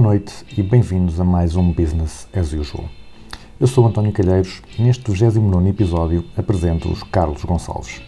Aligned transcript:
Boa 0.00 0.12
noite 0.12 0.32
e 0.56 0.62
bem-vindos 0.62 1.20
a 1.20 1.24
mais 1.24 1.56
um 1.56 1.72
Business 1.72 2.26
as 2.34 2.54
Usual. 2.54 2.86
Eu 3.60 3.66
sou 3.66 3.86
António 3.86 4.10
Calheiros 4.12 4.62
e 4.78 4.82
neste 4.82 5.12
29 5.12 5.68
episódio 5.68 6.24
apresento-vos 6.34 7.02
Carlos 7.02 7.44
Gonçalves. 7.44 8.00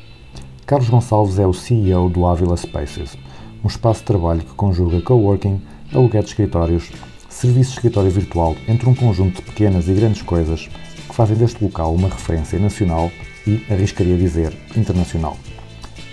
Carlos 0.64 0.88
Gonçalves 0.88 1.38
é 1.38 1.47
o 1.47 1.52
CEO 1.52 2.09
do 2.09 2.24
Avila 2.24 2.56
Spaces, 2.56 3.14
um 3.62 3.69
espaço 3.69 4.00
de 4.00 4.06
trabalho 4.06 4.41
que 4.41 4.55
conjuga 4.55 5.02
coworking, 5.02 5.60
aluguer 5.92 6.23
de 6.23 6.30
escritórios, 6.30 6.91
serviço 7.28 7.73
de 7.73 7.77
escritório 7.77 8.11
virtual 8.11 8.56
entre 8.66 8.88
um 8.88 8.95
conjunto 8.95 9.36
de 9.36 9.42
pequenas 9.42 9.86
e 9.86 9.92
grandes 9.92 10.22
coisas 10.22 10.69
que 11.06 11.14
fazem 11.14 11.36
deste 11.36 11.62
local 11.62 11.95
uma 11.95 12.09
referência 12.09 12.59
nacional 12.59 13.12
e, 13.47 13.62
arriscaria 13.70 14.16
dizer, 14.16 14.56
internacional. 14.74 15.36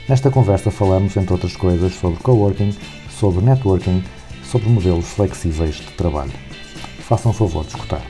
Nesta 0.10 0.30
conversa 0.30 0.72
falamos, 0.72 1.16
entre 1.16 1.32
outras 1.32 1.56
coisas, 1.56 1.94
sobre 1.94 2.22
coworking, 2.22 2.76
sobre 3.10 3.46
networking, 3.46 4.04
sobre 4.50 4.68
modelos 4.68 5.06
flexíveis 5.12 5.76
de 5.76 5.92
trabalho. 5.92 6.32
Façam 7.02 7.32
favor 7.32 7.64
de 7.64 7.70
escutar. 7.70 8.02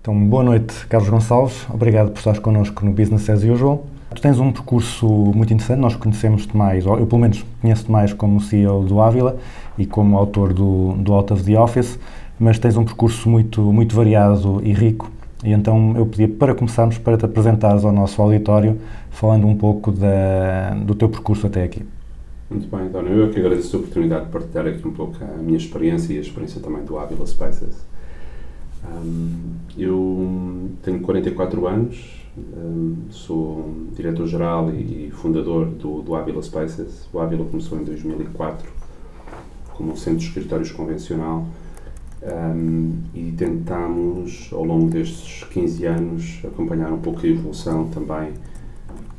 Então, 0.00 0.28
boa 0.28 0.44
noite, 0.44 0.86
Carlos 0.88 1.10
Gonçalves. 1.10 1.66
Obrigado 1.68 2.12
por 2.12 2.18
estares 2.18 2.38
connosco 2.38 2.84
no 2.84 2.92
Business 2.92 3.28
as 3.28 3.42
Usual. 3.42 3.84
Tu 4.14 4.22
tens 4.22 4.38
um 4.38 4.52
percurso 4.52 5.06
muito 5.06 5.52
interessante, 5.52 5.80
nós 5.80 5.94
conhecemos-te 5.94 6.56
mais, 6.56 6.84
ou 6.84 6.98
eu 6.98 7.06
pelo 7.06 7.20
menos 7.20 7.44
conheço-te 7.60 7.90
mais 7.90 8.12
como 8.12 8.40
CEO 8.40 8.82
do 8.84 9.00
Ávila 9.00 9.36
e 9.78 9.86
como 9.86 10.18
autor 10.18 10.52
do, 10.52 10.94
do 10.94 11.12
Out 11.12 11.32
of 11.32 11.44
the 11.44 11.58
Office, 11.58 11.98
mas 12.40 12.58
tens 12.58 12.74
um 12.78 12.84
percurso 12.84 13.28
muito, 13.28 13.60
muito 13.60 13.94
variado 13.94 14.62
e 14.64 14.72
rico. 14.72 15.10
E 15.44 15.52
então 15.52 15.94
eu 15.94 16.06
pedia 16.06 16.26
para 16.26 16.54
começarmos 16.54 16.96
para 16.96 17.18
te 17.18 17.24
apresentares 17.26 17.84
ao 17.84 17.92
nosso 17.92 18.20
auditório, 18.20 18.78
falando 19.10 19.46
um 19.46 19.54
pouco 19.54 19.92
da, 19.92 20.70
do 20.70 20.94
teu 20.94 21.08
percurso 21.10 21.46
até 21.46 21.62
aqui. 21.62 21.82
Muito 22.48 22.66
bem, 22.74 22.86
António. 22.86 23.12
Eu 23.12 23.26
é 23.26 23.28
que 23.28 23.38
agradeço 23.38 23.76
a 23.76 23.78
oportunidade 23.78 24.24
de 24.24 24.32
partilhar 24.32 24.66
aqui 24.66 24.88
um 24.88 24.92
pouco 24.92 25.16
a 25.22 25.36
minha 25.36 25.58
experiência 25.58 26.14
e 26.14 26.18
a 26.18 26.20
experiência 26.20 26.60
também 26.60 26.82
do 26.82 26.98
Avila 26.98 27.26
Spaces. 27.26 27.86
Um, 28.84 29.52
eu 29.76 30.70
tenho 30.82 31.00
44 31.00 31.66
anos, 31.66 32.26
um, 32.56 32.96
sou 33.10 33.74
diretor-geral 33.94 34.72
e 34.72 35.10
fundador 35.12 35.66
do, 35.66 36.00
do 36.00 36.14
Avila 36.14 36.42
Spaces. 36.42 37.06
O 37.12 37.20
Avila 37.20 37.44
começou 37.44 37.78
em 37.78 37.84
2004 37.84 38.66
como 39.74 39.92
um 39.92 39.96
centro 39.96 40.20
de 40.20 40.26
escritórios 40.26 40.72
convencional 40.72 41.46
um, 42.22 42.98
e 43.14 43.32
tentámos, 43.32 44.50
ao 44.52 44.64
longo 44.64 44.90
destes 44.90 45.44
15 45.44 45.86
anos, 45.86 46.40
acompanhar 46.44 46.92
um 46.92 46.98
pouco 46.98 47.24
a 47.24 47.28
evolução 47.28 47.88
também 47.88 48.32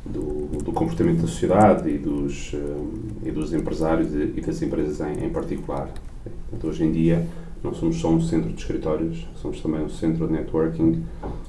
do, 0.04 0.58
do 0.62 0.72
comportamento 0.72 1.22
da 1.22 1.26
sociedade 1.26 1.88
e 1.88 1.98
dos, 1.98 2.54
um, 2.54 2.90
e 3.24 3.30
dos 3.30 3.52
empresários 3.52 4.14
e, 4.14 4.40
das 4.40 4.62
empresas 4.62 5.00
em, 5.00 5.24
em 5.24 5.30
particular. 5.30 5.88
Portanto, 6.22 6.68
hoje 6.68 6.84
em 6.84 6.92
dia, 6.92 7.26
não 7.62 7.72
somos 7.72 7.96
só 7.96 8.10
um 8.10 8.20
centro 8.20 8.50
de 8.50 8.60
escritórios, 8.60 9.26
somos 9.36 9.60
também 9.60 9.82
um 9.82 9.88
centro 9.88 10.26
de 10.26 10.32
networking 10.32 11.04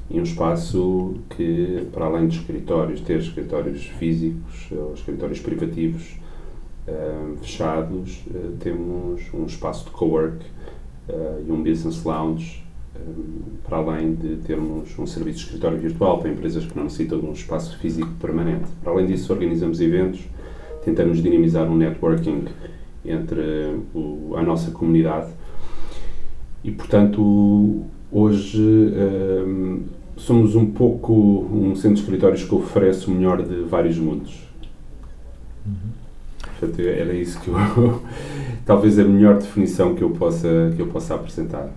e 0.10 0.20
um 0.20 0.24
espaço 0.24 1.16
que, 1.30 1.88
para 1.92 2.06
além 2.06 2.28
de 2.28 2.38
escritórios, 2.38 3.02
ter 3.02 3.20
escritórios 3.20 3.84
físicos 3.84 4.70
ou 4.72 4.94
escritórios 4.94 5.40
privativos 5.40 6.18
eh, 6.86 7.34
fechados, 7.42 8.24
eh, 8.34 8.52
temos 8.60 9.22
um 9.34 9.46
espaço 9.46 9.86
de 9.86 9.92
cowork 9.92 10.46
e 11.10 11.52
um 11.52 11.62
business 11.64 12.04
lounge, 12.04 12.64
eh, 12.96 13.00
para 13.68 13.78
além 13.78 14.14
de 14.16 14.38
termos 14.38 14.98
um 14.98 15.06
serviço 15.06 15.40
de 15.40 15.46
escritório 15.46 15.78
virtual 15.78 16.20
para 16.20 16.30
empresas 16.30 16.66
que 16.66 16.76
não 16.76 16.84
necessitam 16.86 17.20
de 17.20 17.26
um 17.26 17.32
espaço 17.34 17.78
físico 17.80 18.10
permanente. 18.22 18.66
Para 18.84 18.94
além 18.94 19.06
disso, 19.08 19.32
organizamos 19.34 19.82
eventos, 19.82 20.22
tentamos 20.86 21.22
dinamizar 21.22 21.70
um 21.70 21.76
networking 21.76 22.46
entre 23.06 23.76
o- 23.94 24.34
a 24.38 24.42
nossa 24.44 24.72
comunidade 24.72 25.32
e, 26.64 26.72
portanto, 26.72 27.82
hoje 28.12 28.94
somos 30.16 30.56
um 30.56 30.68
pouco 30.72 31.14
um 31.14 31.76
centro 31.76 31.96
de 31.96 32.02
escritórios 32.02 32.44
que 32.44 32.56
oferece 32.56 33.08
o 33.08 33.12
melhor 33.12 33.42
de 33.44 33.62
vários 33.64 33.98
mundos. 33.98 34.48
Portanto, 36.64 36.82
era 36.82 37.14
isso 37.14 37.40
que 37.40 37.50
eu. 37.50 38.02
talvez 38.66 38.98
a 38.98 39.04
melhor 39.04 39.36
definição 39.36 39.94
que 39.94 40.02
eu 40.02 40.10
possa, 40.12 40.72
que 40.76 40.82
eu 40.82 40.88
possa 40.88 41.16
apresentar. 41.16 41.70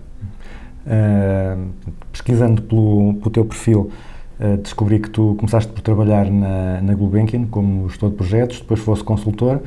Uh, 0.85 1.67
pesquisando 2.11 2.61
pelo, 2.61 3.15
pelo 3.15 3.29
teu 3.29 3.45
perfil, 3.45 3.91
uh, 4.39 4.57
descobri 4.57 4.99
que 4.99 5.09
tu 5.09 5.35
começaste 5.37 5.71
por 5.71 5.81
trabalhar 5.81 6.31
na, 6.31 6.81
na 6.81 6.93
Gulbenkian 6.93 7.45
como 7.47 7.89
gestor 7.89 8.11
de 8.11 8.15
projetos, 8.15 8.61
depois 8.61 8.79
foste 8.79 9.03
consultor 9.03 9.61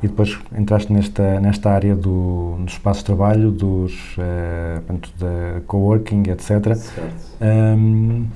e 0.00 0.06
depois 0.06 0.38
entraste 0.56 0.92
nesta, 0.92 1.40
nesta 1.40 1.70
área 1.70 1.96
do, 1.96 2.56
dos 2.60 2.74
espaços 2.74 3.02
de 3.02 3.06
trabalho, 3.06 3.50
dos, 3.50 4.16
uh, 4.16 4.98
da 5.18 5.60
coworking, 5.66 6.22
etc. 6.30 6.74
Certo. 6.76 7.14
Um, 7.42 8.28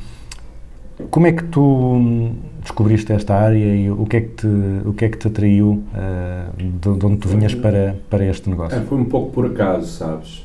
como 1.10 1.26
é 1.26 1.32
que 1.32 1.44
tu 1.44 2.30
descobriste 2.62 3.12
esta 3.12 3.34
área 3.34 3.74
e 3.76 3.90
o 3.90 4.06
que 4.06 4.16
é 4.16 4.20
que 4.22 4.28
te, 4.28 4.46
o 4.84 4.92
que 4.92 5.04
é 5.04 5.08
que 5.08 5.18
te 5.18 5.28
atraiu 5.28 5.70
uh, 5.70 6.56
de, 6.56 6.98
de 6.98 7.06
onde 7.06 7.16
tu 7.18 7.28
vinhas 7.28 7.54
para, 7.54 7.96
para 8.08 8.24
este 8.24 8.48
negócio? 8.48 8.78
É, 8.78 8.80
foi 8.82 8.98
um 8.98 9.04
pouco 9.04 9.32
por 9.32 9.46
acaso, 9.46 9.86
sabes? 9.86 10.44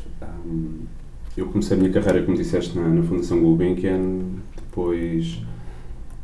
Eu 1.37 1.45
comecei 1.45 1.77
a 1.77 1.79
minha 1.79 1.91
carreira, 1.91 2.23
como 2.25 2.35
disseste, 2.35 2.77
na, 2.77 2.87
na 2.87 3.01
Fundação 3.03 3.39
Gulbenkian, 3.39 4.23
depois 4.57 5.41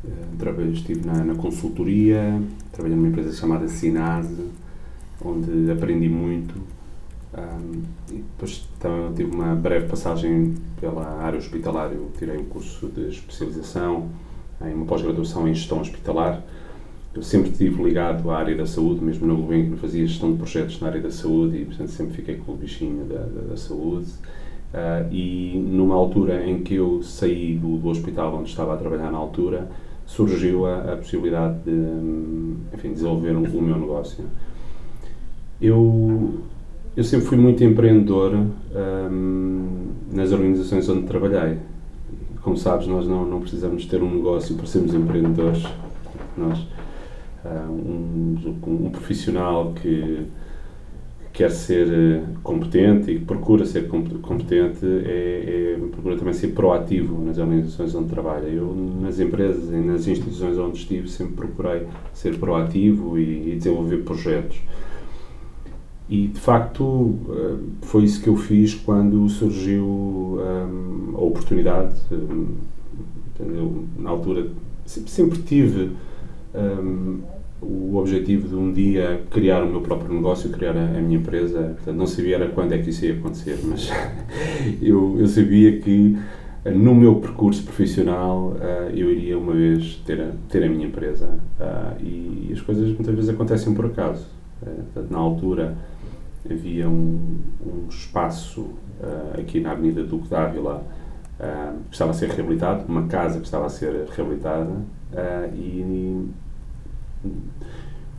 eh, 0.03 0.09
trabalhei, 0.38 0.74
estive 0.74 1.06
na, 1.06 1.24
na 1.24 1.36
consultoria, 1.36 2.42
trabalhei 2.72 2.97
numa 2.97 3.07
empresa 3.07 3.31
chamada 3.31 3.68
Sinase, 3.68 4.46
onde 5.24 5.72
aprendi 5.72 6.09
muito. 6.09 6.56
Hum, 7.38 7.84
e 8.09 8.16
depois 8.16 8.68
também 8.79 9.13
tive 9.13 9.35
uma 9.35 9.56
breve 9.56 9.88
passagem 9.88 10.56
pela 10.79 11.06
área 11.22 11.38
hospitalar, 11.38 11.91
eu 11.91 12.09
tirei 12.18 12.38
um 12.38 12.46
curso 12.46 12.88
de 12.88 13.09
especialização 13.09 14.09
em 14.62 14.73
uma 14.73 14.85
pós-graduação 14.85 15.47
em 15.47 15.53
gestão 15.53 15.81
hospitalar. 15.81 16.41
Eu 17.13 17.22
sempre 17.22 17.50
estive 17.50 17.81
ligado 17.84 18.29
à 18.29 18.38
área 18.38 18.56
da 18.56 18.66
saúde, 18.66 19.03
mesmo 19.03 19.28
na 19.28 19.34
Gulbenkian 19.34 19.78
fazia 19.78 20.06
gestão 20.06 20.31
de 20.31 20.38
projetos 20.38 20.79
na 20.81 20.88
área 20.88 21.01
da 21.01 21.12
saúde 21.12 21.57
e, 21.57 21.66
portanto, 21.66 21.90
sempre 21.90 22.13
fiquei 22.13 22.35
com 22.35 22.53
o 22.53 22.56
bichinho 22.56 23.06
da, 23.06 23.19
da, 23.19 23.41
da 23.50 23.57
saúde. 23.57 24.12
Ah, 24.74 25.06
e 25.09 25.57
numa 25.57 25.95
altura 25.95 26.45
em 26.45 26.62
que 26.62 26.75
eu 26.75 27.01
saí 27.01 27.56
do, 27.56 27.78
do 27.78 27.88
hospital 27.88 28.35
onde 28.35 28.50
estava 28.50 28.74
a 28.74 28.78
trabalhar 28.78 29.09
na 29.09 29.18
altura, 29.18 29.69
surgiu 30.06 30.66
a, 30.66 30.94
a 30.94 30.97
possibilidade 30.97 31.59
de 31.63 31.72
hum, 31.72 32.57
enfim, 32.74 32.91
desenvolver 32.91 33.38
um, 33.38 33.44
o 33.44 33.62
meu 33.62 33.78
negócio. 33.78 34.25
Eu, 35.62 36.41
eu 36.95 37.03
sempre 37.03 37.25
fui 37.25 37.38
muito 37.38 37.63
empreendedor 37.63 38.33
hum, 39.12 39.88
nas 40.12 40.31
organizações 40.31 40.88
onde 40.88 41.06
trabalhei. 41.06 41.57
Como 42.42 42.56
sabes, 42.57 42.88
nós 42.88 43.07
não, 43.07 43.25
não 43.25 43.42
precisamos 43.42 43.86
ter 43.86 44.01
um 44.01 44.15
negócio 44.15 44.56
para 44.56 44.65
sermos 44.65 44.94
empreendedores. 44.94 45.63
Nós, 46.38 46.65
ah, 47.44 47.68
um, 47.69 48.36
um 48.68 48.89
profissional 48.92 49.74
que 49.74 50.25
quer 51.33 51.51
ser 51.51 51.92
eh, 51.92 52.24
competente 52.42 53.12
e 53.12 53.19
que 53.19 53.25
procura 53.25 53.65
ser 53.65 53.89
com- 53.89 54.06
competente 54.21 54.86
é, 54.86 55.75
é- 55.75 55.88
procura 55.91 56.15
também 56.15 56.33
ser 56.33 56.50
proativo 56.50 57.21
nas 57.25 57.38
organizações 57.38 57.94
onde 57.94 58.07
trabalha. 58.09 58.48
Eu, 58.48 58.74
nas 59.01 59.19
empresas 59.19 59.69
e 59.69 59.75
nas 59.75 60.07
instituições 60.07 60.57
onde 60.57 60.77
estive, 60.77 61.09
sempre 61.09 61.33
procurei 61.36 61.88
ser 62.13 62.38
proativo 62.38 63.19
e, 63.19 63.51
e 63.51 63.56
desenvolver 63.57 63.98
projetos. 63.98 64.57
E, 66.07 66.28
de 66.28 66.40
facto, 66.40 67.16
eh, 67.30 67.56
foi 67.81 68.04
isso 68.04 68.22
que 68.22 68.30
eu 68.30 68.36
fiz 68.36 68.75
quando 68.75 69.28
surgiu 69.28 69.86
hum, 69.86 71.13
a 71.16 71.22
oportunidade. 71.22 71.96
hum, 72.12 72.57
Eu, 73.40 73.86
na 73.98 74.12
altura, 74.12 74.48
sempre, 74.86 75.10
sempre 75.12 75.40
tive 75.40 75.92
hum, 76.54 77.19
o 77.62 77.98
objetivo 77.98 78.48
de 78.48 78.56
um 78.56 78.72
dia 78.72 79.22
criar 79.31 79.63
o 79.63 79.69
meu 79.69 79.81
próprio 79.81 80.13
negócio, 80.13 80.50
criar 80.52 80.75
a, 80.78 80.84
a 80.98 81.02
minha 81.02 81.18
empresa. 81.18 81.60
Portanto, 81.75 81.96
não 81.98 82.06
sabia 82.08 82.36
era 82.36 82.50
quando 82.50 82.74
é 82.74 82.78
que 82.78 82.90
isso 82.92 83.04
ia 83.06 83.13
acontecer, 83.13 83.60
mas 83.63 83.90
eu, 84.81 85.16
eu 85.19 85.28
sabia 85.28 85.80
que 85.80 86.16
eh, 86.63 86.72
no 86.72 86.94
meu 86.94 87.16
percurso 87.16 87.63
profissional 87.63 88.56
eh, 88.62 88.92
eu 88.96 89.12
iria 89.12 89.38
uma 89.38 89.54
vez 89.54 89.96
ter 90.06 90.22
a, 90.22 90.31
ter 90.50 90.63
a 90.63 90.69
minha 90.69 90.86
empresa. 90.88 91.30
E 92.01 92.51
as 92.54 92.62
coisas 92.62 92.88
muitas 92.90 93.16
vezes 93.16 93.30
acontecem 93.30 93.74
por 93.74 93.88
acaso. 93.88 94.28
Na 95.10 95.18
altura 95.18 95.75
havia 96.50 96.88
um, 96.89 97.39
um 97.65 97.88
espaço 97.89 98.68
ah, 99.01 99.39
aqui 99.39 99.59
na 99.59 99.71
Avenida 99.71 100.03
Duque 100.03 100.27
d'Ávila 100.27 100.83
ah, 101.39 101.74
que 101.89 101.94
estava 101.95 102.12
a 102.12 102.13
ser 102.13 102.30
reabilitado, 102.30 102.86
uma 102.88 103.07
casa 103.07 103.39
que 103.39 103.45
estava 103.45 103.65
a 103.65 103.69
ser 103.69 104.06
reabilitada 104.15 104.71
ah, 105.13 105.47
e 105.53 106.25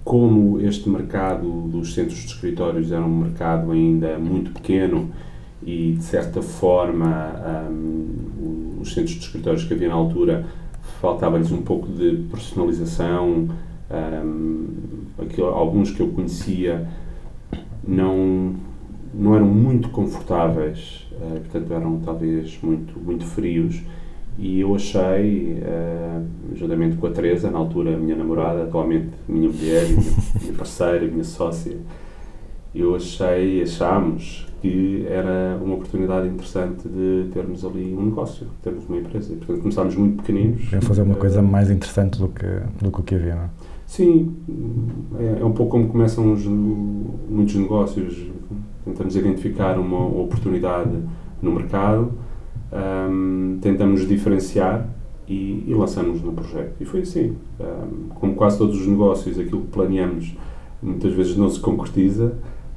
como 0.05 0.61
este 0.61 0.89
mercado 0.89 1.63
dos 1.69 1.95
centros 1.95 2.19
de 2.19 2.27
escritórios 2.27 2.93
era 2.93 3.03
um 3.03 3.19
mercado 3.19 3.73
ainda 3.73 4.19
muito 4.19 4.53
pequeno 4.53 5.11
e 5.63 5.95
de 5.97 6.03
certa 6.05 6.41
forma 6.43 7.33
hum, 7.71 8.79
os 8.81 8.93
centros 8.95 9.15
de 9.15 9.21
escritórios 9.25 9.65
que 9.65 9.75
havia 9.75 9.89
na 9.89 9.95
altura 9.95 10.47
faltava-lhes 11.01 11.51
um 11.51 11.63
pouco 11.63 11.89
de 11.89 12.25
personalização 12.31 13.49
hum, 14.25 14.67
aquilo- 15.19 15.49
alguns 15.49 15.91
que 15.91 16.01
eu 16.01 16.09
conhecia 16.09 16.87
não 17.87 18.55
não 19.15 19.35
eram 19.35 19.47
muito 19.47 19.89
confortáveis 19.89 21.07
eh, 21.13 21.41
portanto 21.41 21.73
eram 21.73 22.01
talvez 22.01 22.59
muito 22.63 22.99
muito 22.99 23.25
frios 23.25 23.83
e 24.39 24.61
eu 24.61 24.75
achei, 24.75 25.59
eh, 25.63 26.21
juntamente 26.55 26.97
com 26.97 27.07
a 27.07 27.11
Teresa, 27.11 27.51
na 27.51 27.59
altura 27.59 27.97
minha 27.97 28.15
namorada, 28.15 28.65
atualmente 28.65 29.09
minha 29.27 29.49
mulher, 29.49 29.89
minha, 29.89 30.13
minha 30.43 30.53
parceira, 30.53 31.07
minha 31.07 31.25
sócia, 31.25 31.79
eu 32.75 32.95
achei, 32.95 33.63
achámos 33.63 34.47
que 34.61 35.07
era 35.09 35.59
uma 35.63 35.77
oportunidade 35.77 36.29
interessante 36.29 36.87
de 36.87 37.31
termos 37.33 37.65
ali 37.65 37.95
um 37.95 38.07
negócio, 38.07 38.47
termos 38.63 38.87
uma 38.87 38.99
empresa. 38.99 39.33
E, 39.33 39.37
portanto, 39.37 39.61
começámos 39.61 39.97
muito 39.97 40.23
pequeninos. 40.23 40.63
Queriam 40.65 40.83
fazer 40.83 41.03
uma 41.03 41.15
coisa 41.15 41.41
mais 41.41 41.71
interessante 41.71 42.19
do 42.19 42.29
que, 42.29 42.47
do 42.83 42.91
que 42.91 43.01
o 43.01 43.03
que 43.03 43.15
havia, 43.15 43.35
não 43.37 43.43
é? 43.45 43.49
Sim, 43.87 44.37
é, 45.19 45.41
é 45.41 45.45
um 45.45 45.53
pouco 45.53 45.73
como 45.73 45.89
começam 45.89 46.33
os, 46.33 46.45
muitos 46.45 47.55
negócios. 47.55 48.27
Tentamos 48.85 49.17
identificar 49.17 49.79
uma 49.79 50.05
oportunidade 50.07 50.97
no 51.41 51.53
mercado, 51.53 52.13
hum, 53.11 53.59
tentamos 53.61 54.07
diferenciar 54.07 54.89
e, 55.29 55.65
e 55.67 55.75
lançamos 55.75 56.21
no 56.23 56.33
projeto. 56.33 56.75
E 56.81 56.85
foi 56.85 57.01
assim. 57.01 57.37
Hum, 57.61 58.09
como 58.15 58.35
quase 58.35 58.59
todos 58.59 58.81
os 58.81 58.87
negócios, 58.87 59.39
aquilo 59.39 59.63
que 59.63 59.69
planeamos 59.69 60.37
muitas 60.83 61.13
vezes 61.13 61.37
não 61.37 61.49
se 61.49 61.61
concretiza. 61.61 62.35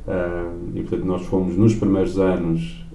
hum, 0.08 0.72
e 0.76 0.82
portanto, 0.82 1.06
nós 1.06 1.26
fomos 1.26 1.58
nos 1.58 1.76
primeiros 1.76 2.20
anos, 2.20 2.86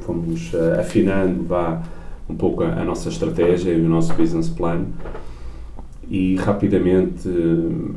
fomos 0.00 0.52
eh, 0.54 0.80
afinando 0.80 1.42
vá, 1.44 1.82
um 2.28 2.36
pouco 2.36 2.62
a, 2.62 2.80
a 2.80 2.84
nossa 2.84 3.08
estratégia 3.08 3.72
e 3.72 3.80
o 3.80 3.88
nosso 3.88 4.14
business 4.14 4.48
plan 4.48 4.84
e 6.08 6.36
rapidamente 6.36 7.28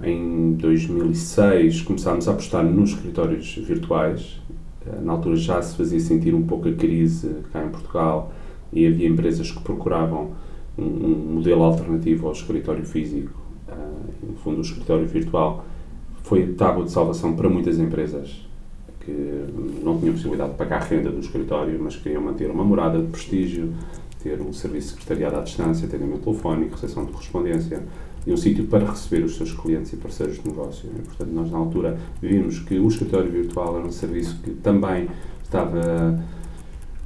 em 0.03 0.53
2006 0.53 1.83
começámos 1.83 2.27
a 2.27 2.31
apostar 2.31 2.63
nos 2.63 2.91
escritórios 2.91 3.55
virtuais. 3.55 4.41
Eh, 4.85 4.99
Na 5.01 5.13
altura 5.13 5.35
já 5.35 5.61
se 5.61 5.75
fazia 5.77 5.99
sentir 5.99 6.33
um 6.33 6.43
pouco 6.43 6.67
a 6.67 6.73
crise 6.73 7.35
cá 7.53 7.63
em 7.63 7.69
Portugal 7.69 8.31
e 8.73 8.87
havia 8.87 9.07
empresas 9.07 9.51
que 9.51 9.61
procuravam 9.61 10.31
um, 10.77 11.33
modelo 11.35 11.63
alternativo 11.63 12.27
ao 12.27 12.33
escritório 12.33 12.83
físico. 12.85 13.39
Eh, 13.67 13.73
No 14.27 14.35
fundo, 14.37 14.57
o 14.57 14.61
escritório 14.61 15.05
virtual 15.05 15.65
foi 16.23 16.47
tábua 16.53 16.85
de 16.85 16.91
salvação 16.91 17.35
para 17.35 17.47
muitas 17.49 17.79
empresas 17.79 18.47
que 18.99 19.45
não 19.83 19.97
tinham 19.99 20.13
possibilidade 20.13 20.51
de 20.51 20.57
pagar 20.57 20.81
a 20.81 20.85
renda 20.85 21.09
do 21.09 21.19
escritório, 21.19 21.79
mas 21.81 21.95
queriam 21.95 22.21
manter 22.21 22.49
uma 22.51 22.63
morada 22.63 22.99
de 22.99 23.07
prestígio, 23.07 23.73
ter 24.21 24.41
um 24.41 24.51
serviço 24.51 24.87
de 24.87 24.93
secretariado 24.93 25.37
à 25.37 25.41
distância, 25.41 25.87
atendimento 25.87 26.23
telefónico, 26.23 26.75
recepção 26.75 27.05
de 27.05 27.11
correspondência 27.11 27.83
e 28.27 28.33
um 28.33 28.37
sítio 28.37 28.65
para 28.65 28.85
receber 28.85 29.23
os 29.23 29.35
seus 29.35 29.53
clientes 29.53 29.93
e 29.93 29.97
parceiros 29.97 30.41
de 30.41 30.47
negócio. 30.47 30.89
E, 30.93 31.01
portanto, 31.01 31.29
nós 31.31 31.49
na 31.49 31.57
altura 31.57 31.97
vimos 32.21 32.59
que 32.59 32.77
o 32.77 32.87
escritório 32.87 33.31
virtual 33.31 33.77
era 33.77 33.87
um 33.87 33.91
serviço 33.91 34.37
que 34.43 34.51
também 34.51 35.07
estava 35.43 36.21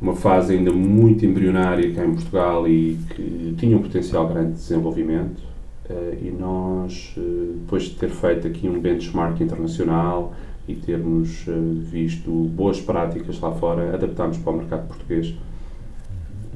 uma 0.01 0.15
fase 0.15 0.53
ainda 0.53 0.71
muito 0.71 1.25
embrionária 1.25 1.93
cá 1.93 2.05
em 2.05 2.13
Portugal 2.13 2.67
e 2.67 2.97
que 3.15 3.55
tinha 3.57 3.77
um 3.77 3.81
potencial 3.81 4.27
grande 4.27 4.53
de 4.53 4.55
desenvolvimento. 4.55 5.41
Eh, 5.89 6.17
e 6.23 6.31
nós, 6.31 7.13
eh, 7.17 7.21
depois 7.61 7.83
de 7.83 7.95
ter 7.95 8.09
feito 8.09 8.47
aqui 8.47 8.67
um 8.67 8.79
benchmark 8.81 9.39
internacional 9.41 10.33
e 10.67 10.75
termos 10.75 11.45
eh, 11.47 11.51
visto 11.79 12.29
boas 12.31 12.81
práticas 12.81 13.39
lá 13.39 13.51
fora, 13.53 13.93
adaptámos 13.93 14.37
para 14.37 14.51
o 14.51 14.57
mercado 14.57 14.87
português 14.87 15.35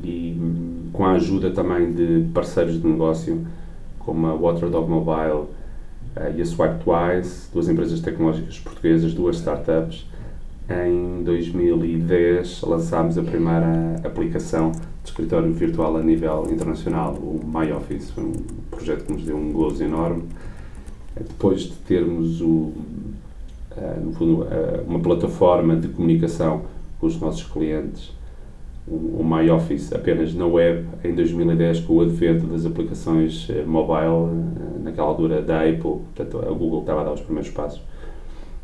e 0.04 0.38
com 0.94 1.06
a 1.06 1.12
ajuda 1.14 1.52
também 1.52 1.92
de 1.92 2.28
parceiros 2.34 2.82
de 2.82 2.88
negócio 2.88 3.46
como 4.00 4.26
a 4.28 4.34
Waterdog 4.34 4.90
Mobile 4.90 5.48
eh, 6.16 6.36
e 6.38 6.42
a 6.42 6.46
Swipetwise, 6.46 7.50
duas 7.54 7.68
empresas 7.68 8.00
tecnológicas 8.00 8.58
portuguesas, 8.60 9.14
duas 9.14 9.38
startups. 9.38 10.06
Em 10.70 11.24
2010 11.24 12.62
lançámos 12.62 13.18
a 13.18 13.24
primeira 13.24 14.02
aplicação 14.04 14.72
de 14.72 15.10
escritório 15.10 15.52
virtual 15.54 15.98
a 15.98 16.02
nível 16.02 16.48
internacional, 16.50 17.14
o 17.14 17.42
MyOffice. 17.46 18.14
Um 18.18 18.32
projeto 18.72 19.06
que 19.06 19.14
nos 19.14 19.24
deu 19.24 19.36
um 19.36 19.52
gozo 19.52 19.84
enorme. 19.84 20.24
Eh, 21.16 21.24
Depois 21.28 21.62
de 21.62 21.76
termos 21.86 22.42
o, 22.42 22.72
eh, 23.76 24.00
no 24.02 24.14
fundo, 24.14 24.48
uma 24.88 25.00
plataforma 25.00 25.76
de 25.76 25.90
comunicação 25.90 26.64
com 27.00 27.08
os 27.08 27.20
nossos 27.20 27.44
clientes, 27.44 28.12
o, 28.88 29.24
MyOffice 29.24 29.94
apenas 29.94 30.34
na 30.34 30.46
web, 30.46 30.88
em 31.04 31.14
2010, 31.14 31.82
com 31.82 31.96
o 31.96 32.02
advento 32.02 32.48
das 32.48 32.66
aplicações 32.66 33.48
eh, 33.50 33.64
mobile, 33.64 34.32
eh, 34.56 34.80
naquela 34.84 35.08
altura 35.08 35.42
da 35.42 35.62
Apple, 35.62 35.82
portanto 35.82 36.40
a 36.40 36.52
Google 36.52 36.82
estava 36.82 37.02
a 37.02 37.04
dar 37.04 37.12
os 37.12 37.22
primeiros 37.22 37.50
passos, 37.52 37.82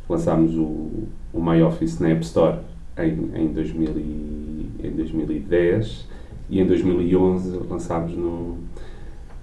lançámos 0.07 0.55
o, 0.55 1.07
o 1.33 1.41
MyOffice 1.41 2.01
na 2.01 2.09
App 2.09 2.23
Store 2.23 2.59
em, 2.97 3.31
em, 3.35 3.47
2000 3.47 3.91
e, 3.97 4.69
em 4.83 4.91
2010 4.91 6.07
e 6.49 6.61
em 6.61 6.65
2011 6.65 7.59
lançámos 7.69 8.15
no, 8.15 8.57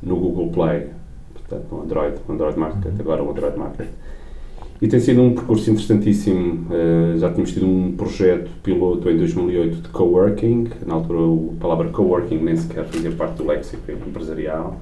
no 0.03 0.17
Google 0.17 0.51
Play, 0.51 0.89
portanto 1.35 1.67
no 1.71 1.83
Android, 1.83 2.17
no 2.27 2.35
Android 2.35 2.59
Market, 2.59 2.99
agora 2.99 3.23
o 3.23 3.31
Android 3.31 3.59
Market. 3.59 3.89
E 4.83 4.89
tem 4.89 4.99
sido 4.99 5.21
um 5.21 5.35
percurso 5.35 5.71
interessantíssimo. 5.71 6.67
Uh, 6.71 7.19
já 7.19 7.29
tínhamos 7.29 7.53
tido 7.53 7.67
um 7.67 7.93
projeto 7.93 8.51
piloto 8.63 9.11
em 9.11 9.17
2008 9.19 9.77
de 9.83 9.89
coworking. 9.91 10.69
Na 10.87 10.95
altura, 10.95 11.19
a 11.19 11.61
palavra 11.61 11.89
coworking 11.91 12.39
nem 12.39 12.57
sequer 12.57 12.87
fazia 12.87 13.11
parte 13.13 13.37
do 13.37 13.47
léxico 13.47 13.83
empresarial. 13.93 14.81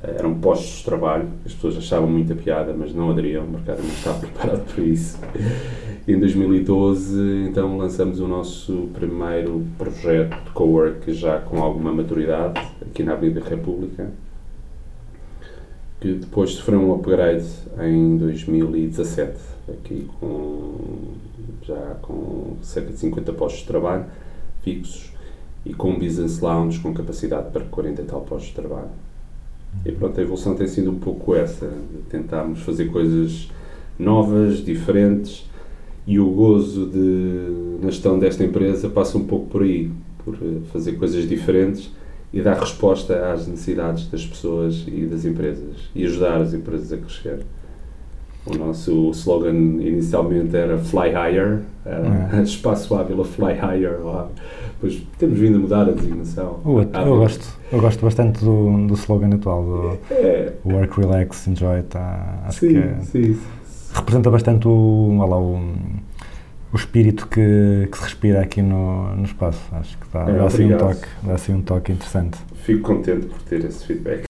Uh, 0.00 0.10
eram 0.16 0.34
postos 0.34 0.78
de 0.78 0.84
trabalho. 0.84 1.28
As 1.44 1.52
pessoas 1.54 1.76
achavam 1.76 2.08
muita 2.08 2.36
piada, 2.36 2.72
mas 2.72 2.94
não 2.94 3.10
aderiam. 3.10 3.44
O 3.44 3.50
mercado 3.50 3.82
não 3.82 3.90
estava 3.90 4.20
preparado 4.24 4.64
para 4.72 4.84
isso. 4.84 5.18
Em 6.06 6.20
2012, 6.20 7.46
então, 7.48 7.76
lançamos 7.76 8.20
o 8.20 8.28
nosso 8.28 8.90
primeiro 8.94 9.64
projeto 9.76 10.40
de 10.44 10.50
cowork 10.50 11.12
já 11.12 11.40
com 11.40 11.60
alguma 11.60 11.92
maturidade, 11.92 12.60
aqui 12.80 13.02
na 13.02 13.14
Avenida 13.14 13.40
República 13.40 14.08
que 16.02 16.14
depois 16.14 16.50
sofreu 16.50 16.80
um 16.80 16.92
upgrade 16.92 17.46
em 17.80 18.16
2017, 18.16 19.38
aqui 19.68 20.08
com, 20.18 20.74
já 21.62 21.96
com 22.02 22.56
cerca 22.60 22.90
de 22.90 22.98
50 22.98 23.32
postos 23.34 23.60
de 23.60 23.68
trabalho 23.68 24.06
fixos 24.62 25.12
e 25.64 25.72
com 25.72 25.92
um 25.92 25.98
business 26.00 26.40
lounge 26.40 26.80
com 26.80 26.92
capacidade 26.92 27.52
para 27.52 27.64
40 27.66 28.02
e 28.02 28.04
tal 28.04 28.22
postos 28.22 28.48
de 28.48 28.54
trabalho. 28.56 28.90
E 29.86 29.92
pronto, 29.92 30.18
a 30.18 30.22
evolução 30.24 30.56
tem 30.56 30.66
sido 30.66 30.90
um 30.90 30.98
pouco 30.98 31.36
essa, 31.36 31.68
de 31.68 32.02
tentarmos 32.10 32.62
fazer 32.62 32.86
coisas 32.86 33.48
novas, 33.96 34.58
diferentes, 34.64 35.48
e 36.04 36.18
o 36.18 36.28
gozo 36.30 36.86
de, 36.86 37.78
na 37.80 37.92
gestão 37.92 38.18
desta 38.18 38.42
empresa 38.42 38.88
passa 38.88 39.16
um 39.16 39.24
pouco 39.24 39.46
por 39.46 39.62
aí, 39.62 39.88
por 40.24 40.36
fazer 40.72 40.94
coisas 40.94 41.28
diferentes 41.28 41.92
e 42.32 42.40
dar 42.40 42.58
resposta 42.58 43.32
às 43.32 43.46
necessidades 43.46 44.08
das 44.08 44.24
pessoas 44.26 44.84
e 44.86 45.06
das 45.06 45.24
empresas 45.24 45.76
e 45.94 46.04
ajudar 46.06 46.40
as 46.40 46.54
empresas 46.54 46.92
a 46.92 46.96
crescer. 46.96 47.40
O 48.44 48.56
nosso 48.56 49.10
slogan 49.10 49.50
inicialmente 49.80 50.56
era 50.56 50.76
Fly 50.78 51.10
Higher, 51.10 51.60
uh, 51.86 52.36
É. 52.38 52.42
Espaço 52.42 52.94
Ávila 52.96 53.24
Fly 53.24 53.52
Higher. 53.52 54.00
Lá. 54.04 54.28
Depois 54.74 55.00
temos 55.16 55.38
vindo 55.38 55.58
a 55.58 55.60
mudar 55.60 55.82
a 55.88 55.92
designação. 55.92 56.58
Eu, 56.64 56.78
Ávila. 56.92 57.16
gosto, 57.18 57.46
eu 57.70 57.80
gosto 57.80 58.04
bastante 58.04 58.44
do, 58.44 58.86
do 58.88 58.94
slogan 58.94 59.32
atual, 59.34 59.62
do 59.64 59.98
É, 60.12 60.54
Work, 60.64 61.00
Relax, 61.00 61.46
Enjoy. 61.46 61.82
Tá, 61.82 62.42
acho 62.46 62.58
sim, 62.60 62.68
que 62.70 62.78
é- 62.78 62.96
sim. 63.02 63.38
representa 63.94 64.28
bastante 64.28 64.66
o, 64.66 65.16
lá, 65.24 65.38
o, 65.38 65.60
o 66.72 66.76
espírito 66.76 67.26
que, 67.26 67.86
que 67.90 67.98
se 67.98 68.04
respira 68.04 68.40
aqui 68.40 68.62
no, 68.62 69.14
no 69.14 69.24
espaço. 69.24 69.60
Acho 69.72 69.98
que 69.98 70.06
dá, 70.12 70.20
é, 70.22 70.32
dá, 70.32 70.46
assim 70.46 70.72
um 70.72 70.78
toque, 70.78 71.08
dá 71.22 71.34
assim 71.34 71.54
um 71.54 71.62
toque 71.62 71.92
interessante. 71.92 72.38
Fico 72.62 72.82
contente 72.82 73.26
por 73.26 73.42
ter 73.42 73.64
esse 73.64 73.86
feedback. 73.86 74.24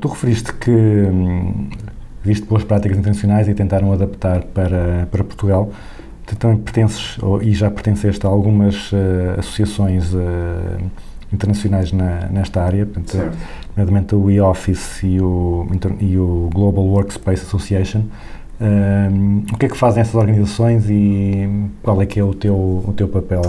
Tu 0.00 0.08
referiste 0.08 0.52
que 0.54 0.70
hum, 0.70 1.68
viste 2.24 2.46
boas 2.46 2.64
práticas 2.64 2.96
internacionais 2.96 3.48
e 3.48 3.54
tentaram 3.54 3.92
adaptar 3.92 4.44
para, 4.44 5.06
para 5.10 5.22
Portugal. 5.22 5.70
Tu 6.32 6.36
também 6.38 6.56
pertences, 6.56 7.18
ou, 7.22 7.42
e 7.42 7.52
já 7.52 7.70
pertenceste 7.70 8.26
a 8.26 8.30
algumas 8.30 8.90
eh, 8.90 9.34
associações 9.38 10.14
eh, 10.14 10.78
internacionais 11.30 11.92
na, 11.92 12.26
nesta 12.30 12.62
área, 12.62 12.86
portanto, 12.86 13.10
Certo. 13.12 13.36
nomeadamente 13.76 14.14
o 14.14 14.30
e-Office 14.30 15.02
e 15.02 15.20
o, 15.20 15.66
e 16.00 16.16
o 16.16 16.48
Global 16.54 16.84
Workspace 16.86 17.42
Association. 17.42 18.04
Hum, 18.58 19.42
o 19.52 19.58
que 19.58 19.66
é 19.66 19.68
que 19.68 19.76
fazem 19.76 20.00
essas 20.00 20.14
organizações 20.14 20.88
e 20.88 21.46
qual 21.82 22.00
é 22.00 22.06
que 22.06 22.18
é 22.18 22.24
o 22.24 22.32
teu, 22.32 22.54
o 22.54 22.94
teu 22.96 23.08
papel? 23.08 23.42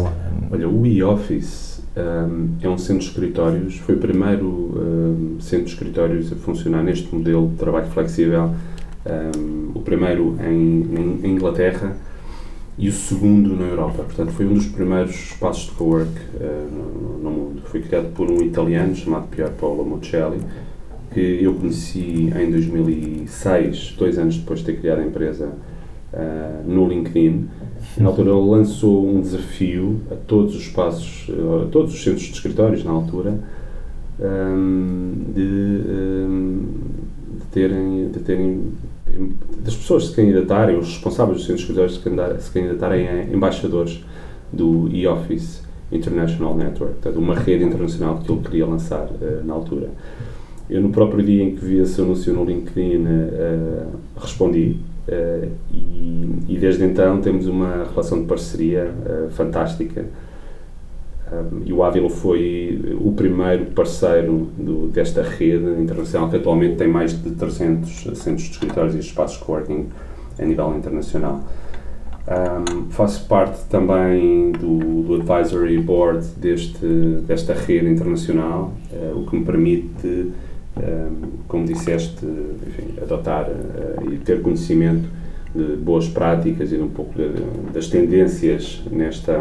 Olha, 0.52 0.68
o 0.68 0.86
e-Office 0.86 1.82
um, 1.96 2.50
é 2.62 2.68
um 2.68 2.78
centro 2.78 3.04
de 3.04 3.10
escritórios, 3.12 3.78
foi 3.78 3.96
o 3.96 4.00
primeiro 4.00 4.46
um, 4.46 5.38
centro 5.40 5.68
de 5.68 5.72
escritórios 5.72 6.34
a 6.34 6.36
funcionar 6.36 6.84
neste 6.84 7.14
modelo 7.16 7.48
de 7.48 7.56
trabalho 7.56 7.86
flexível, 7.88 8.52
um, 9.06 9.72
o 9.74 9.80
primeiro 9.80 10.36
em, 10.44 10.82
em- 10.82 11.20
em 11.24 11.32
Inglaterra 11.36 11.96
e 12.78 12.90
o 12.90 12.92
segundo 12.92 13.56
na 13.56 13.66
Europa. 13.66 14.04
Portanto, 14.04 14.32
foi 14.32 14.46
um 14.46 14.54
dos 14.54 14.68
primeiros 14.68 15.16
espaços 15.16 15.66
de 15.66 15.72
cowork 15.72 16.12
uh, 16.12 17.22
no, 17.22 17.32
mundo. 17.32 17.62
Foi 17.66 17.82
criado 17.82 18.14
por 18.14 18.30
um 18.30 18.42
italiano 18.42 18.96
chamado 18.96 19.28
Pier 19.28 19.52
Paolo 19.52 19.86
Mocelli, 19.86 20.42
que 21.14 21.40
eu 21.42 21.54
conheci 21.54 22.34
em 22.36 22.50
2006, 22.50 23.96
dois 23.98 24.18
anos 24.18 24.38
depois 24.38 24.60
de 24.60 24.66
ter 24.66 24.80
criado 24.80 25.00
a 25.00 25.06
empresa 25.06 25.50
uh, 26.14 26.68
no 26.68 26.88
LinkedIn. 26.88 27.48
Na 27.98 28.10
altura 28.10 28.32
ele 28.32 28.50
lançou 28.50 29.08
um 29.08 29.22
desafio 29.22 30.02
a 30.10 30.16
todos 30.16 30.56
os 30.56 30.62
espaços, 30.64 31.30
eh, 31.30 31.66
a 31.66 31.68
todos 31.68 31.94
os 31.94 32.02
centros 32.02 32.24
de 32.24 32.32
escritórios 32.32 32.84
na 32.84 32.92
altura, 32.92 33.38
ehm, 34.20 35.34
de, 35.36 35.82
ehm, 35.90 36.60
de 37.40 37.46
terem, 37.52 38.10
de 38.10 38.20
terem 38.20 38.72
das 39.64 39.76
pessoas 39.76 40.08
se 40.08 40.16
candidatarem, 40.16 40.78
os 40.78 40.88
responsáveis 40.88 41.38
dos 41.38 41.46
centros 41.46 41.62
escritórios 41.62 41.96
se 41.96 42.00
candida- 42.02 42.40
se 42.40 42.52
candidatarem 42.52 43.08
a 43.08 43.24
embaixadores 43.24 44.04
do 44.52 44.90
e-Office 44.92 45.64
International 45.92 46.56
Network, 46.56 46.96
portanto, 46.96 47.18
uma 47.18 47.36
rede 47.36 47.64
internacional 47.64 48.20
que 48.20 48.32
ele 48.32 48.42
queria 48.42 48.66
lançar 48.66 49.08
eh, 49.22 49.42
na 49.44 49.54
altura. 49.54 49.90
Eu, 50.70 50.82
no 50.82 50.90
próprio 50.90 51.24
dia 51.24 51.44
em 51.44 51.56
que 51.56 51.64
vi 51.64 51.78
esse 51.78 52.02
anúncio 52.02 52.34
no 52.34 52.44
LinkedIn, 52.46 53.06
eh, 53.06 53.86
respondi 54.18 54.78
eh, 55.08 55.50
e, 55.72 56.30
e 56.50 56.58
desde 56.58 56.84
então 56.86 57.20
temos 57.22 57.48
uma 57.48 57.86
relação 57.92 58.22
de 58.22 58.26
parceria 58.26 58.92
fantástica. 59.32 60.06
E 61.66 61.74
o 61.74 61.84
Ávila 61.84 62.10
foi 62.10 62.98
o 63.00 63.12
primeiro 63.14 63.66
parceiro 63.68 64.50
do- 64.58 64.88
desta 64.88 65.22
rede 65.22 65.82
internacional 65.82 66.30
que 66.30 66.36
atualmente 66.38 66.76
tem 66.76 66.88
mais 66.88 67.22
de 67.22 67.32
300 67.32 68.18
centros 68.18 68.44
de 68.48 68.52
escritórios 68.54 68.96
e 68.96 69.00
espaços 69.00 69.38
de 69.40 69.44
coworking 69.46 69.88
a 70.40 70.46
nível 70.46 70.76
internacional. 70.78 71.42
Um, 72.26 72.90
faço 72.90 73.28
parte 73.28 73.66
também 73.70 74.52
do, 74.54 75.04
do 75.04 75.16
advisory 75.16 75.78
board 75.80 76.26
deste, 76.38 76.86
desta 77.28 77.54
rede 77.54 77.90
internacional, 77.90 78.72
eh, 78.94 79.12
o 79.14 79.26
que 79.26 79.36
me 79.36 79.44
permite, 79.44 80.08
um, 80.08 81.28
como 81.50 81.66
disseste, 81.66 82.26
enfim, 82.26 82.94
adotar 83.02 83.50
eh, 83.50 84.14
e 84.14 84.18
ter 84.20 84.42
conhecimento 84.42 85.06
de 85.54 85.76
boas 85.76 86.08
práticas 86.08 86.72
e 86.72 86.78
de 86.78 86.82
um 86.82 86.88
pouco 86.88 87.14
de- 87.14 87.72
das 87.74 87.88
tendências 87.88 88.82
nesta, 88.90 89.38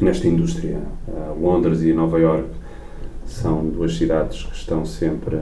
nesta 0.00 0.26
indústria. 0.26 0.78
Uh, 1.06 1.40
Londres 1.40 1.82
e 1.82 1.92
Nova 1.92 2.18
York 2.18 2.48
são 3.26 3.64
duas 3.66 3.96
cidades 3.96 4.44
que 4.44 4.56
estão 4.56 4.84
sempre 4.84 5.36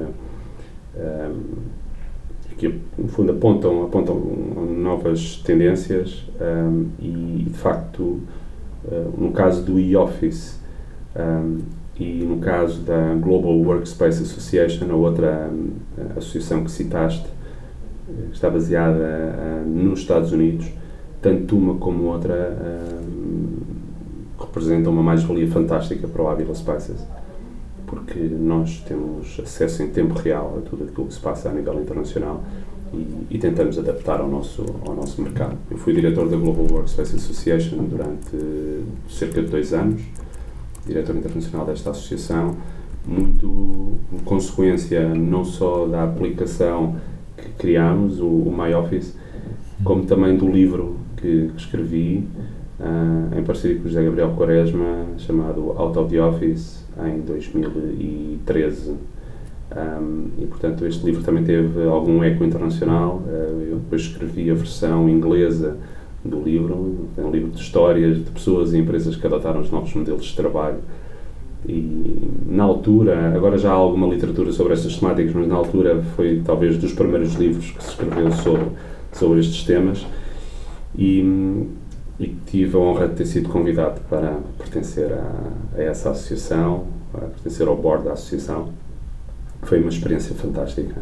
um, 0.97 1.79
que 2.59 2.75
no 2.99 3.09
fundo 3.09 3.33
apontam 3.33 3.85
apontam 3.85 4.17
novas 4.77 5.37
tendências 5.37 6.25
um, 6.41 6.87
e 6.99 7.45
de 7.49 7.57
facto 7.57 8.03
uh, 8.03 9.15
no 9.17 9.31
caso 9.31 9.63
do 9.63 9.79
e-office 9.79 10.59
um, 11.17 11.61
e 11.99 12.25
no 12.25 12.39
caso 12.39 12.81
da 12.83 13.15
Global 13.15 13.59
Workspace 13.59 14.23
Association, 14.23 14.91
a 14.91 14.95
outra 14.95 15.51
associação 16.17 16.63
que 16.63 16.71
citaste, 16.71 17.27
eh, 18.09 18.13
que 18.29 18.37
está 18.37 18.49
baseada 18.49 18.99
uh, 19.65 19.69
nos 19.69 20.01
Estados 20.01 20.31
Unidos, 20.31 20.71
tanto 21.21 21.57
uma 21.57 21.75
como 21.75 22.05
outra 22.05 22.57
representam 24.59 24.93
uma 24.93 25.03
mais-valia 25.03 25.49
fantástica 25.49 26.09
para 26.09 26.21
o 26.21 26.29
Avila 26.29 26.55
Spices, 26.55 27.07
porque 27.87 28.19
nós 28.19 28.83
temos 28.87 29.41
acesso 29.41 29.83
em 29.83 29.89
tempo 29.89 30.19
real 30.19 30.59
a 30.59 30.69
tudo 30.69 30.85
aquilo 30.85 31.07
que 31.07 31.15
se 31.15 31.21
passa 31.21 31.49
a 31.49 31.53
nível 31.53 31.81
internacional 31.81 32.43
e, 32.93 33.07
e 33.31 33.39
tentamos 33.39 33.79
adaptar 33.79 34.21
ao 34.21 34.29
nosso, 34.29 34.65
ao 34.85 34.95
nosso 34.95 35.23
mercado. 35.23 35.57
Eu 35.71 35.79
fui 35.79 35.95
diretor 35.95 36.29
da 36.29 36.37
Global 36.37 36.67
Workspace 36.71 37.17
Association 37.17 37.85
durante 37.85 38.83
cerca 39.09 39.41
de 39.41 39.49
dois 39.49 39.73
anos, 39.73 40.03
diretor 40.85 41.17
internacional 41.17 41.65
desta 41.65 41.91
associação, 41.91 42.57
muito 43.07 43.93
consequência 44.25 45.09
não 45.15 45.45
só 45.45 45.87
da 45.87 46.03
aplicação 46.03 46.97
que 47.37 47.49
criámos, 47.51 48.21
o, 48.21 48.27
o 48.27 48.55
MyOffice, 48.55 49.15
como 49.85 50.05
também 50.05 50.37
do 50.37 50.49
livro 50.49 50.97
que, 51.17 51.51
que 51.55 51.61
escrevi 51.61 52.27
em 53.37 53.43
parceria 53.43 53.77
com 53.79 53.85
o 53.85 53.89
José 53.89 54.05
Gabriel 54.05 54.31
Quaresma, 54.37 55.07
chamado 55.19 55.73
Out 55.77 55.99
of 55.99 56.11
the 56.11 56.23
Office, 56.23 56.85
em 57.05 57.21
2013. 57.21 58.97
Um, 59.71 60.29
e 60.39 60.47
portanto 60.47 60.87
este 60.87 61.05
livro 61.05 61.23
também 61.23 61.45
teve 61.45 61.87
algum 61.87 62.23
eco 62.23 62.45
internacional. 62.45 63.23
Uh, 63.27 63.63
eu 63.71 63.77
depois 63.77 64.03
escrevi 64.03 64.51
a 64.51 64.55
versão 64.55 65.09
inglesa 65.09 65.77
do 66.25 66.41
livro, 66.41 67.09
é 67.17 67.21
um 67.21 67.31
livro 67.31 67.51
de 67.51 67.61
histórias 67.61 68.17
de 68.19 68.31
pessoas 68.31 68.73
e 68.73 68.79
empresas 68.79 69.15
que 69.15 69.27
adotaram 69.27 69.61
os 69.61 69.71
novos 69.71 69.93
modelos 69.95 70.25
de 70.25 70.37
trabalho. 70.37 70.79
E 71.69 72.31
na 72.47 72.65
altura, 72.65 73.35
agora 73.35 73.59
já 73.59 73.71
há 73.71 73.75
alguma 73.75 74.07
literatura 74.07 74.53
sobre 74.53 74.73
estas 74.73 74.97
temáticas, 74.97 75.35
mas 75.35 75.49
na 75.49 75.57
altura 75.57 76.03
foi 76.17 76.41
talvez 76.45 76.79
dos 76.79 76.93
primeiros 76.93 77.35
livros 77.35 77.71
que 77.71 77.83
se 77.83 77.91
escreveu 77.91 78.31
sobre, 78.33 78.67
sobre 79.13 79.41
estes 79.41 79.65
temas. 79.65 80.07
E, 80.97 81.67
e 82.19 82.29
tive 82.47 82.77
a 82.77 82.81
honra 82.81 83.09
de 83.09 83.15
ter 83.15 83.27
sido 83.27 83.49
convidado 83.49 84.01
para 84.09 84.39
pertencer 84.57 85.13
a, 85.13 85.79
a 85.79 85.83
essa 85.83 86.11
associação, 86.11 86.87
a 87.15 87.19
pertencer 87.19 87.67
ao 87.69 87.77
board 87.77 88.05
da 88.05 88.13
associação. 88.13 88.71
Foi 89.63 89.81
uma 89.81 89.89
experiência 89.89 90.35
fantástica. 90.35 91.01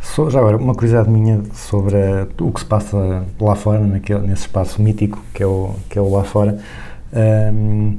Só- 0.00 0.30
já 0.30 0.38
agora, 0.38 0.56
uma 0.56 0.74
curiosidade 0.74 1.10
minha 1.10 1.42
sobre 1.52 1.96
o 2.40 2.52
que 2.52 2.60
se 2.60 2.66
passa 2.66 3.24
lá 3.40 3.54
fora, 3.56 3.80
naquele, 3.80 4.20
nesse 4.20 4.42
espaço 4.42 4.80
mítico 4.80 5.22
que 5.34 5.42
é 5.42 5.46
o, 5.46 5.74
que 5.90 5.98
é 5.98 6.02
o 6.02 6.08
lá 6.10 6.24
fora. 6.24 6.58
Hum, 7.52 7.98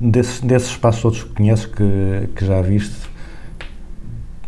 desses, 0.00 0.40
desses 0.40 0.70
espaços 0.70 1.02
todos 1.02 1.22
que 1.24 1.34
conheces, 1.34 1.66
que, 1.66 2.28
que 2.34 2.44
já 2.44 2.60
viste, 2.60 3.08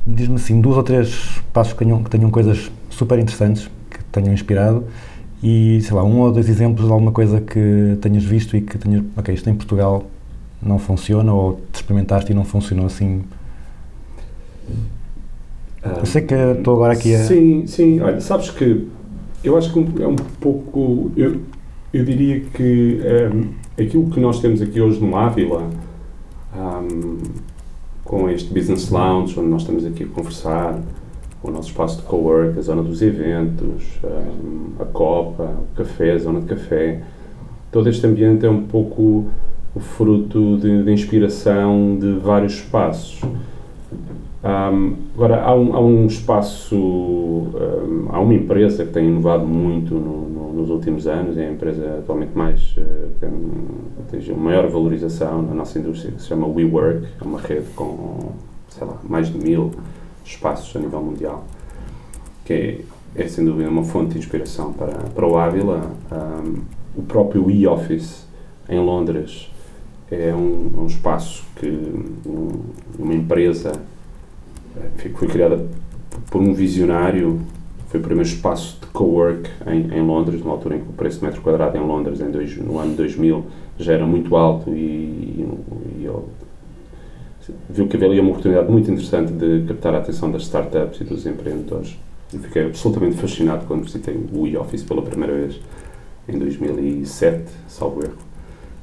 diz-me 0.07 0.37
assim, 0.37 0.61
duas 0.61 0.77
ou 0.77 0.83
três 0.83 1.09
espaços 1.09 1.73
que 1.73 1.79
tenham, 1.79 2.03
que 2.03 2.11
tenham 2.11 2.31
coisas 2.31 2.71
super 2.91 3.19
interessantes, 3.19 3.71
que 3.91 4.03
tenham 4.13 4.33
inspirado, 4.33 4.85
e 5.43 5.81
sei 5.83 5.95
lá, 5.95 6.05
um 6.05 6.21
ou 6.21 6.33
dois 6.33 6.49
exemplos 6.49 6.87
de 6.87 6.93
alguma 6.93 7.13
coisa 7.13 7.41
que 7.41 7.97
tenhas 8.01 8.23
visto 8.25 8.57
e 8.57 8.61
que 8.61 8.77
tenhas, 8.79 9.03
ok, 9.17 9.35
isto 9.35 9.49
em 9.49 9.55
Portugal 9.55 10.05
não 10.63 10.79
funciona, 10.79 11.33
ou 11.33 11.55
te 11.73 11.77
experimentaste 11.77 12.33
e 12.33 12.35
não 12.35 12.45
funcionou 12.45 12.87
assim. 12.87 13.23
Eu 15.83 16.05
sei 16.05 16.23
que 16.23 16.35
estou 16.35 16.75
agora 16.75 16.93
aqui 16.93 17.15
a. 17.15 17.25
Sim, 17.25 17.67
sim. 17.67 18.01
Olha, 18.01 18.21
sabes 18.21 18.51
que 18.51 18.87
eu 19.43 19.57
acho 19.57 19.73
que 19.73 19.79
um- 19.79 20.03
é 20.03 20.07
um 20.07 20.17
pouco. 20.17 21.11
Eu, 21.17 21.41
eu 21.93 22.05
diria 22.05 22.41
que 22.41 23.01
ehm, 23.03 23.45
aquilo 23.83 24.11
que 24.11 24.21
nós 24.21 24.41
temos 24.41 24.61
aqui 24.61 24.79
hoje 24.81 25.01
no 25.01 25.17
Ávila, 25.17 25.71
ahm, 26.55 27.17
com 28.05 28.29
este 28.29 28.53
Business 28.53 28.91
Lounge, 28.91 29.39
onde 29.41 29.49
nós 29.49 29.63
estamos 29.63 29.87
aqui 29.87 30.05
a 30.05 30.07
conversar, 30.09 30.79
o 31.43 31.51
nosso 31.51 31.69
espaço 31.69 31.97
de 31.99 32.03
cowork, 32.03 32.59
a 32.59 32.63
zona 32.63 32.83
dos 32.83 33.01
eventos, 33.03 33.99
a 34.79 34.85
copa, 34.85 35.45
o 35.73 35.77
café, 35.77 36.13
a 36.13 36.19
zona 36.19 36.41
de 36.41 36.47
café, 36.47 37.01
todo 37.73 37.89
este 37.89 38.07
ambiente 38.07 38.45
é 38.45 38.51
um 38.51 38.63
pouco 38.65 39.27
o 39.75 39.81
fruto 39.81 40.57
de, 40.59 40.83
de 40.83 40.93
inspiração 40.93 41.97
de 41.99 42.13
vários 42.19 42.55
espaços. 42.55 43.21
Um, 44.43 44.95
agora, 45.15 45.43
há 45.43 45.55
um, 45.55 45.75
há 45.77 45.81
um 45.81 46.07
espaço, 46.07 46.75
um, 46.77 48.07
há 48.09 48.19
uma 48.21 48.35
empresa 48.35 48.85
que 48.87 48.93
tem 48.93 49.07
inovado 49.09 49.47
muito 49.47 49.95
no- 49.95 50.29
no- 50.29 50.53
nos 50.55 50.71
últimos 50.71 51.07
anos, 51.07 51.37
é 51.39 51.47
a 51.47 51.53
empresa 51.53 51.99
atualmente 51.99 52.33
mais, 52.37 52.75
eh, 52.77 52.83
que 53.21 53.27
tem, 54.19 54.21
tem 54.21 54.37
maior 54.37 54.67
valorização 54.69 55.43
na 55.43 55.55
nossa 55.55 55.79
indústria, 55.79 56.13
que 56.13 56.21
se 56.23 56.29
chama 56.29 56.47
WeWork, 56.47 57.07
é 57.21 57.25
uma 57.25 57.39
rede 57.39 57.67
com, 57.77 58.33
sei 58.69 58.87
lá, 58.87 58.99
mais 59.09 59.29
de 59.33 59.39
mil 59.39 59.71
espaços 60.25 60.75
a 60.77 60.79
nível 60.81 61.03
mundial, 61.03 61.45
que 62.45 62.53
é, 62.53 62.81
é 63.25 63.29
sem 63.29 63.45
dúvida 63.45 63.69
uma 63.69 63.85
fonte 63.85 64.13
de 64.13 64.19
inspiração 64.19 64.73
para, 64.73 64.93
para 64.93 65.27
o 65.27 65.37
Ávila. 65.37 65.91
Um, 66.13 66.63
o 66.97 67.03
próprio 67.03 67.51
e-Office 67.51 68.27
em 68.69 68.79
Londres 68.79 69.49
é 70.11 70.35
um, 70.35 70.83
um 70.83 70.87
espaço 70.87 71.45
que 71.57 71.67
um- 72.27 72.61
uma 72.99 73.15
empresa 73.15 73.73
enfim, 74.97 75.11
foi 75.11 75.29
criada 75.29 75.65
por 76.31 76.41
um 76.41 76.53
visionário, 76.53 77.41
foi 77.89 78.01
o 78.01 78.03
primeiro 78.03 78.29
espaço 78.29 78.79
de 78.81 78.87
cowork 78.89 79.49
em, 79.67 79.93
em 79.99 80.03
Londres, 80.03 80.41
numa 80.41 80.53
altura 80.53 80.77
em 80.77 80.81
que 80.81 80.89
o 80.89 80.93
preço 80.93 81.19
de 81.21 81.25
metro 81.25 81.41
quadrado 81.43 81.77
em 81.77 81.81
Londres, 81.81 82.21
em 82.21 82.31
dois, 82.31 82.57
no 82.57 82.79
ano 82.79 82.95
2000, 82.97 83.45
já 83.79 83.93
era 83.95 84.07
muito 84.07 84.37
alto 84.37 84.71
e, 84.71 84.79
e, 84.81 85.49
e 86.03 86.09
viu 87.69 87.87
que 87.87 87.97
havia 87.97 88.09
ali 88.09 88.21
uma 88.21 88.31
oportunidade 88.31 88.71
muito 88.71 88.91
interessante 88.91 89.33
de 89.33 89.65
captar 89.67 89.95
a 89.95 89.99
atenção 89.99 90.31
das 90.31 90.43
startups 90.43 91.01
e 91.01 91.05
dos 91.05 91.27
empreendedores. 91.27 91.99
E 92.33 92.39
fiquei 92.39 92.67
absolutamente 92.67 93.17
fascinado 93.17 93.67
quando 93.67 93.85
visitei 93.85 94.17
o 94.33 94.47
e-office 94.47 94.85
pela 94.85 95.03
primeira 95.03 95.35
vez, 95.35 95.61
em 96.29 96.39
2007, 96.39 97.45
salvo 97.67 98.05
erro, 98.05 98.19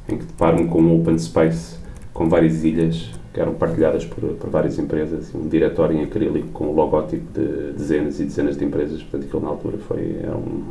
em 0.09 0.17
que 0.17 0.25
deparo-me 0.25 0.67
com 0.67 0.81
um 0.81 0.99
open 0.99 1.17
space 1.17 1.77
com 2.13 2.27
várias 2.27 2.63
ilhas 2.63 3.11
que 3.31 3.39
eram 3.39 3.53
partilhadas 3.53 4.03
por, 4.03 4.23
por 4.33 4.49
várias 4.49 4.79
empresas, 4.79 5.33
um 5.35 5.47
diretório 5.47 5.95
em 5.95 6.03
acrílico 6.03 6.47
com 6.47 6.69
o 6.69 6.75
logótipo 6.75 7.23
de 7.31 7.73
dezenas 7.73 8.19
e 8.19 8.23
dezenas 8.23 8.57
de 8.57 8.65
empresas, 8.65 9.01
portanto 9.03 9.25
aquilo 9.25 9.43
na 9.43 9.49
altura 9.49 9.77
foi, 9.77 10.17
era 10.21 10.35
um, 10.35 10.63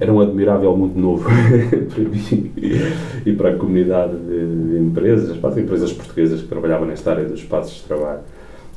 era 0.00 0.12
um 0.12 0.20
admirável 0.20 0.76
mundo 0.76 0.98
novo 0.98 1.24
para 1.88 2.04
mim 2.04 2.52
e 3.24 3.32
para 3.32 3.50
a 3.50 3.56
comunidade 3.56 4.16
de, 4.16 4.78
empresas, 4.78 5.36
para 5.36 5.50
as 5.50 5.56
empresas 5.56 5.92
portuguesas 5.92 6.42
que 6.42 6.48
trabalhavam 6.48 6.86
nesta 6.86 7.10
área 7.10 7.24
dos 7.24 7.40
espaços 7.40 7.76
de 7.76 7.82
trabalho. 7.82 8.20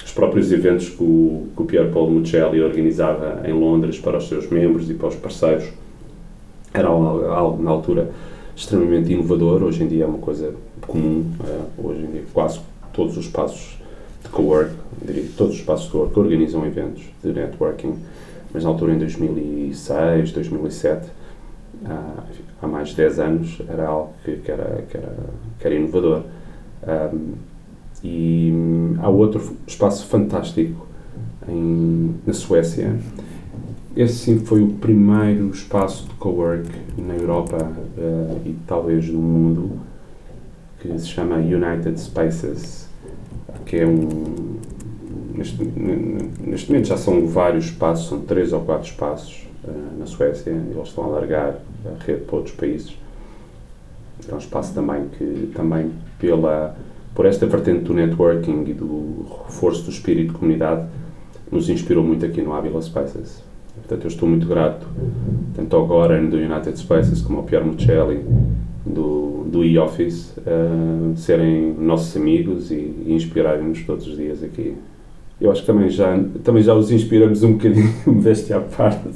Os 0.03 0.11
próprios 0.11 0.51
eventos 0.51 0.89
que 0.89 1.03
o, 1.03 1.47
que 1.55 1.61
o 1.61 1.65
Pier 1.65 1.89
Paolo 1.91 2.11
Mucelli 2.11 2.61
organizava 2.61 3.41
em 3.45 3.53
Londres 3.53 3.99
para 3.99 4.17
os 4.17 4.27
seus 4.27 4.49
membros 4.49 4.89
e 4.89 4.93
para 4.93 5.09
os 5.09 5.15
parceiros 5.15 5.69
era 6.73 6.87
algo, 6.87 7.61
na 7.61 7.69
altura 7.69 8.09
extremamente 8.55 9.11
inovador, 9.11 9.63
hoje 9.63 9.83
em 9.83 9.87
dia 9.87 10.05
é 10.05 10.07
uma 10.07 10.17
coisa 10.17 10.53
comum, 10.87 11.25
eh, 11.43 11.59
hoje 11.77 12.01
em 12.01 12.11
dia 12.11 12.23
quase 12.33 12.59
todos 12.93 13.17
os 13.17 13.25
espaços 13.25 13.77
de 14.23 14.29
cowork, 14.29 14.71
diria 15.03 15.25
todos 15.37 15.53
os 15.53 15.59
espaços 15.59 15.85
de 15.85 15.91
cowork 15.91 16.19
organizam 16.19 16.65
eventos 16.65 17.03
de 17.23 17.31
networking, 17.31 17.95
mas 18.53 18.63
na 18.63 18.69
altura 18.69 18.93
em 18.93 18.97
2006, 18.97 20.31
2007, 20.31 21.09
há, 21.85 22.23
há 22.61 22.67
mais 22.67 22.89
de 22.89 22.97
10 22.97 23.19
anos, 23.19 23.61
era 23.67 23.87
algo 23.87 24.13
que, 24.23 24.35
que 24.37 24.51
era, 24.51 24.83
que, 24.89 24.97
era, 24.97 25.15
que 25.59 25.67
era 25.67 25.75
inovador. 25.75 26.23
Um, 27.13 27.33
e 28.03 28.51
há 28.99 29.09
outro 29.09 29.55
espaço 29.67 30.07
fantástico 30.07 30.87
em, 31.47 32.15
na 32.25 32.33
Suécia. 32.33 32.95
Esse 33.95 34.15
sim 34.15 34.39
foi 34.39 34.63
o 34.63 34.69
primeiro 34.69 35.49
espaço 35.49 36.07
de 36.07 36.13
cowork 36.15 36.69
na 36.97 37.13
Europa 37.13 37.57
uh, 37.57 38.41
e 38.45 38.55
talvez 38.65 39.07
no 39.07 39.19
mundo 39.19 39.79
que 40.79 40.97
se 40.97 41.07
chama 41.07 41.35
United 41.35 41.99
Spaces, 41.99 42.87
que 43.65 43.77
é 43.77 43.85
um. 43.85 44.40
Neste, 45.33 45.63
neste 46.45 46.69
momento 46.71 46.87
já 46.87 46.97
são 46.97 47.25
vários 47.27 47.65
espaços, 47.65 48.09
são 48.09 48.21
três 48.21 48.53
ou 48.53 48.61
quatro 48.61 48.89
espaços 48.89 49.47
uh, 49.63 49.99
na 49.99 50.05
Suécia, 50.05 50.51
eles 50.51 50.87
estão 50.87 51.05
a 51.05 51.07
alargar 51.07 51.59
a 51.85 52.03
rede 52.03 52.21
para 52.21 52.35
outros 52.35 52.55
países. 52.55 52.97
É 54.29 54.33
um 54.33 54.37
espaço 54.37 54.73
também 54.73 55.07
que, 55.17 55.51
também 55.55 55.91
pela, 56.19 56.75
por 57.15 57.25
esta 57.25 57.45
vertente 57.45 57.83
do 57.83 57.93
networking 57.93 58.65
e 58.67 58.73
do 58.73 59.25
reforço 59.45 59.83
do 59.83 59.89
espírito 59.89 60.33
de 60.33 60.39
comunidade, 60.39 60.87
nos 61.51 61.69
inspirou 61.69 62.03
muito 62.03 62.25
aqui 62.25 62.41
no 62.41 62.53
Avila 62.53 62.81
Spaces. 62.81 63.43
Portanto, 63.75 64.03
eu 64.03 64.07
estou 64.07 64.27
muito 64.27 64.47
grato, 64.47 64.85
tanto 65.55 65.75
ao 65.75 65.87
Goran 65.87 66.25
do 66.25 66.37
United 66.37 66.77
Spaces 66.77 67.21
como 67.21 67.39
ao 67.39 67.43
Pierre 67.43 67.65
Mucelli 67.65 68.23
do, 68.85 69.45
do 69.49 69.63
e-office, 69.63 70.33
uh, 70.37 71.15
serem 71.15 71.73
nossos 71.73 72.15
amigos 72.15 72.71
e, 72.71 72.75
e 72.75 73.13
inspirarem-nos 73.13 73.83
todos 73.83 74.07
os 74.07 74.17
dias 74.17 74.43
aqui. 74.43 74.75
Eu 75.41 75.51
acho 75.51 75.61
que 75.61 75.67
também 75.67 75.89
já, 75.89 76.17
também 76.43 76.61
já 76.61 76.73
os 76.75 76.91
inspiramos 76.91 77.41
um 77.41 77.53
bocadinho, 77.53 77.91
veste 78.21 78.53
à 78.53 78.59
parte. 78.59 79.09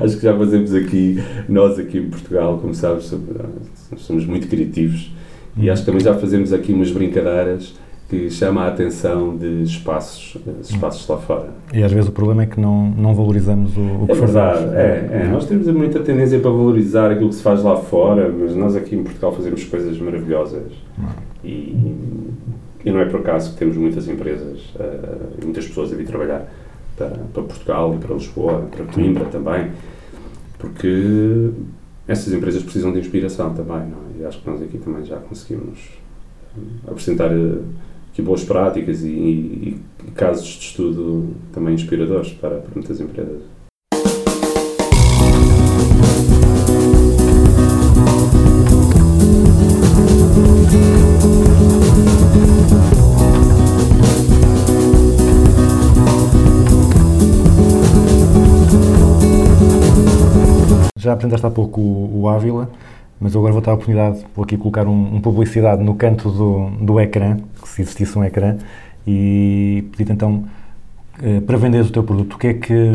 acho 0.00 0.16
que 0.16 0.22
já 0.22 0.36
fazemos 0.36 0.74
aqui, 0.74 1.22
nós 1.48 1.78
aqui 1.78 1.98
em 1.98 2.08
Portugal, 2.08 2.58
como 2.58 2.74
sabes, 2.74 3.14
somos 3.98 4.24
muito 4.24 4.48
criativos 4.48 5.12
e 5.56 5.68
acho 5.68 5.82
que 5.82 5.86
também 5.86 6.02
já 6.02 6.14
fazemos 6.14 6.52
aqui 6.52 6.72
umas 6.72 6.90
brincadeiras 6.90 7.74
que 8.08 8.28
chama 8.28 8.62
a 8.62 8.68
atenção 8.68 9.36
de 9.36 9.62
espaços, 9.62 10.36
espaços 10.62 11.06
lá 11.06 11.16
fora. 11.18 11.50
E 11.72 11.80
às 11.80 11.92
vezes 11.92 12.08
o 12.08 12.12
problema 12.12 12.42
é 12.42 12.46
que 12.46 12.60
não, 12.60 12.90
não 12.90 13.14
valorizamos 13.14 13.76
o, 13.76 13.80
o 14.02 14.06
que 14.06 14.12
É 14.12 14.14
verdade, 14.16 14.58
fazemos. 14.58 14.74
é, 14.74 15.08
é. 15.12 15.28
Nós 15.30 15.46
temos 15.46 15.68
muita 15.68 16.00
tendência 16.00 16.40
para 16.40 16.50
valorizar 16.50 17.12
aquilo 17.12 17.28
que 17.28 17.36
se 17.36 17.42
faz 17.42 17.62
lá 17.62 17.76
fora, 17.76 18.28
mas 18.36 18.56
nós 18.56 18.74
aqui 18.74 18.96
em 18.96 19.04
Portugal 19.04 19.32
fazemos 19.32 19.62
coisas 19.62 19.96
maravilhosas. 19.98 20.72
E, 21.44 21.48
e 22.84 22.90
não 22.90 23.00
é 23.00 23.04
por 23.04 23.20
acaso 23.20 23.52
que 23.52 23.58
temos 23.58 23.76
muitas 23.76 24.08
empresas 24.08 24.60
e 25.40 25.44
muitas 25.44 25.66
pessoas 25.66 25.92
a 25.92 25.96
vir 25.96 26.06
trabalhar 26.06 26.46
para, 26.96 27.08
para 27.10 27.42
Portugal 27.42 27.94
e 27.94 27.98
para 27.98 28.14
Lisboa, 28.14 28.68
para 28.70 28.84
Coimbra 28.86 29.24
também, 29.26 29.70
porque 30.58 31.50
essas 32.06 32.32
empresas 32.32 32.62
precisam 32.62 32.92
de 32.92 32.98
inspiração 32.98 33.54
também, 33.54 33.88
não 33.88 33.98
é? 33.98 34.20
E 34.22 34.24
acho 34.24 34.40
que 34.42 34.50
nós 34.50 34.60
aqui 34.62 34.78
também 34.78 35.04
já 35.04 35.16
conseguimos 35.16 35.78
eh, 36.56 36.60
apresentar 36.90 37.30
eh, 37.32 37.58
aqui 38.12 38.20
boas 38.22 38.42
práticas 38.44 39.02
e, 39.02 39.08
e- 39.08 39.80
e 40.06 40.10
casos 40.10 40.46
de 40.46 40.64
estudo 40.64 41.34
também 41.52 41.74
inspiradores 41.74 42.32
para, 42.32 42.56
para 42.56 42.70
muitas 42.74 43.00
empresas. 43.00 43.42
Já 61.10 61.14
apresentaste 61.14 61.44
há 61.44 61.50
pouco 61.50 61.80
o, 61.80 62.20
o 62.22 62.28
Ávila, 62.28 62.70
mas 63.20 63.34
eu 63.34 63.40
agora 63.40 63.52
vou 63.52 63.60
ter 63.60 63.70
a 63.70 63.74
oportunidade, 63.74 64.24
vou 64.34 64.44
aqui 64.44 64.56
colocar 64.56 64.86
um, 64.86 65.16
um 65.16 65.20
publicidade 65.20 65.82
no 65.82 65.96
canto 65.96 66.30
do, 66.30 66.70
do 66.84 67.00
ecrã, 67.00 67.36
se 67.64 67.82
existisse 67.82 68.16
um 68.16 68.22
ecrã, 68.22 68.56
e 69.04 69.84
pedir 69.90 70.12
então 70.12 70.44
eh, 71.20 71.40
para 71.40 71.56
venderes 71.56 71.88
o 71.88 71.92
teu 71.92 72.04
produto, 72.04 72.34
o 72.34 72.38
que 72.38 72.46
é 72.46 72.54
que, 72.54 72.92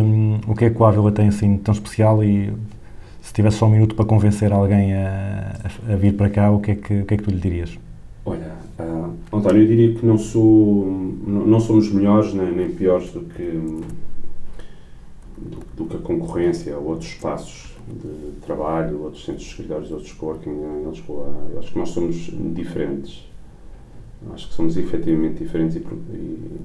o 0.47 0.56
que 0.56 0.63
é 0.63 0.69
que 0.69 0.82
o 0.82 0.86
Ávila 0.86 1.12
tem 1.12 1.28
assim 1.28 1.58
tão 1.58 1.73
especial 1.73 2.23
e 2.23 2.54
se 3.21 3.34
tivesse 3.34 3.58
só 3.58 3.65
um 3.65 3.71
minuto 3.71 3.95
para 3.95 4.06
convencer 4.06 4.54
alguém 4.54 4.93
a, 4.93 5.56
a- 5.91 5.95
vir 5.97 6.13
para 6.13 6.30
cá, 6.30 6.49
o 6.51 6.62
que 6.62 6.71
é 6.71 6.75
que, 6.75 7.01
o 7.01 7.06
que, 7.06 7.13
é 7.15 7.17
que 7.17 7.23
tu 7.23 7.32
lhe 7.32 7.39
dirias? 7.41 7.78
Olha, 8.25 8.54
ah, 8.80 9.10
António, 9.34 9.62
eu 9.62 9.67
diria 9.67 9.93
que 9.93 10.06
não, 10.06 10.17
sou, 10.17 10.86
não, 11.28 11.45
não 11.45 11.60
somos 11.60 11.91
melhores 11.91 12.34
nem, 12.34 12.49
nem 12.49 12.69
piores 12.71 13.12
do 13.12 13.19
que, 13.19 13.43
do, 15.38 15.58
do 15.75 15.86
que 15.86 15.97
a 15.97 15.99
concorrência 15.99 16.78
ou 16.78 16.86
outros 16.91 17.10
espaços 17.10 17.74
de 17.88 18.39
trabalho, 18.41 19.04
outros 19.04 19.26
centros 19.26 19.45
de 19.45 19.52
escritórios, 19.52 19.91
outros 19.91 20.12
coworking 20.13 20.50
em 20.50 20.89
Lisboa. 20.89 21.34
Eu 21.52 21.60
acho 21.60 21.71
que 21.71 21.78
nós 21.78 21.89
somos 21.89 22.15
diferentes. 22.54 23.28
Acho 24.34 24.48
que 24.48 24.54
somos 24.54 24.76
efetivamente 24.76 25.43
diferentes 25.43 25.76
e, 25.76 25.80
e 25.80 26.60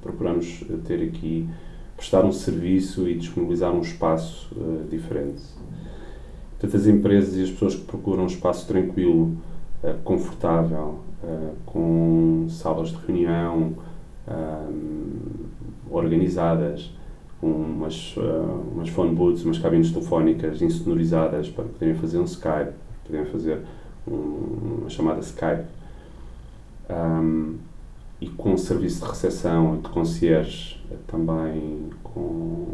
procuramos 0.00 0.64
ter 0.86 1.02
aqui, 1.02 1.48
prestar 1.96 2.24
um 2.24 2.32
serviço 2.32 3.08
e 3.08 3.16
disponibilizar 3.16 3.72
um 3.72 3.80
espaço 3.80 4.48
ah, 4.56 4.84
diferente. 4.88 5.42
Portanto, 6.58 6.76
as 6.76 6.86
empresas 6.86 7.36
e 7.36 7.42
as 7.42 7.50
pessoas 7.50 7.74
que 7.74 7.84
procuram 7.84 8.24
um 8.24 8.26
espaço 8.26 8.66
tranquilo, 8.66 9.36
eh, 9.82 9.94
confortável, 10.02 10.98
eh, 11.22 11.52
com 11.64 12.46
salas 12.50 12.88
de 12.88 12.96
reunião 13.06 13.74
ahm, 14.26 15.46
organizadas, 15.88 16.92
com 17.40 17.46
umas, 17.50 18.14
eh, 18.16 18.20
umas 18.74 18.88
phone 18.88 19.14
booths, 19.14 19.44
umas 19.44 19.58
cabines 19.58 19.90
telefónicas 19.92 20.60
insonorizadas 20.60 21.48
para 21.48 21.64
poderem 21.64 21.94
fazer 21.94 22.18
um 22.18 22.24
Skype, 22.24 22.72
poderem 23.04 23.26
fazer 23.26 23.60
um- 24.06 24.78
uma 24.80 24.88
chamada 24.90 25.20
Skype, 25.20 25.64
ahm, 26.88 27.54
e 28.20 28.28
com 28.28 28.52
um 28.52 28.58
serviço 28.58 29.04
de 29.04 29.10
recepção 29.10 29.76
e 29.76 29.78
de 29.82 29.88
concierge 29.90 30.80
eh, 30.90 30.96
também 31.06 31.90
com, 32.02 32.66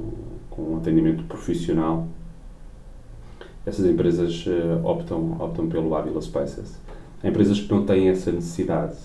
com 0.51 0.63
um 0.75 0.77
atendimento 0.79 1.25
profissional 1.25 2.07
essas 3.67 3.85
empresas 3.87 4.45
eh, 4.47 4.81
optam, 4.85 5.37
optam 5.41 5.67
pelo 5.69 5.95
Avila 5.95 6.21
Spaces. 6.21 6.79
Há 7.23 7.29
empresas 7.29 7.59
que 7.61 7.71
não 7.73 7.85
têm 7.87 8.09
essa 8.11 8.31
necessidade, 8.31 8.97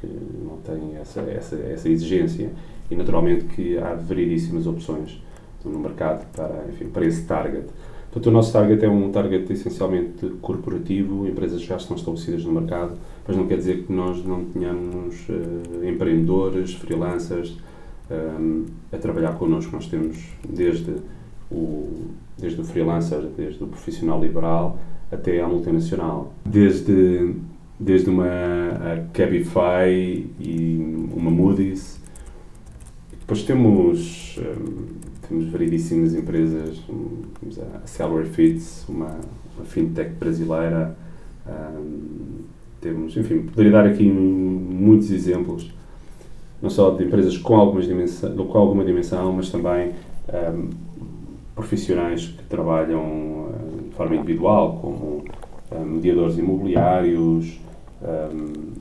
que 0.00 0.06
não 0.44 0.58
têm 0.58 0.96
essa, 0.96 1.20
essa, 1.20 1.56
essa 1.56 1.88
exigência 1.88 2.50
e 2.90 2.96
naturalmente 2.96 3.44
que 3.46 3.78
há 3.78 3.94
variedíssimas 3.94 4.66
opções 4.66 5.22
no 5.64 5.78
mercado 5.78 6.26
para, 6.32 6.64
enfim, 6.68 6.88
para 6.88 7.04
esse 7.04 7.24
target. 7.24 7.66
Portanto, 8.10 8.26
o 8.28 8.30
nosso 8.30 8.52
target 8.52 8.84
é 8.84 8.88
um 8.88 9.10
target 9.10 9.52
essencialmente 9.52 10.26
corporativo, 10.40 11.26
empresas 11.26 11.60
que 11.60 11.68
já 11.68 11.76
estão 11.76 11.96
estabelecidas 11.96 12.44
no 12.44 12.52
mercado, 12.52 12.96
mas 13.26 13.36
não 13.36 13.46
quer 13.46 13.58
dizer 13.58 13.84
que 13.84 13.92
nós 13.92 14.24
não 14.24 14.44
tenhamos 14.44 15.26
eh, 15.28 15.88
empreendedores, 15.90 16.72
freelancers 16.74 17.58
eh, 18.08 18.64
a 18.92 18.96
trabalhar 18.96 19.34
connosco. 19.36 19.74
Nós 19.74 19.86
temos 19.86 20.16
desde 20.48 20.94
o, 21.50 22.06
desde 22.38 22.60
o 22.60 22.64
freelancer, 22.64 23.20
desde 23.36 23.62
o 23.62 23.66
profissional 23.66 24.20
liberal 24.20 24.78
até 25.10 25.40
à 25.40 25.46
multinacional. 25.46 26.32
Desde, 26.44 27.34
desde 27.78 28.08
uma 28.10 28.26
Cabify 29.12 30.26
e 30.40 31.06
uma 31.14 31.30
Moody's. 31.30 32.00
Depois 33.20 33.42
temos, 33.42 34.38
hum, 34.38 34.86
temos 35.28 35.48
variedíssimas 35.48 36.14
empresas, 36.14 36.80
temos 37.40 37.58
a 37.58 37.86
Salary 37.86 38.28
Fits, 38.28 38.88
uma, 38.88 39.18
uma 39.56 39.64
fintech 39.64 40.12
brasileira, 40.12 40.96
hum, 41.46 42.44
temos, 42.80 43.16
enfim, 43.16 43.42
poderia 43.42 43.72
dar 43.72 43.86
aqui 43.86 44.04
muitos 44.04 45.10
exemplos, 45.10 45.72
não 46.62 46.70
só 46.70 46.90
de 46.90 47.04
empresas 47.04 47.36
com, 47.36 47.56
algumas 47.56 47.86
dimensão, 47.86 48.36
com 48.36 48.58
alguma 48.58 48.84
dimensão, 48.84 49.32
mas 49.32 49.50
também 49.50 49.90
hum, 50.54 50.70
profissionais 51.54 52.26
que 52.26 52.44
trabalham 52.44 53.48
de 53.88 53.94
forma 53.96 54.14
individual, 54.14 54.78
como 54.80 55.24
mediadores 55.84 56.38
imobiliários, 56.38 57.58
hum, 58.06 58.72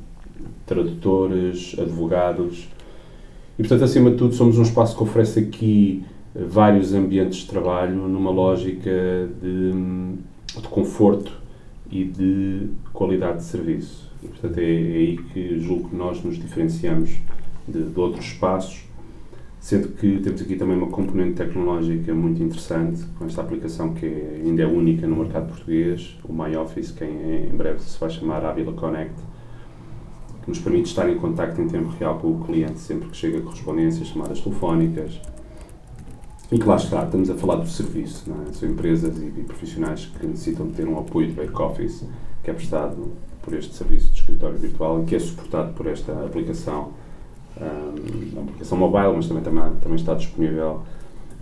tradutores, 0.65 1.75
advogados. 1.79 2.67
E, 3.57 3.61
portanto, 3.61 3.83
acima 3.83 4.11
de 4.11 4.17
tudo, 4.17 4.33
somos 4.33 4.57
um 4.57 4.63
espaço 4.63 4.95
que 4.95 5.03
oferece 5.03 5.39
aqui 5.39 6.03
eh, 6.35 6.43
vários 6.43 6.93
ambientes 6.93 7.39
de 7.39 7.47
trabalho 7.47 7.95
numa 7.95 8.31
lógica 8.31 8.91
de, 9.41 9.71
hum, 9.73 10.17
de 10.55 10.67
conforto 10.67 11.31
e 11.89 12.03
de 12.03 12.69
qualidade 12.91 13.37
de 13.37 13.43
serviço. 13.43 14.11
E, 14.23 14.27
portanto, 14.27 14.57
é, 14.57 14.63
é 14.63 14.67
aí 14.67 15.17
que 15.33 15.59
julgo 15.59 15.89
que 15.89 15.95
nós 15.95 16.23
nos 16.23 16.37
diferenciamos 16.37 17.11
de, 17.67 17.83
de 17.83 17.99
outros 17.99 18.25
espaços, 18.25 18.84
sendo 19.65 19.87
que 19.87 20.19
temos 20.19 20.43
aqui 20.43 20.55
também 20.57 20.77
uma 20.77 20.91
componente 20.91 21.33
tecnológica 21.33 22.13
muito 22.13 22.43
interessante, 22.43 23.03
com 23.17 23.25
esta 23.25 23.41
aplicação 23.41 23.95
que 23.95 24.05
é- 24.05 24.41
ainda 24.45 24.61
é 24.61 24.67
única 24.67 25.07
no 25.07 25.15
mercado 25.15 25.47
português, 25.47 26.19
o 26.23 26.31
MyOffice, 26.31 26.93
que 26.93 27.03
em, 27.03 27.49
breve 27.57 27.79
se 27.79 27.99
vai 27.99 28.11
chamar 28.11 28.45
Avila 28.45 28.73
Connect, 28.73 29.15
que 30.43 30.49
nos 30.49 30.59
permite 30.59 30.89
estar 30.89 31.09
em 31.09 31.17
contacto 31.17 31.59
em 31.59 31.67
tempo 31.67 31.89
real 31.97 32.19
com 32.19 32.33
o 32.33 32.45
cliente 32.45 32.77
sempre 32.77 33.09
que 33.09 33.17
chega 33.17 33.41
correspondências, 33.41 34.07
chamadas 34.07 34.39
telefónicas. 34.39 35.19
E 36.51 36.59
que 36.59 36.65
lá 36.67 36.75
está, 36.75 37.03
estamos 37.03 37.31
a 37.31 37.33
falar 37.33 37.55
do 37.55 37.67
serviço, 37.67 38.31
é? 38.47 38.53
São 38.53 38.69
empresas 38.69 39.17
e, 39.17 39.25
e 39.25 39.43
profissionais 39.45 40.05
que 40.05 40.27
necessitam 40.27 40.67
de 40.67 40.73
ter 40.73 40.87
um 40.87 40.99
apoio 40.99 41.25
de 41.29 41.33
back-office 41.33 42.05
que 42.43 42.51
é 42.51 42.53
prestado 42.53 43.13
por 43.41 43.51
este 43.55 43.73
serviço 43.73 44.11
de 44.11 44.19
escritório 44.19 44.59
virtual 44.59 45.01
e 45.01 45.05
que 45.05 45.15
é 45.15 45.19
suportado 45.19 45.73
por 45.73 45.87
esta 45.87 46.11
aplicação, 46.23 46.91
um, 47.61 48.41
aplicação 48.41 48.77
mobile, 48.77 49.13
mas 49.15 49.27
também, 49.27 49.43
também, 49.43 49.63
também 49.81 49.95
está 49.95 50.13
disponível 50.13 50.81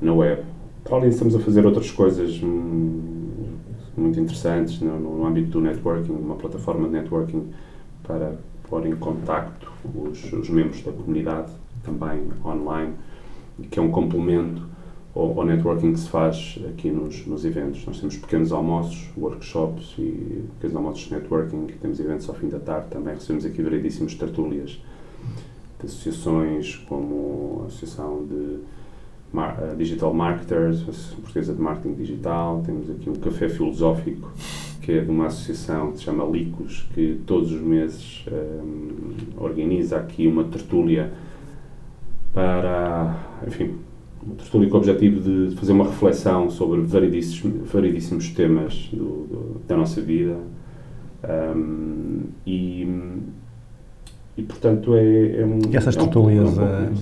na 0.02 0.14
web. 0.14 0.44
Para 0.84 0.98
além 0.98 1.10
estamos 1.10 1.36
a 1.36 1.40
fazer 1.40 1.66
outras 1.66 1.90
coisas 1.92 2.42
hum, 2.44 3.56
muito 3.96 4.20
interessantes 4.20 4.80
no, 4.82 5.00
no 5.00 5.26
âmbito 5.26 5.50
do 5.50 5.62
networking, 5.62 6.12
uma 6.12 6.36
plataforma 6.36 6.88
de 6.88 6.94
networking 6.94 7.50
para 8.04 8.36
pôr 8.70 8.86
em 8.86 8.96
contacto 8.96 9.72
os, 9.96 10.32
os 10.34 10.50
membros 10.50 10.82
da 10.82 10.92
comunidade, 10.92 11.52
também 11.84 12.30
online, 12.46 12.94
que 13.70 13.80
é 13.80 13.82
um 13.82 13.92
complemento 13.92 14.68
ao, 15.16 15.40
ao 15.40 15.46
networking 15.46 15.94
que 15.94 16.00
se 16.00 16.10
faz 16.10 16.60
aqui 16.70 16.90
nos, 16.90 17.26
nos 17.26 17.46
eventos. 17.46 17.86
Nós 17.86 18.00
temos 18.00 18.18
pequenos 18.18 18.52
almoços, 18.52 19.10
workshops 19.18 19.96
e 19.98 20.46
pequenos 20.56 20.76
almoços 20.76 21.06
de 21.06 21.14
networking, 21.14 21.68
temos 21.82 22.00
eventos 22.00 22.28
ao 22.28 22.36
fim 22.36 22.50
da 22.50 22.60
tarde 22.60 22.88
também, 22.90 23.14
recebemos 23.14 23.46
aqui 23.46 23.62
variedíssimas 23.62 24.16
tertúlias 24.16 24.80
de 25.84 25.88
associações 25.88 26.76
como 26.88 27.62
a 27.64 27.68
Associação 27.68 28.26
de 28.26 28.60
Mar- 29.32 29.76
Digital 29.78 30.14
Marketers, 30.14 30.82
Portuguesa 31.22 31.54
de 31.54 31.62
Marketing 31.62 31.96
Digital, 31.96 32.64
temos 32.66 32.90
aqui 32.90 33.10
um 33.10 33.16
café 33.16 33.50
filosófico 33.50 34.32
que 34.82 34.92
é 34.92 35.02
de 35.02 35.10
uma 35.10 35.28
associação 35.28 35.92
que 35.92 35.98
se 36.00 36.04
chama 36.04 36.26
Licos, 36.26 36.86
que 36.94 37.20
todos 37.26 37.52
os 37.54 37.62
meses 37.62 38.26
hum, 38.32 39.14
organiza 39.38 39.98
aqui 39.98 40.28
uma 40.28 40.44
tertúlia 40.44 41.12
para, 42.34 43.16
enfim, 43.48 43.76
uma 44.22 44.36
tertúlia 44.36 44.68
com 44.70 44.76
o 44.76 44.80
objetivo 44.80 45.20
de 45.22 45.56
fazer 45.56 45.72
uma 45.72 45.86
reflexão 45.86 46.50
sobre 46.50 46.82
variedíssimos, 46.82 47.70
variedíssimos 47.72 48.30
temas 48.32 48.90
do- 48.92 49.28
do- 49.28 49.62
da 49.68 49.78
nossa 49.78 50.02
vida. 50.02 50.38
Hum, 51.56 52.24
e, 52.46 52.86
e, 54.38 54.42
portanto, 54.44 54.96
é, 54.96 55.42
é 55.42 55.46
um... 55.46 55.60
E 55.72 55.78
essas 55.78 55.96
é 55.96 56.02
um- 56.02 56.06
é 56.08 56.42
um. 56.42 56.94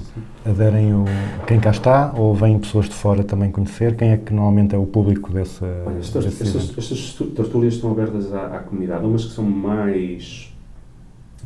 Aderem 0.51 0.93
o, 0.93 1.05
quem 1.47 1.59
cá 1.59 1.69
está 1.71 2.13
ou 2.17 2.33
vêm 2.35 2.59
pessoas 2.59 2.87
de 2.89 2.95
fora 2.95 3.23
também 3.23 3.49
conhecer? 3.51 3.95
Quem 3.95 4.09
é 4.11 4.17
que 4.17 4.33
normalmente 4.33 4.75
é 4.75 4.77
o 4.77 4.85
público 4.85 5.31
desse, 5.31 5.63
Olha, 5.63 5.97
estas, 5.99 6.25
estas, 6.25 6.55
evento? 6.55 6.79
estas 6.79 7.13
tertúlias 7.35 7.75
estão 7.75 7.91
abertas 7.91 8.33
à, 8.33 8.57
à 8.57 8.59
comunidade, 8.59 9.05
umas 9.05 9.25
que 9.25 9.31
são 9.31 9.43
mais 9.45 10.51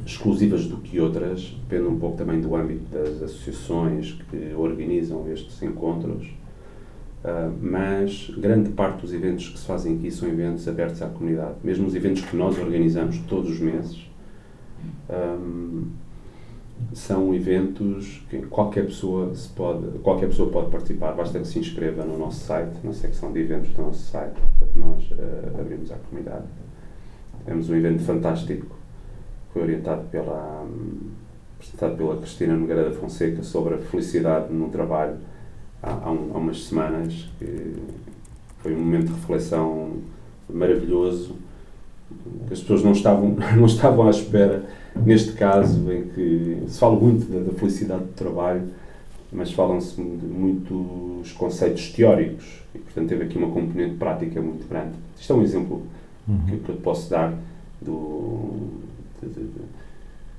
exclusivas 0.06 0.66
do 0.66 0.78
que 0.78 1.00
outras, 1.00 1.56
depende 1.70 1.88
um 1.88 1.98
pouco 1.98 2.18
também 2.18 2.42
do 2.42 2.56
âmbito 2.56 2.84
das 2.92 3.22
associações 3.24 4.18
que 4.30 4.54
organizam 4.58 5.26
estes 5.32 5.62
encontros, 5.64 6.28
Ah, 7.28 7.50
mas 7.62 8.30
grande 8.38 8.70
parte 8.70 9.02
dos 9.02 9.12
eventos 9.14 9.50
que 9.50 9.58
se 9.58 9.66
fazem 9.66 9.96
aqui 9.96 10.12
são 10.12 10.28
eventos 10.30 10.68
abertos 10.68 11.02
à 11.02 11.08
comunidade, 11.08 11.56
mesmo 11.64 11.88
os 11.88 11.96
eventos 11.96 12.22
que 12.24 12.36
nós 12.36 12.56
organizamos 12.60 13.18
todos 13.28 13.50
os 13.50 13.60
meses. 13.60 13.98
Ahm, 15.10 15.84
são 16.94 17.34
eventos 17.34 18.26
que 18.30 18.40
qualquer 18.48 18.86
pessoa 18.86 19.34
se 19.34 19.48
pode 19.50 20.00
qualquer 20.00 20.28
pessoa 20.28 20.50
pode 20.52 20.70
participar. 20.70 21.14
Basta 21.14 21.40
que 21.40 21.48
se 21.48 21.60
inscreva 21.60 22.04
no 22.04 22.18
nosso 22.18 22.46
site 22.46 22.76
na 22.84 22.92
secção 22.94 23.32
de 23.32 23.40
eventos 23.40 23.70
do 23.72 23.82
nosso 23.82 24.04
site 24.12 24.36
que 24.74 24.78
nós 24.80 25.04
eh, 25.18 25.52
abrimos 25.60 25.92
à 25.92 25.96
comunidade. 25.96 26.46
Temos 27.46 27.70
um 27.70 27.76
evento 27.76 28.04
fantástico 28.04 28.76
foi 29.54 29.62
orientado 29.62 30.04
pela 30.12 30.64
hum, 30.66 31.12
apresentado 31.58 31.96
pela 31.96 32.18
Cristina 32.18 32.56
Nogueira 32.56 32.90
da 32.90 32.92
Fonseca 32.92 33.42
sobre 33.42 33.76
a 33.76 33.78
felicidade 33.78 34.52
no 34.54 34.68
trabalho 34.70 35.16
há, 35.82 35.92
há, 35.94 36.12
um- 36.12 36.32
há 36.34 36.38
umas 36.38 36.66
semanas 36.66 37.30
que 37.40 37.76
foi 38.60 38.74
um 38.76 38.80
momento 38.80 39.06
de 39.08 39.14
reflexão 39.14 39.92
maravilhoso 40.50 41.36
as 42.52 42.60
pessoas 42.60 42.84
não 42.84 42.92
estavam 42.92 43.36
não 43.58 43.66
estavam 43.66 44.08
à 44.08 44.10
espera 44.10 44.64
neste 44.96 45.34
caso 45.34 45.92
em 45.92 46.04
que 46.10 46.64
se 46.68 46.80
fala 46.80 46.96
muito 47.00 47.26
da, 47.32 47.40
da 47.52 47.58
felicidade 47.58 48.04
do 48.04 48.14
trabalho, 48.14 48.64
mas 49.32 49.52
falam-se 49.52 49.96
de 49.96 50.02
muitos 50.26 51.34
conceitos 51.34 51.92
teóricos 51.92 52.62
e, 52.74 52.78
portanto, 52.80 53.10
teve 53.10 53.24
aqui 53.26 53.38
uma 53.38 53.50
componente 53.52 53.96
prática 53.96 54.42
muito 54.42 54.68
grande. 54.70 54.94
Isto 55.20 55.34
é 55.34 55.36
um 55.36 55.42
exemplo 55.42 55.82
que, 56.48 56.58
que 56.58 56.70
eu 56.70 56.76
posso 56.78 57.10
dar 57.10 57.34
do, 57.82 58.52
de, 59.22 59.28
de- 59.30 59.50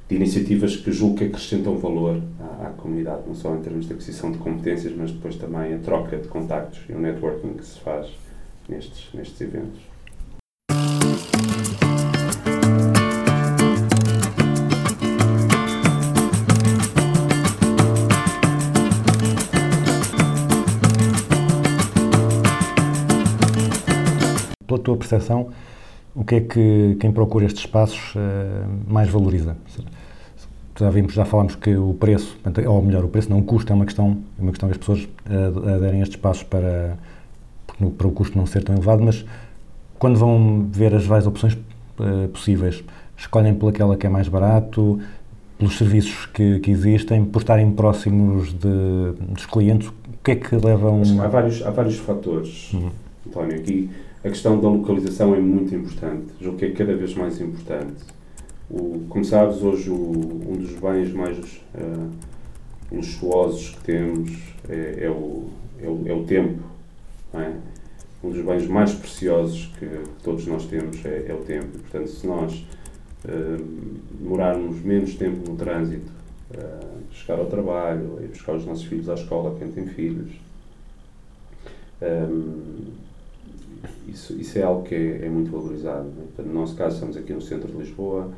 de 0.09 0.15
iniciativas 0.15 0.77
que 0.77 0.91
julgo 0.93 1.17
que 1.17 1.25
acrescentam 1.25 1.77
valor 1.77 2.23
à, 2.41 2.69
à 2.69 2.71
comunidade, 2.71 3.23
não 3.27 3.35
só 3.35 3.55
em 3.57 3.61
termos 3.61 3.87
de 3.87 3.93
aquisição 3.93 4.31
de 4.33 4.39
competências, 4.39 4.95
mas 4.97 5.11
depois 5.11 5.37
também 5.37 5.75
a 5.75 5.79
troca 5.79 6.17
de 6.17 6.29
contactos 6.29 6.81
e 6.89 6.93
o 6.93 6.99
networking 7.01 7.55
que 7.55 7.67
se 7.67 7.79
faz 7.81 8.07
nestes, 8.69 9.09
nestes 9.13 9.41
eventos. 9.41 9.81
Tua 24.87 24.97
percepção, 24.97 25.49
o 26.15 26.25
que 26.25 26.37
é 26.37 26.41
que 26.41 26.97
quem 27.01 27.11
procura 27.11 27.45
estes 27.45 27.63
espaços 27.65 28.15
eh, 28.17 28.65
mais 28.87 29.09
valoriza? 29.09 29.57
Já 30.79 30.91
vimos, 30.91 31.13
já 31.13 31.25
falámos 31.25 31.57
que 31.57 31.77
o 31.77 31.95
preço, 31.95 32.39
ou 32.67 32.83
melhor, 32.83 33.05
o 33.05 33.09
preço 33.09 33.29
não, 33.29 33.39
o 33.39 33.43
custo 33.43 33.73
é 33.73 33.77
uma 33.77 33.85
questão, 33.85 34.19
é 34.39 34.43
uma 34.43 34.53
questão 34.53 34.69
que 34.69 34.75
as 34.75 34.79
pessoas 34.79 35.09
eh, 35.29 35.75
aderem 35.75 36.01
a 36.01 36.03
estes 36.03 36.17
espaços 36.17 36.45
para, 36.45 36.97
para 37.99 38.07
o 38.07 38.11
custo 38.13 38.39
não 38.39 38.47
ser 38.47 38.63
tão 38.63 38.77
elevado, 38.77 39.03
mas 39.03 39.25
quando 39.99 40.19
vão 40.19 40.67
ver 40.71 40.95
as 40.95 41.05
várias 41.05 41.27
opções 41.27 41.59
eh, 42.01 42.29
possíveis, 42.29 42.85
escolhem 43.17 43.55
pelaquela 43.55 43.97
que 43.97 44.07
é 44.07 44.11
mais 44.11 44.29
barato, 44.29 45.01
pelos 45.59 45.77
serviços 45.77 46.27
que, 46.27 46.61
que 46.61 46.71
existem, 46.71 47.25
por 47.25 47.41
estarem 47.41 47.71
próximos 47.73 48.53
de, 48.53 49.13
dos 49.29 49.47
clientes, 49.47 49.89
o 49.89 49.93
que 50.23 50.31
é 50.31 50.37
que 50.37 50.55
leva 50.55 50.91
a. 50.91 51.01
Acho 51.01 51.15
que 51.15 51.21
Há 51.21 51.29
vários, 51.29 51.63
há 51.63 51.71
vários 51.71 51.97
fatores, 51.97 52.73
António. 53.27 53.57
Aqui 53.57 53.91
a 54.27 54.31
questão 54.31 54.61
da 54.61 54.69
localização 54.69 55.35
é 55.35 55.39
muito 55.41 55.75
importante. 55.75 56.27
Julgo 56.41 56.59
que 56.59 56.65
é 56.67 56.71
cada 56.73 56.95
vez 56.97 57.15
mais 57.15 57.41
importante. 57.41 58.03
O, 58.69 59.05
como 59.09 59.25
sabes, 59.25 59.63
hoje 59.63 59.89
o- 59.91 59.95
um 59.95 60.57
dos 60.57 60.73
bens 60.73 61.13
mais 61.13 61.61
eh, 61.75 62.09
luxuosos 62.91 63.71
que 63.71 63.85
temos 63.85 64.33
é, 64.69 65.05
é 65.05 65.11
o, 65.11 65.49
é, 65.81 65.89
o, 65.89 66.03
é 66.07 66.13
o 66.13 66.25
tempo. 66.25 66.63
é? 67.35 67.53
Um 68.25 68.31
dos 68.31 68.45
bens 68.45 68.67
mais 68.67 68.93
preciosos 68.93 69.67
que 69.79 69.89
todos 70.25 70.47
nós 70.47 70.67
temos 70.67 71.05
é, 71.05 71.27
é 71.29 71.35
o 71.35 71.45
tempo. 71.45 71.69
E, 71.77 71.79
portanto, 71.79 72.09
se 72.09 72.27
nós 72.27 72.67
eh, 73.29 73.57
demorarmos 74.19 74.81
menos 74.83 75.15
tempo 75.15 75.49
no 75.49 75.57
trânsito, 75.57 76.11
eh, 76.53 76.81
chegar 77.13 77.39
ao 77.39 77.47
trabalho, 77.47 78.19
ir 78.23 78.29
buscar 78.29 78.57
os 78.57 78.67
nossos 78.67 78.85
filhos 78.85 79.09
à 79.09 79.15
escola, 79.15 79.55
quem 79.59 79.71
tem 79.71 79.87
filhos, 79.87 80.33
isso, 84.09 84.33
isso 84.35 84.59
é 84.59 84.63
algo 84.63 84.83
que 84.85 84.95
é, 84.95 85.27
é 85.27 85.29
muito 85.29 85.51
valorizado. 85.51 86.05
né? 86.09 86.25
Portanto, 86.35 86.47
no 86.47 86.55
nosso 86.61 86.75
caso, 86.77 86.95
estamos 86.97 87.17
aqui 87.17 87.33
no 87.33 87.41
centro 87.43 87.69
de 87.71 87.77
Lisboa, 87.79 88.31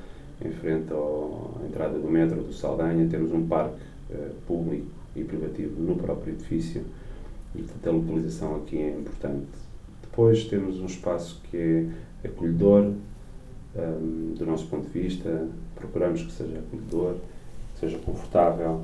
em 0.45 0.51
frente 0.53 0.93
ao- 0.93 1.59
à 1.63 1.67
entrada 1.67 1.99
do 1.99 2.09
metro 2.11 2.43
do 2.43 2.53
Saldanha, 2.53 3.07
temos 3.09 3.33
um 3.33 3.47
parque 3.47 3.77
eh, 4.11 4.31
público 4.47 4.87
e 5.17 5.23
privativo 5.25 5.81
no 5.83 5.97
próprio 5.97 6.33
edifício 6.33 6.83
e, 7.55 7.59
portanto, 7.63 7.89
a 7.89 7.91
localização 7.93 8.57
aqui 8.57 8.79
é 8.79 8.91
importante. 8.91 9.47
Depois 10.03 10.45
temos 10.45 10.81
um 10.81 10.87
espaço 10.87 11.41
que 11.51 11.57
é 12.25 12.29
acolhedor, 12.29 12.93
um, 13.77 14.35
do 14.37 14.47
nosso 14.47 14.67
ponto 14.67 14.87
de 14.91 14.99
vista, 15.01 15.47
procuramos 15.75 16.23
que 16.23 16.33
seja 16.33 16.59
acolhedor, 16.59 17.15
que 17.75 17.81
seja 17.81 17.99
confortável, 17.99 18.83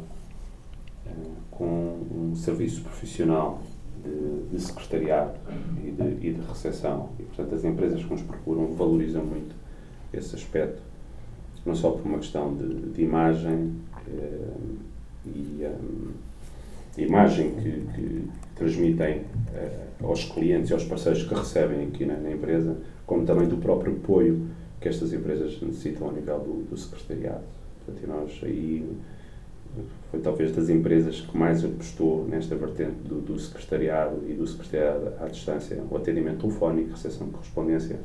uh, 1.07 1.11
com 1.51 1.99
um 2.13 2.37
serviço 2.37 2.83
profissional 2.83 3.61
de, 4.05 4.57
de 4.57 4.63
secretariado 4.63 5.33
e 5.83 5.91
de, 5.91 6.27
e 6.27 6.33
de 6.33 6.41
recepção. 6.47 7.11
E, 7.19 7.23
portanto, 7.23 7.55
as 7.55 7.65
empresas 7.65 8.03
que 8.03 8.11
nos 8.11 8.23
procuram 8.23 8.75
valorizam 8.75 9.25
muito 9.25 9.55
esse 10.13 10.35
aspecto, 10.37 10.81
não 11.65 11.75
só 11.75 11.91
por 11.91 12.07
uma 12.07 12.19
questão 12.19 12.55
de, 12.55 12.91
de 12.91 13.03
imagem 13.03 13.73
eh, 14.07 14.55
e 15.27 15.67
um, 15.67 16.13
imagem 16.97 17.55
que, 17.57 17.71
que 17.95 18.31
transmitem 18.55 19.23
eh, 19.55 19.87
aos 20.03 20.25
clientes 20.25 20.71
e 20.71 20.73
aos 20.75 20.85
parceiros 20.85 21.23
que 21.25 21.35
recebem 21.35 21.87
aqui 21.87 22.05
na, 22.05 22.15
na 22.15 22.31
empresa, 22.31 22.77
como 23.07 23.25
também 23.25 23.49
do 23.49 23.57
próprio 23.57 23.95
apoio 23.95 24.47
que 24.81 24.89
estas 24.89 25.13
empresas 25.13 25.61
necessitam 25.61 26.11
a 26.11 26.13
nível 26.13 26.39
do, 26.41 26.71
do 26.71 26.77
secretariado. 26.77 27.43
Portanto, 27.85 28.07
nós 28.07 28.41
aí 28.43 28.87
talvez 30.25 30.53
das 30.53 30.69
empresas 30.69 31.21
que 31.21 31.37
mais 31.37 31.65
apostou 31.65 32.27
nesta 32.27 32.57
vertente 32.57 32.97
do, 33.05 33.21
do 33.21 33.39
secretariado 33.39 34.23
e 34.27 34.33
do 34.33 34.47
secretariado 34.47 35.13
à 35.21 35.29
distância, 35.29 35.81
o 35.91 35.97
atendimento 35.97 36.41
telefónico, 36.41 36.91
recepção 36.93 37.27
de 37.27 37.35
correspondência. 37.35 38.01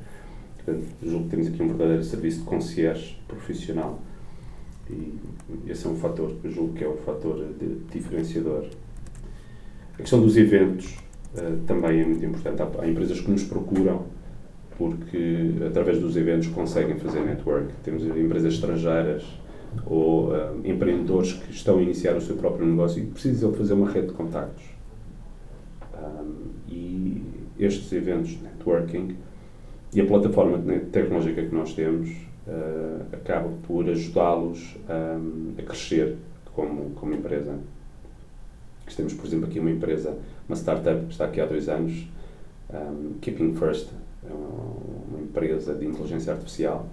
Portanto, 0.57 0.85
julgo 1.01 1.23
que 1.23 1.29
temos 1.31 1.47
aqui 1.47 1.63
um 1.63 1.67
verdadeiro 1.69 2.03
serviço 2.03 2.39
de 2.39 2.45
concierge 2.45 3.17
profissional 3.27 3.99
e 4.89 5.17
esse 5.67 5.85
é 5.85 5.89
um 5.89 5.95
fator, 5.95 6.35
julgo 6.45 6.73
que 6.73 6.83
é 6.83 6.87
o 6.87 6.97
fator 6.97 7.45
de, 7.59 7.75
diferenciador. 7.91 8.65
A 9.93 9.97
questão 9.97 10.21
dos 10.21 10.35
eventos 10.35 10.97
uh, 11.35 11.57
também 11.65 12.01
é 12.01 12.05
muito 12.05 12.25
importante. 12.25 12.61
Há, 12.61 12.81
há 12.81 12.87
empresas 12.87 13.19
que 13.21 13.29
nos 13.31 13.43
procuram 13.43 14.05
porque 14.77 15.55
através 15.67 15.99
dos 15.99 16.15
eventos 16.15 16.47
conseguem 16.47 16.97
fazer 16.97 17.19
network. 17.19 17.67
Temos 17.83 18.03
empresas 18.03 18.53
estrangeiras 18.53 19.23
ou 19.85 20.29
uh, 20.29 20.59
empreendedores 20.63 21.33
que 21.33 21.51
estão 21.51 21.77
a 21.77 21.81
iniciar 21.81 22.15
o 22.15 22.21
seu 22.21 22.35
próprio 22.35 22.65
negócio 22.65 23.01
e 23.01 23.05
precisam 23.05 23.53
fazer 23.53 23.73
uma 23.73 23.89
rede 23.89 24.07
de 24.07 24.13
contactos. 24.13 24.63
Um, 25.93 26.49
e 26.67 27.23
estes 27.59 27.91
eventos 27.91 28.31
de 28.31 28.43
networking 28.43 29.15
e 29.93 30.01
a 30.01 30.05
plataforma 30.05 30.57
tecnológica 30.91 31.43
que 31.43 31.53
nós 31.53 31.73
temos 31.73 32.09
uh, 32.47 33.05
acaba 33.11 33.49
por 33.67 33.89
ajudá-los 33.89 34.77
um, 34.89 35.53
a 35.57 35.61
crescer 35.63 36.15
como, 36.53 36.91
como 36.91 37.13
empresa. 37.13 37.57
Temos, 38.95 39.13
por 39.13 39.27
exemplo, 39.27 39.47
aqui 39.47 39.59
uma 39.59 39.69
empresa, 39.69 40.17
uma 40.47 40.55
startup 40.55 41.05
que 41.05 41.11
está 41.11 41.25
aqui 41.25 41.39
há 41.39 41.45
dois 41.45 41.69
anos, 41.69 42.07
um, 42.73 43.13
Keeping 43.21 43.53
First, 43.55 43.89
é 44.27 44.33
uma, 44.33 44.47
uma 45.09 45.21
empresa 45.21 45.75
de 45.75 45.85
inteligência 45.85 46.33
artificial 46.33 46.87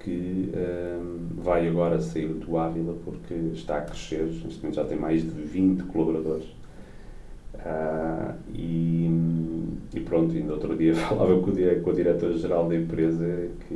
que 0.00 0.50
um, 0.54 1.42
vai 1.42 1.68
agora 1.68 2.00
sair 2.00 2.28
do 2.28 2.56
Ávila 2.56 2.96
porque 3.04 3.34
está 3.54 3.78
a 3.78 3.80
crescer, 3.82 4.24
neste 4.24 4.58
momento 4.60 4.74
já 4.74 4.84
tem 4.84 4.98
mais 4.98 5.22
de 5.22 5.28
20 5.28 5.84
colaboradores. 5.84 6.46
Uh, 7.54 8.34
e, 8.54 9.10
e, 9.94 10.00
pronto, 10.00 10.34
ainda 10.34 10.54
outro 10.54 10.74
dia 10.76 10.94
falava 10.96 11.40
com 11.40 11.50
o, 11.50 11.82
com 11.82 11.90
o 11.90 11.92
diretor-geral 11.92 12.68
da 12.68 12.76
empresa 12.76 13.48
que, 13.68 13.74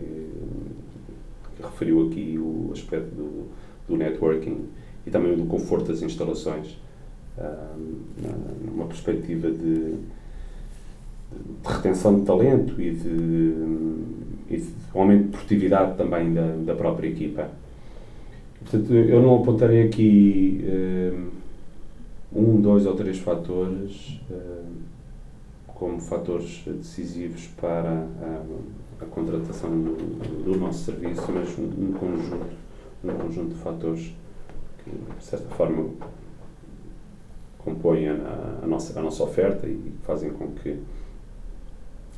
que, 1.57 1.63
referiu 1.63 2.07
aqui 2.07 2.39
o 2.39 2.71
aspecto 2.73 3.15
do, 3.15 3.49
do 3.87 3.97
networking 3.97 4.67
e 5.07 5.11
também 5.11 5.37
do 5.37 5.45
conforto 5.45 5.89
das 5.89 6.01
instalações, 6.01 6.79
uh, 7.37 8.65
numa 8.65 8.87
perspectiva 8.87 9.51
de 9.51 9.99
de 11.63 11.73
retenção 11.73 12.19
de 12.19 12.27
talento 12.27 12.81
e 12.81 12.91
de, 12.91 13.55
de 14.49 14.63
aumento 14.95 15.25
de 15.25 15.29
produtividade 15.31 15.97
também 15.97 16.33
da, 16.33 16.55
da 16.65 16.75
própria 16.75 17.09
equipa. 17.09 17.49
Portanto, 18.61 18.95
eu 18.95 19.21
não 19.21 19.37
apontarei 19.37 19.83
aqui 19.83 20.65
um, 22.33 22.61
dois 22.61 22.87
ou 22.87 22.95
três 22.95 23.19
fatores 23.19 24.21
como 25.75 26.01
fatores 26.01 26.63
decisivos 26.67 27.49
para 27.61 27.91
a, 27.91 28.43
a 29.03 29.07
contratação 29.07 29.71
do, 29.71 30.45
do, 30.45 30.57
nosso 30.59 30.85
serviço, 30.85 31.25
mas 31.33 31.59
um, 31.59 31.65
um, 31.65 31.93
conjunto, 31.93 32.47
um 33.05 33.09
conjunto 33.09 33.55
de 33.55 33.61
fatores 33.61 34.15
que, 34.83 34.91
de 34.91 35.25
certa 35.25 35.49
forma, 35.55 35.91
compõem 37.59 38.09
a, 38.09 38.61
a, 38.63 38.67
nossa, 38.67 38.99
a 38.99 39.03
nossa 39.03 39.23
oferta 39.25 39.67
e 39.67 39.93
fazem 40.05 40.31
com 40.31 40.49
que 40.53 40.79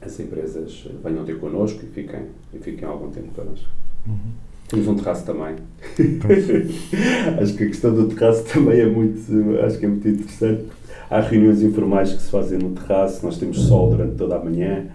as 0.01 0.19
empresas 0.21 0.87
venham 1.03 1.25
ter 1.25 1.39
connosco 1.39 1.81
e 1.83 1.87
fiquem, 1.87 2.23
e 2.53 2.59
fiquem 2.59 2.87
algum 2.87 3.11
tempo 3.11 3.29
connosco. 3.35 3.69
Uhum. 4.07 4.47
Temos 4.69 4.89
um 4.89 4.97
terraço 4.97 5.25
também. 5.25 5.57
acho 7.41 7.57
que 7.57 7.65
a 7.65 7.67
questão 7.67 7.95
do 7.95 8.09
terraço 8.09 8.45
também 8.45 8.81
é 8.81 8.87
muito, 8.87 9.21
acho 9.65 9.79
que 9.79 9.85
é 9.85 9.89
muito 9.89 10.09
interessante. 10.09 10.65
Há 11.09 11.21
reuniões 11.21 11.63
informais 11.63 12.13
que 12.13 12.23
se 12.23 12.31
fazem 12.31 12.59
no 12.59 12.71
terraço, 12.71 13.25
nós 13.25 13.39
temos 13.39 13.61
sol 13.61 13.91
durante 13.91 14.17
toda 14.17 14.37
a 14.37 14.45
manhã 14.45 14.87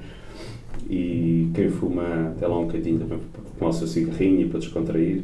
e 0.90 1.50
quem 1.54 1.70
fuma 1.70 2.34
até 2.36 2.46
lá 2.46 2.60
um 2.60 2.66
bocadinho 2.66 3.00
também 3.00 3.18
para 3.32 3.42
tomar 3.58 3.70
o 3.70 3.74
seu 3.74 3.88
cigarrinho 3.88 4.42
e 4.42 4.50
para 4.50 4.60
descontrair. 4.60 5.24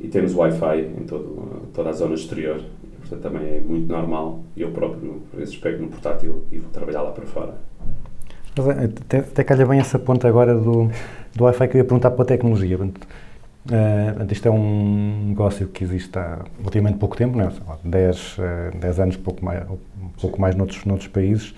E 0.00 0.08
temos 0.08 0.34
Wi-Fi 0.34 0.80
em 0.98 1.04
todo, 1.04 1.68
toda 1.74 1.90
a 1.90 1.92
zona 1.92 2.14
exterior, 2.14 2.62
portanto 3.00 3.20
também 3.20 3.56
é 3.56 3.60
muito 3.60 3.86
normal. 3.86 4.42
Eu 4.56 4.70
próprio, 4.70 5.20
por 5.30 5.38
vezes, 5.38 5.56
pego 5.56 5.82
no 5.82 5.88
portátil 5.88 6.44
e 6.50 6.58
vou 6.58 6.70
trabalhar 6.70 7.02
lá 7.02 7.10
para 7.10 7.26
fora. 7.26 7.58
É, 8.58 8.84
até, 8.84 9.18
até 9.18 9.44
calha 9.44 9.66
bem 9.66 9.78
essa 9.78 9.98
ponta 9.98 10.26
agora 10.26 10.54
do, 10.54 10.90
do 11.34 11.44
Wi-Fi 11.44 11.68
que 11.68 11.76
eu 11.76 11.78
ia 11.78 11.84
perguntar 11.84 12.10
para 12.10 12.22
a 12.22 12.26
tecnologia. 12.26 12.78
Uh, 12.78 12.90
isto 14.30 14.46
é 14.46 14.50
um 14.50 15.26
negócio 15.28 15.66
que 15.68 15.82
existe 15.82 16.16
há 16.18 16.38
relativamente 16.58 16.98
pouco 16.98 17.16
tempo, 17.16 17.36
né? 17.36 17.50
10, 17.84 18.38
uh, 18.38 18.78
10 18.78 19.00
anos, 19.00 19.16
pouco 19.16 19.44
mais, 19.44 19.62
um 19.68 20.08
pouco 20.20 20.40
mais 20.40 20.54
noutros, 20.54 20.84
noutros 20.84 21.08
países. 21.08 21.54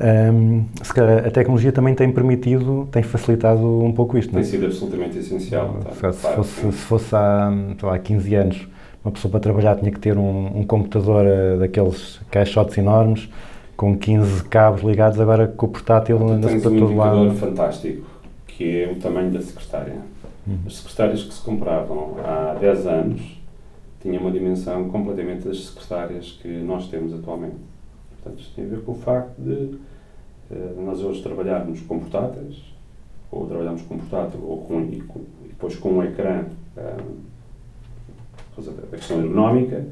Um, 0.00 0.64
se 0.82 0.92
calhar 0.92 1.26
a 1.26 1.30
tecnologia 1.30 1.70
também 1.70 1.94
tem 1.94 2.10
permitido, 2.10 2.88
tem 2.90 3.02
facilitado 3.02 3.84
um 3.84 3.92
pouco 3.92 4.18
isto. 4.18 4.30
Tem 4.30 4.42
não? 4.42 4.48
sido 4.48 4.66
absolutamente 4.66 5.18
essencial. 5.18 5.78
Tá? 5.84 6.12
Se, 6.12 6.18
se, 6.18 6.34
fosse, 6.34 6.72
se 6.72 6.72
fosse 6.72 7.14
há, 7.14 7.52
há 7.92 7.98
15 7.98 8.34
anos, 8.34 8.68
uma 9.04 9.12
pessoa 9.12 9.30
para 9.30 9.40
trabalhar 9.40 9.76
tinha 9.76 9.90
que 9.90 10.00
ter 10.00 10.18
um, 10.18 10.58
um 10.58 10.64
computador 10.64 11.24
uh, 11.24 11.58
daqueles 11.58 12.20
caixotes 12.30 12.76
enormes, 12.76 13.28
com 13.82 13.98
15 13.98 14.44
cabos 14.44 14.82
ligados, 14.82 15.18
agora 15.18 15.48
com 15.48 15.66
o 15.66 15.68
portátil 15.68 16.16
anda-se 16.24 16.60
para 16.60 16.70
um 16.70 16.78
todo 16.78 16.94
lado. 16.94 17.34
fantástico, 17.34 18.08
que 18.46 18.82
é 18.82 18.92
o 18.92 18.94
tamanho 18.94 19.32
da 19.32 19.42
secretária. 19.42 19.96
Uhum. 20.46 20.58
As 20.64 20.76
secretárias 20.76 21.24
que 21.24 21.34
se 21.34 21.40
compravam 21.40 22.14
há 22.24 22.54
10 22.60 22.86
anos 22.86 23.42
tinham 24.00 24.22
uma 24.22 24.30
dimensão 24.30 24.88
completamente 24.88 25.48
das 25.48 25.64
secretárias 25.64 26.38
que 26.40 26.46
nós 26.46 26.86
temos 26.86 27.12
atualmente. 27.12 27.56
Portanto, 28.12 28.40
isto 28.40 28.54
tem 28.54 28.66
a 28.66 28.68
ver 28.68 28.82
com 28.82 28.92
o 28.92 28.94
facto 28.94 29.36
de 29.36 29.50
uh, 29.50 30.80
nós 30.86 31.00
hoje 31.00 31.20
trabalharmos 31.20 31.80
com 31.80 31.98
portáteis, 31.98 32.62
ou 33.32 33.48
trabalhamos 33.48 33.82
com 33.82 33.98
portátil, 33.98 34.40
ou 34.46 34.58
com, 34.58 34.80
e, 34.82 35.00
com, 35.00 35.22
e 35.44 35.48
depois 35.48 35.74
com 35.74 35.88
um 35.94 36.04
ecrã, 36.04 36.44
um, 36.76 37.16
a 38.92 38.96
questão 38.96 39.18
ergonómica, 39.18 39.84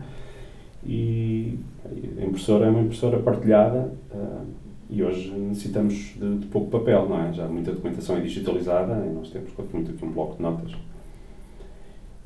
e 0.86 1.58
a 1.84 2.24
impressora 2.24 2.66
é 2.66 2.70
uma 2.70 2.80
impressora 2.80 3.18
partilhada 3.18 3.92
uh, 4.12 4.46
e 4.88 5.02
hoje 5.02 5.30
necessitamos 5.30 5.94
de, 6.16 6.38
de, 6.38 6.46
pouco 6.46 6.70
papel, 6.70 7.08
não 7.08 7.22
é? 7.22 7.32
Já 7.32 7.46
muita 7.46 7.72
documentação 7.72 8.16
é 8.16 8.20
digitalizada 8.20 9.06
e 9.06 9.10
nós 9.10 9.30
temos 9.30 9.50
muito 9.72 9.92
aqui 9.92 10.04
um 10.04 10.10
bloco 10.10 10.36
de 10.36 10.42
notas. 10.42 10.72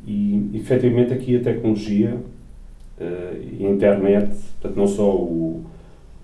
E, 0.06 0.50
efetivamente, 0.54 1.12
aqui 1.12 1.36
a 1.36 1.42
tecnologia 1.42 2.16
uh, 2.98 3.58
e 3.58 3.64
a 3.66 3.70
internet, 3.70 4.34
portanto, 4.60 4.76
não 4.76 4.86
só, 4.86 5.14
o, 5.14 5.64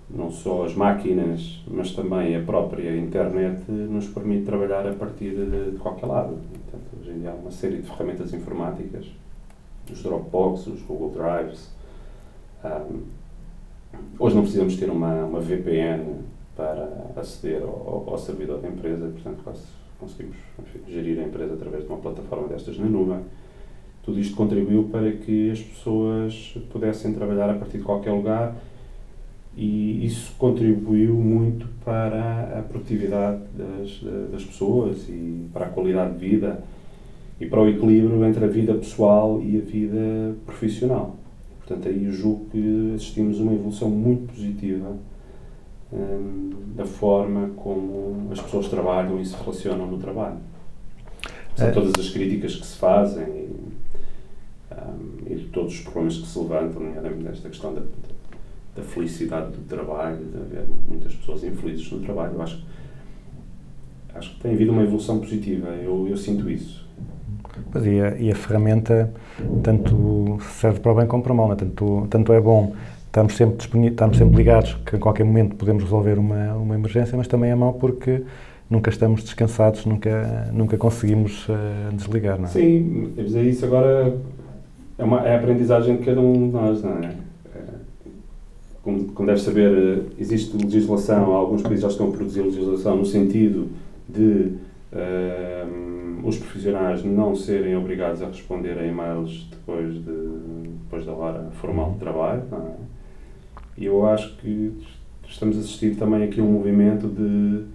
não 0.09 0.29
só 0.29 0.65
as 0.65 0.75
máquinas, 0.75 1.63
mas 1.67 1.91
também 1.91 2.35
a 2.35 2.41
própria 2.41 2.95
internet 2.97 3.63
nos 3.71 4.07
permite 4.07 4.45
trabalhar 4.45 4.87
a 4.87 4.93
partir 4.93 5.35
de, 5.35 5.71
de 5.71 5.77
qualquer 5.77 6.07
lado. 6.07 6.37
Portanto, 6.51 6.99
hoje 6.99 7.11
em 7.11 7.19
dia 7.19 7.31
há 7.31 7.33
uma 7.33 7.51
série 7.51 7.77
de 7.77 7.83
ferramentas 7.83 8.33
informáticas, 8.33 9.05
os 9.91 10.03
Dropbox, 10.03 10.67
os 10.67 10.81
Google 10.81 11.11
Drives, 11.11 11.69
um, 12.63 13.20
hoje 14.19 14.35
não 14.35 14.43
precisamos 14.43 14.75
ter 14.75 14.89
uma, 14.89 15.25
uma 15.25 15.39
VPN 15.39 16.21
para 16.55 17.11
aceder 17.15 17.63
ao, 17.63 18.05
ao, 18.07 18.17
servidor 18.17 18.59
da 18.59 18.67
empresa, 18.67 19.07
portanto, 19.07 19.43
conseguimos 19.99 20.37
enfim, 20.59 20.79
gerir 20.87 21.19
a 21.19 21.23
empresa 21.23 21.53
através 21.53 21.83
de 21.83 21.89
uma 21.89 21.99
plataforma 21.99 22.47
destas 22.47 22.77
na 22.77 22.85
nuvem. 22.85 23.19
Tudo 24.03 24.19
isto 24.19 24.35
contribuiu 24.35 24.89
para 24.91 25.11
que 25.11 25.51
as 25.51 25.59
pessoas 25.59 26.57
pudessem 26.71 27.13
trabalhar 27.13 27.49
a 27.49 27.53
partir 27.53 27.77
de 27.77 27.83
qualquer 27.83 28.11
lugar 28.11 28.55
e 29.55 30.05
isso 30.05 30.33
contribuiu 30.37 31.13
muito 31.13 31.67
para 31.83 32.59
a 32.59 32.61
produtividade 32.63 33.41
das, 33.53 34.01
das 34.31 34.43
pessoas 34.43 35.07
e 35.09 35.47
para 35.53 35.65
a 35.65 35.69
qualidade 35.69 36.17
de 36.17 36.29
vida 36.29 36.63
e 37.39 37.45
para 37.45 37.61
o 37.61 37.67
equilíbrio 37.67 38.23
entre 38.25 38.45
a 38.45 38.47
vida 38.47 38.73
pessoal 38.73 39.41
e 39.41 39.57
a 39.57 39.61
vida 39.61 40.35
profissional. 40.45 41.20
Portanto, 41.71 41.87
aí 41.87 42.05
eu 42.05 42.11
julgo 42.11 42.45
que 42.51 42.93
assistimos 42.95 43.39
a 43.39 43.43
uma 43.43 43.53
evolução 43.53 43.89
muito 43.89 44.33
positiva 44.33 44.95
hum, 45.91 46.49
da 46.75 46.85
forma 46.85 47.49
como 47.55 48.27
as 48.31 48.41
pessoas 48.41 48.67
trabalham 48.67 49.19
e 49.19 49.25
se 49.25 49.35
relacionam 49.35 49.87
no 49.87 49.97
trabalho. 49.97 50.37
São 51.55 51.67
É. 51.67 51.71
todas 51.71 51.93
as 51.97 52.09
críticas 52.09 52.55
que 52.55 52.65
se 52.65 52.77
fazem 52.77 53.23
e, 53.25 53.49
hum, 54.73 55.17
e 55.29 55.35
todos 55.51 55.73
os 55.73 55.81
problemas 55.81 56.17
que 56.17 56.27
se 56.27 56.39
levantam, 56.39 56.81
nomeadamente 56.81 57.23
nesta 57.23 57.49
questão 57.49 57.73
da, 57.73 57.81
da 58.75 58.83
felicidade 58.83 59.51
do 59.51 59.67
trabalho, 59.67 60.17
de 60.17 60.37
haver 60.37 60.65
muitas 60.87 61.13
pessoas 61.15 61.43
infelizes 61.43 61.89
no 61.91 61.99
trabalho. 61.99 62.33
Eu 62.33 62.41
acho, 62.41 62.63
acho 64.13 64.35
que 64.35 64.41
tem 64.41 64.53
havido 64.53 64.71
uma 64.71 64.83
evolução 64.83 65.19
positiva, 65.19 65.69
eu, 65.69 66.07
eu 66.07 66.17
sinto 66.17 66.49
isso. 66.49 66.80
Pois, 67.71 67.85
e, 67.85 68.01
a, 68.01 68.15
e 68.17 68.31
a 68.31 68.35
ferramenta 68.35 69.11
tanto 69.63 70.37
serve 70.59 70.79
para 70.79 70.91
o 70.91 70.95
bem 70.95 71.07
como 71.07 71.21
para 71.21 71.33
o 71.33 71.35
mal, 71.35 71.49
né? 71.49 71.55
tanto, 71.55 72.07
tanto 72.09 72.33
é 72.33 72.39
bom 72.39 72.73
estamos 73.11 73.35
sempre, 73.35 73.57
disponíveis, 73.57 73.93
estamos 73.93 74.17
sempre 74.17 74.37
ligados 74.37 74.73
que 74.85 74.95
a 74.95 74.99
qualquer 74.99 75.25
momento 75.25 75.55
podemos 75.57 75.83
resolver 75.83 76.17
uma, 76.17 76.53
uma 76.53 76.75
emergência, 76.75 77.17
mas 77.17 77.27
também 77.27 77.51
é 77.51 77.55
mau 77.55 77.73
porque 77.73 78.23
nunca 78.69 78.89
estamos 78.89 79.21
descansados, 79.21 79.85
nunca, 79.85 80.49
nunca 80.53 80.77
conseguimos 80.77 81.45
eh, 81.49 81.93
desligar. 81.93 82.37
Não 82.37 82.45
é? 82.45 82.47
Sim, 82.47 83.11
mas 83.17 83.35
é 83.35 83.43
isso 83.43 83.65
agora 83.65 84.15
é, 84.97 85.03
uma, 85.03 85.27
é 85.27 85.35
a 85.35 85.39
aprendizagem 85.39 85.97
de 85.97 86.05
cada 86.05 86.21
um 86.21 86.47
de 86.47 86.53
nós, 86.53 86.81
não 86.81 86.99
é? 86.99 87.13
É, 87.53 87.59
Como, 88.81 89.11
como 89.11 89.27
deve 89.27 89.41
saber, 89.41 89.71
eh, 89.77 90.01
existe 90.17 90.55
legislação, 90.55 91.33
alguns 91.33 91.61
países 91.61 91.81
já 91.81 91.89
estão 91.89 92.07
a 92.07 92.11
produzir 92.11 92.41
legislação 92.43 92.95
no 92.95 93.05
sentido 93.05 93.67
de 94.07 94.53
eh, 94.93 95.65
os 96.23 96.37
profissionais 96.37 97.03
não 97.03 97.35
serem 97.35 97.75
obrigados 97.75 98.21
a 98.21 98.27
responder 98.27 98.77
a 98.77 98.85
e-mails 98.85 99.47
depois, 99.49 99.93
de, 99.95 100.71
depois 100.83 101.05
da 101.05 101.13
hora 101.13 101.49
formal 101.53 101.93
de 101.93 101.99
trabalho, 101.99 102.43
é? 102.51 102.91
E 103.77 103.85
eu 103.85 104.05
acho 104.05 104.37
que 104.37 104.73
estamos 105.27 105.57
a 105.57 105.59
assistir 105.59 105.95
também 105.95 106.23
aqui 106.23 106.39
a 106.39 106.43
um 106.43 106.51
movimento 106.51 107.07
de 107.07 107.65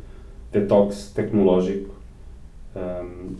detox 0.52 1.10
tecnológico 1.14 1.94
um, 2.76 3.34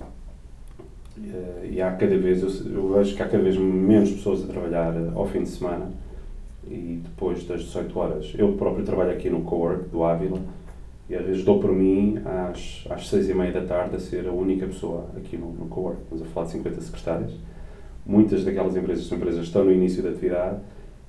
eh, 1.23 1.69
e 1.73 1.83
há 1.83 1.93
cada 1.93 2.17
vez, 2.17 2.43
eu, 2.43 2.73
eu 2.73 2.95
vejo 2.95 3.15
que 3.15 3.23
há 3.23 3.29
cada 3.29 3.43
vez 3.43 3.57
menos 3.57 4.11
pessoas 4.11 4.43
a 4.43 4.47
trabalhar 4.47 4.95
eh, 4.97 5.11
ao 5.15 5.27
fim 5.27 5.43
de 5.43 5.49
semana 5.51 5.91
e 6.67 7.01
depois 7.05 7.47
das 7.47 7.63
18 7.63 7.99
horas. 7.99 8.35
Eu 8.37 8.53
próprio 8.55 8.85
trabalho 8.85 9.13
aqui 9.13 9.31
no 9.31 9.43
Cowork 9.43 9.89
do 9.91 10.03
Ávila 10.03 10.41
e 11.09 11.15
às 11.15 11.25
vezes 11.25 11.45
dou 11.45 11.61
por 11.61 11.73
mim 11.73 12.19
às, 12.25 12.85
às 12.91 13.09
6 13.09 13.31
e 13.31 13.35
meia 13.35 13.53
da 13.53 13.63
tarde 13.63 13.97
a 13.97 13.99
ser 13.99 14.27
a 14.27 14.33
única 14.33 14.67
pessoa 14.67 15.07
aqui 15.17 15.37
no, 15.37 15.53
no 15.53 15.67
Cowork. 15.67 16.03
Estamos 16.03 16.23
a 16.23 16.27
falar 16.27 16.47
de 16.47 16.53
50 16.53 16.81
secretárias. 16.81 17.33
Muitas 18.05 18.45
daquelas 18.45 18.77
empresas 18.77 19.11
empresas 19.11 19.45
estão 19.45 19.65
no 19.65 19.73
início 19.73 20.03
da 20.03 20.11
atividade 20.11 20.61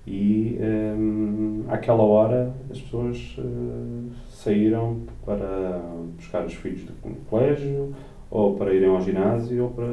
e 0.05 0.57
hum, 0.62 1.63
àquela 1.67 2.01
hora 2.01 2.53
as 2.71 2.79
pessoas 2.79 3.36
eh, 3.38 4.13
saíram 4.29 5.01
para 5.25 5.81
buscar 6.15 6.45
os 6.45 6.53
filhos 6.53 6.83
do 6.83 6.93
colégio 7.29 7.93
ou 8.31 8.55
para 8.55 8.73
irem 8.73 8.89
ao 8.89 9.01
ginásio 9.01 9.65
ou 9.65 9.69
para 9.71 9.86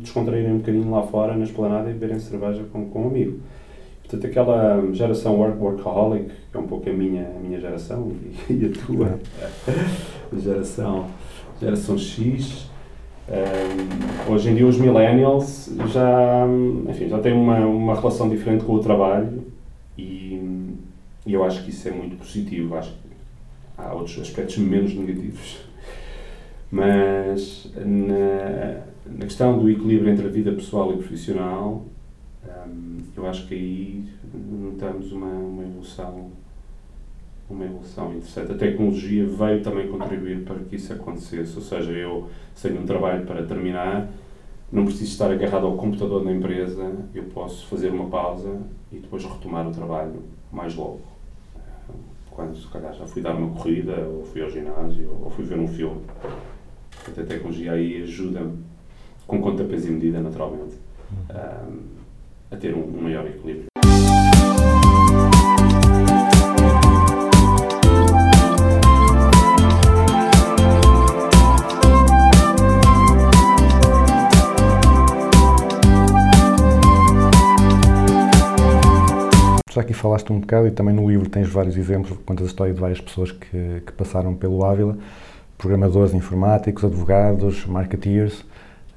descontraírem 0.00 0.54
um 0.54 0.58
bocadinho 0.58 0.90
lá 0.90 1.02
fora 1.02 1.36
na 1.36 1.44
esplanada 1.44 1.90
e 1.90 1.92
beberem 1.92 2.18
cerveja 2.18 2.64
com, 2.72 2.88
com 2.88 3.02
um 3.02 3.08
amigo. 3.08 3.38
Portanto, 4.10 4.26
aquela 4.26 4.92
geração 4.92 5.36
work, 5.36 5.58
workaholic, 5.62 6.30
que 6.50 6.56
é 6.56 6.60
um 6.60 6.66
pouco 6.66 6.90
a 6.90 6.92
minha, 6.92 7.28
a 7.28 7.38
minha 7.38 7.60
geração 7.60 8.10
e, 8.48 8.50
e 8.52 8.66
a 8.66 8.86
tua 8.86 9.20
geração, 10.36 11.06
geração 11.60 11.96
X, 11.96 12.68
um, 13.28 14.32
hoje 14.32 14.50
em 14.50 14.56
dia 14.56 14.66
os 14.66 14.76
millennials 14.76 15.70
já, 15.92 16.44
enfim, 16.88 17.08
já 17.08 17.20
têm 17.20 17.32
uma, 17.32 17.60
uma 17.60 17.94
relação 17.94 18.28
diferente 18.28 18.64
com 18.64 18.74
o 18.74 18.80
trabalho 18.80 19.44
e, 19.96 20.74
e 21.24 21.32
eu 21.32 21.44
acho 21.44 21.62
que 21.62 21.70
isso 21.70 21.86
é 21.86 21.92
muito 21.92 22.16
positivo. 22.16 22.74
Acho 22.74 22.90
que 22.90 23.08
há 23.78 23.94
outros 23.94 24.18
aspectos 24.18 24.58
menos 24.58 24.92
negativos. 24.92 25.58
Mas 26.72 27.70
na, 27.76 28.80
na 29.06 29.24
questão 29.24 29.56
do 29.56 29.70
equilíbrio 29.70 30.10
entre 30.10 30.26
a 30.26 30.30
vida 30.30 30.50
pessoal 30.50 30.92
e 30.92 30.96
profissional, 30.96 31.84
hum, 32.46 32.98
eu 33.16 33.26
acho 33.26 33.46
que 33.46 33.54
aí 33.54 34.04
notamos 34.32 35.12
uma, 35.12 35.26
uma 35.26 35.62
evolução 35.62 36.30
uma 37.50 37.64
evolução 37.64 38.10
interessante. 38.10 38.52
A 38.52 38.54
tecnologia 38.54 39.26
veio 39.26 39.62
também 39.62 39.88
contribuir 39.88 40.44
para 40.44 40.56
que 40.60 40.76
isso 40.76 40.92
acontecesse. 40.92 41.56
Ou 41.56 41.62
seja, 41.62 41.90
eu 41.90 42.30
tenho 42.60 42.80
um 42.80 42.86
trabalho 42.86 43.26
para 43.26 43.42
terminar, 43.44 44.08
não 44.70 44.84
preciso 44.84 45.10
estar 45.10 45.30
agarrado 45.30 45.66
ao 45.66 45.76
computador 45.76 46.24
da 46.24 46.32
empresa, 46.32 46.94
eu 47.12 47.24
posso 47.24 47.66
fazer 47.66 47.90
uma 47.90 48.08
pausa 48.08 48.60
e 48.92 48.98
depois 48.98 49.24
retomar 49.24 49.66
o 49.68 49.72
trabalho 49.72 50.22
mais 50.52 50.74
logo. 50.76 51.00
Quando, 52.30 52.56
se 52.56 52.68
calhar, 52.68 52.94
já 52.94 53.04
fui 53.04 53.20
dar 53.20 53.34
uma 53.34 53.50
corrida, 53.50 53.96
ou 54.06 54.24
fui 54.24 54.42
ao 54.42 54.48
ginásio, 54.48 55.10
ou 55.22 55.30
fui 55.30 55.44
ver 55.44 55.58
um 55.58 55.66
filme. 55.66 56.00
Portanto, 57.04 57.20
a 57.20 57.28
tecnologia 57.28 57.72
aí 57.72 58.02
ajuda-me, 58.02 58.58
com 59.26 59.40
conta, 59.40 59.64
peso 59.64 59.88
e 59.88 59.90
medida, 59.90 60.20
naturalmente, 60.20 60.76
hum, 61.12 61.99
a 62.50 62.56
ter 62.56 62.74
um, 62.74 63.02
maior 63.02 63.26
equilíbrio. 63.26 63.66
Já 79.72 79.82
aqui 79.82 79.94
falaste 79.94 80.32
um 80.32 80.40
bocado 80.40 80.66
e 80.66 80.72
também 80.72 80.92
no 80.92 81.08
livro 81.08 81.28
tens 81.28 81.48
vários 81.48 81.76
exemplos, 81.76 82.18
contas 82.26 82.46
a 82.46 82.48
história 82.48 82.74
de 82.74 82.80
várias 82.80 83.00
pessoas 83.00 83.30
que, 83.30 83.82
que 83.86 83.92
passaram 83.92 84.34
pelo 84.34 84.64
Ávila, 84.64 84.98
programadores 85.56 86.12
informáticos, 86.12 86.84
advogados, 86.84 87.64
marketeers. 87.66 88.44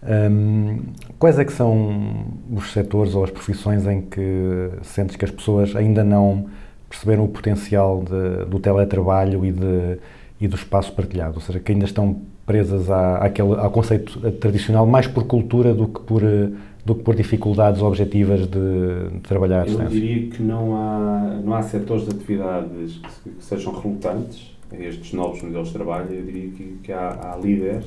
Hum, 0.06 0.80
quais 1.18 1.39
é 1.39 1.46
que 1.46 1.54
são 1.54 2.26
os 2.52 2.74
setores 2.74 3.16
ou 3.16 3.24
as 3.24 3.32
profissões 3.32 3.88
em 3.88 4.02
que 4.02 4.70
sentes 4.82 5.16
que 5.16 5.24
as 5.24 5.32
pessoas 5.32 5.76
ainda 5.76 6.04
não 6.04 6.48
perceberam 6.89 7.24
o 7.24 7.28
potencial 7.28 8.04
de, 8.04 8.46
do 8.46 8.60
teletrabalho 8.60 9.46
e, 9.46 9.52
de, 9.52 9.98
e 10.42 10.48
do 10.48 10.56
espaço 10.56 10.92
partilhado? 10.94 11.36
Ou 11.36 11.42
seja, 11.42 11.60
que 11.60 11.72
ainda 11.72 11.86
estão 11.86 12.22
presas 12.46 12.89
à, 12.92 13.18
àquele, 13.18 13.56
ao 13.56 13.72
conceito 13.72 14.20
tradicional 14.34 14.86
mais 14.86 15.08
por 15.08 15.26
cultura 15.26 15.74
do 15.74 15.88
que 15.88 16.02
por, 16.02 16.22
do 16.86 16.96
que 16.96 17.02
por 17.02 17.16
dificuldades 17.16 17.82
objetivas 17.82 18.42
de, 18.42 19.10
de 19.13 19.20
trabalhar 19.22 19.62
à 19.62 19.68
Eu 19.68 19.88
diria 19.88 20.30
que 20.30 20.44
não 20.44 20.76
há, 20.76 21.39
não 21.44 21.54
há 21.54 21.62
setores 21.62 22.04
de 22.04 22.10
atividades 22.10 23.00
que, 23.24 23.30
que 23.30 23.44
sejam 23.44 23.74
relutantes 23.74 24.54
a 24.70 24.76
estes 24.76 25.13
novos 25.13 25.42
modelos 25.42 25.70
de 25.70 25.74
trabalho. 25.76 26.13
Eu 26.13 26.26
diria 26.26 26.50
que, 26.50 26.78
que 26.84 26.92
há, 26.92 27.34
há 27.34 27.38
líderes 27.38 27.86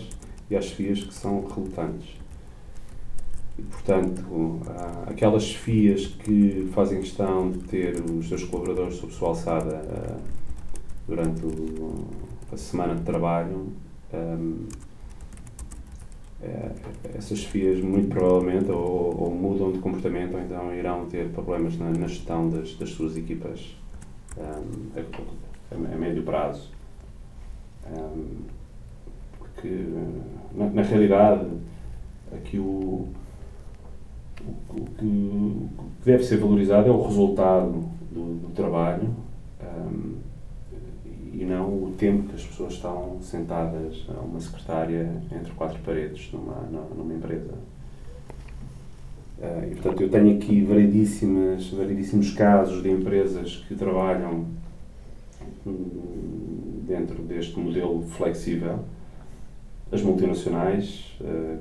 e 0.50 0.56
há 0.56 0.60
chefias 0.60 1.02
que 1.02 1.12
são 1.14 1.44
relutantes. 1.46 2.08
E, 3.58 3.62
portanto, 3.62 4.60
aquelas 5.06 5.42
chefias 5.44 6.06
que 6.06 6.68
fazem 6.74 7.00
questão 7.00 7.50
de 7.50 7.58
ter 7.60 8.00
os 8.02 8.28
seus 8.28 8.44
colaboradores 8.44 8.96
sob 8.96 9.12
sua 9.12 9.28
alçada 9.28 9.82
durante 11.08 11.42
a 12.52 12.56
semana 12.56 12.94
de 12.94 13.02
trabalho, 13.02 13.68
é, 16.42 16.70
essas 17.14 17.42
FIAs 17.44 17.80
muito 17.80 18.08
provavelmente 18.08 18.70
ou, 18.70 19.30
mudam 19.30 19.72
de 19.72 19.78
comportamento 19.78 20.34
ou 20.34 20.40
então 20.40 20.74
irão 20.74 21.06
ter 21.06 21.28
problemas 21.30 21.76
na, 21.78 21.90
gestão 22.06 22.48
das, 22.50 22.74
das 22.74 22.90
suas 22.90 23.16
equipas 23.16 23.74
a- 24.38 25.94
a 25.94 25.96
médio 25.96 26.22
prazo. 26.22 26.70
Um, 27.90 28.55
porque, 29.56 29.86
na, 30.54 30.68
na 30.68 30.82
realidade, 30.82 31.46
aqui 32.30 32.58
o, 32.58 33.08
o, 34.42 34.76
o 34.76 34.84
que, 34.98 35.04
o 35.04 35.82
que 36.02 36.04
deve 36.04 36.22
ser 36.24 36.36
valorizado 36.36 36.88
é 36.88 36.90
o 36.92 37.02
resultado 37.02 37.84
do, 38.12 38.34
do 38.46 38.52
trabalho 38.54 39.08
um, 39.62 40.16
e 41.32 41.44
não 41.44 41.68
o 41.68 41.94
tempo 41.98 42.28
que 42.28 42.34
as 42.34 42.44
pessoas 42.44 42.74
estão 42.74 43.18
sentadas 43.22 44.04
a 44.08 44.20
uma 44.20 44.40
secretária 44.40 45.10
entre 45.34 45.52
quatro 45.52 45.78
paredes 45.80 46.30
numa, 46.32 46.62
numa- 46.94 47.14
empresa. 47.14 47.54
Eh, 49.40 49.68
e, 49.70 49.74
portanto, 49.74 50.02
eu 50.02 50.10
tenho 50.10 50.36
aqui 50.36 50.62
variedíssimas, 50.62 51.68
variedíssimos 51.70 52.32
casos 52.32 52.82
de 52.82 52.90
empresas 52.90 53.64
que 53.68 53.74
trabalham 53.74 54.46
hum, 55.66 56.82
dentro 56.86 57.22
deste 57.22 57.58
modelo 57.58 58.02
flexível. 58.02 58.80
As 59.90 60.02
multinacionais, 60.02 61.16
eh, 61.20 61.58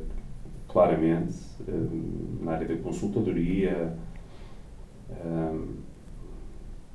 claramente, 0.67 1.35
eh, 1.67 2.41
na 2.41 2.53
área 2.53 2.67
da 2.67 2.75
consultadoria, 2.77 3.95
eh, 5.11 5.59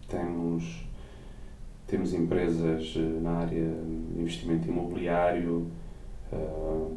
temos 0.08 0.88
temos 1.86 2.14
empresas 2.14 2.94
na 3.20 3.38
área 3.38 3.64
de 3.64 4.20
investimento 4.20 4.68
imobiliário, 4.68 5.66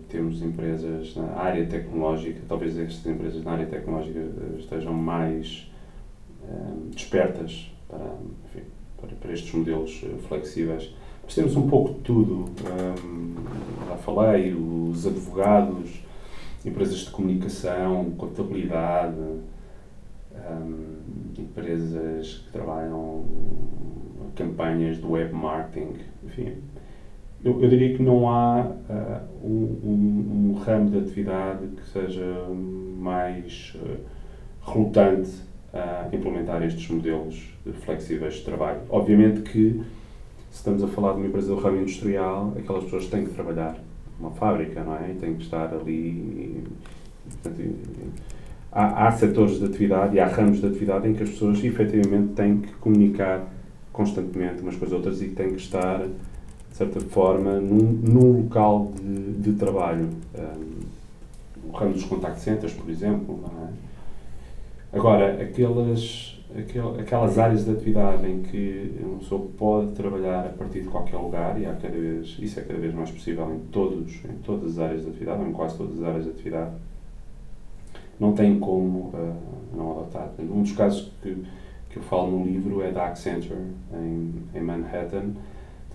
temos 0.08 0.40
empresas 0.44 1.16
na 1.16 1.32
área 1.36 1.66
tecnológica, 1.66 2.40
talvez 2.48 2.78
estas 2.78 3.04
empresas 3.08 3.44
na 3.44 3.54
área 3.54 3.66
tecnológica 3.66 4.20
estejam 4.60 4.94
mais 4.94 5.68
despertas 6.92 7.76
para, 7.88 8.06
enfim, 8.46 8.68
para, 9.02 9.16
para 9.16 9.34
estes 9.34 9.52
modelos 9.52 10.06
flexíveis. 10.28 10.94
Mas 11.24 11.36
temos 11.36 11.56
um 11.56 11.68
pouco 11.68 11.94
de 11.94 12.00
tudo. 12.00 12.46
Um, 12.62 13.36
já 13.88 13.98
falei, 13.98 14.54
os 14.54 15.06
advogados, 15.08 16.04
empresas 16.66 17.00
de 17.00 17.12
comunicação, 17.12 18.12
contabilidade, 18.18 19.18
um, 19.18 20.94
empresas 21.38 22.44
que 22.46 22.52
trabalham 22.52 23.26
campanhas 24.36 24.98
de 24.98 25.06
web 25.06 25.34
marketing, 25.34 25.96
enfim. 26.24 26.58
Eu, 27.44 27.62
eu 27.62 27.70
diria 27.70 27.96
que 27.96 28.02
não 28.02 28.30
há 28.30 28.62
uh, 28.62 29.46
um, 29.46 29.80
um, 29.84 30.52
um 30.52 30.54
ramo 30.54 30.90
de 30.90 30.98
atividade 31.00 31.68
que 31.68 31.84
seja 31.90 32.26
mais 32.98 33.76
uh, 33.76 34.00
relutante 34.66 35.30
a 35.74 36.08
implementar 36.14 36.64
estes 36.64 36.88
modelos 36.90 37.54
flexíveis 37.82 38.36
de 38.36 38.44
trabalho. 38.44 38.82
Obviamente 38.90 39.42
que, 39.42 39.82
se 40.54 40.60
estamos 40.60 40.84
a 40.84 40.88
falar 40.88 41.14
de 41.14 41.18
uma 41.18 41.26
empresa 41.26 41.48
do 41.48 41.56
ramo 41.56 41.82
industrial, 41.82 42.54
aquelas 42.56 42.84
pessoas 42.84 43.08
têm 43.08 43.26
que 43.26 43.32
trabalhar 43.32 43.76
numa 44.20 44.30
fábrica, 44.30 44.84
não 44.84 44.96
é? 44.96 45.10
E 45.10 45.16
têm 45.16 45.34
que 45.34 45.42
estar 45.42 45.74
ali. 45.74 46.64
Portanto, 47.42 47.74
há, 48.72 49.08
há 49.08 49.12
setores 49.14 49.58
de 49.58 49.66
atividade 49.66 50.16
e 50.16 50.20
há 50.20 50.28
ramos 50.28 50.62
de 50.62 50.68
atividade 50.68 51.10
em 51.10 51.16
que 51.16 51.24
as 51.24 51.30
pessoas 51.32 51.64
efetivamente 51.64 52.34
têm 52.34 52.60
que 52.60 52.72
comunicar 52.74 53.52
constantemente 53.92 54.62
umas 54.62 54.76
com 54.76 54.86
as 54.86 54.92
outras 54.92 55.24
e 55.24 55.30
têm 55.30 55.50
que 55.50 55.62
estar, 55.62 56.06
de 56.06 56.78
certa 56.78 57.00
forma, 57.00 57.54
num, 57.60 57.92
num 58.04 58.44
local 58.44 58.92
de, 59.02 59.34
de 59.34 59.54
trabalho. 59.54 60.08
Um, 60.36 60.84
o 61.68 61.76
ramo 61.76 61.94
dos 61.94 62.04
contact 62.04 62.40
centers, 62.40 62.74
por 62.74 62.92
exemplo, 62.92 63.40
não 63.42 63.64
é? 63.66 63.70
Agora, 64.96 65.42
aquelas, 65.42 66.40
aquel, 66.58 67.00
aquelas 67.00 67.38
áreas 67.38 67.66
de 67.66 67.72
atividade 67.72 68.26
em 68.28 68.42
que 68.42 68.96
uma 69.02 69.20
pessoa 69.20 69.48
pode 69.58 69.92
trabalhar 69.94 70.46
a 70.46 70.50
partir 70.50 70.82
de 70.82 70.88
qualquer 70.88 71.18
lugar, 71.18 71.60
e 71.60 71.66
há 71.66 71.74
cada 71.74 71.98
vez, 71.98 72.38
isso 72.40 72.60
é 72.60 72.64
cada 72.64 72.80
vez 72.80 72.94
mais 72.94 73.12
possível 73.12 73.54
em, 73.54 73.60
todos, 73.72 74.14
em 74.26 74.38
todas 74.44 74.78
as 74.78 74.80
áreas 74.80 75.04
de 75.04 75.10
atividade, 75.10 75.42
ou 75.42 75.48
em 75.48 75.52
quase 75.52 75.78
todas 75.78 76.00
as 76.00 76.04
áreas 76.04 76.24
de 76.26 76.30
atividade, 76.32 76.72
não 78.20 78.34
tem 78.34 78.60
como 78.60 79.12
uh, 79.14 79.36
não 79.76 79.92
adotar. 79.92 80.30
Um 80.40 80.62
dos 80.62 80.74
casos 80.74 81.12
que, 81.22 81.36
que 81.90 81.98
eu 81.98 82.04
falo 82.04 82.32
no 82.32 82.46
livro 82.46 82.82
é 82.82 82.92
da 82.92 83.08
Accenture, 83.08 83.60
em, 83.94 84.34
em 84.56 84.62
Manhattan, 84.62 85.32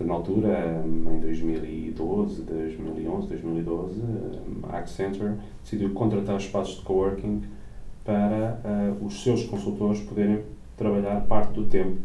na 0.01 0.13
altura, 0.13 0.81
em 0.85 1.19
2012, 1.19 2.43
2011, 2.43 3.27
2012, 3.27 4.01
a 4.69 4.77
Accenture 4.77 5.33
decidiu 5.61 5.89
contratar 5.89 6.37
espaços 6.37 6.77
de 6.77 6.83
coworking 6.83 7.41
para 8.03 8.59
uh, 8.63 9.05
os 9.05 9.23
seus 9.23 9.43
consultores 9.45 10.01
poderem 10.01 10.41
trabalhar 10.77 11.21
parte 11.21 11.53
do 11.53 11.65
tempo 11.65 11.99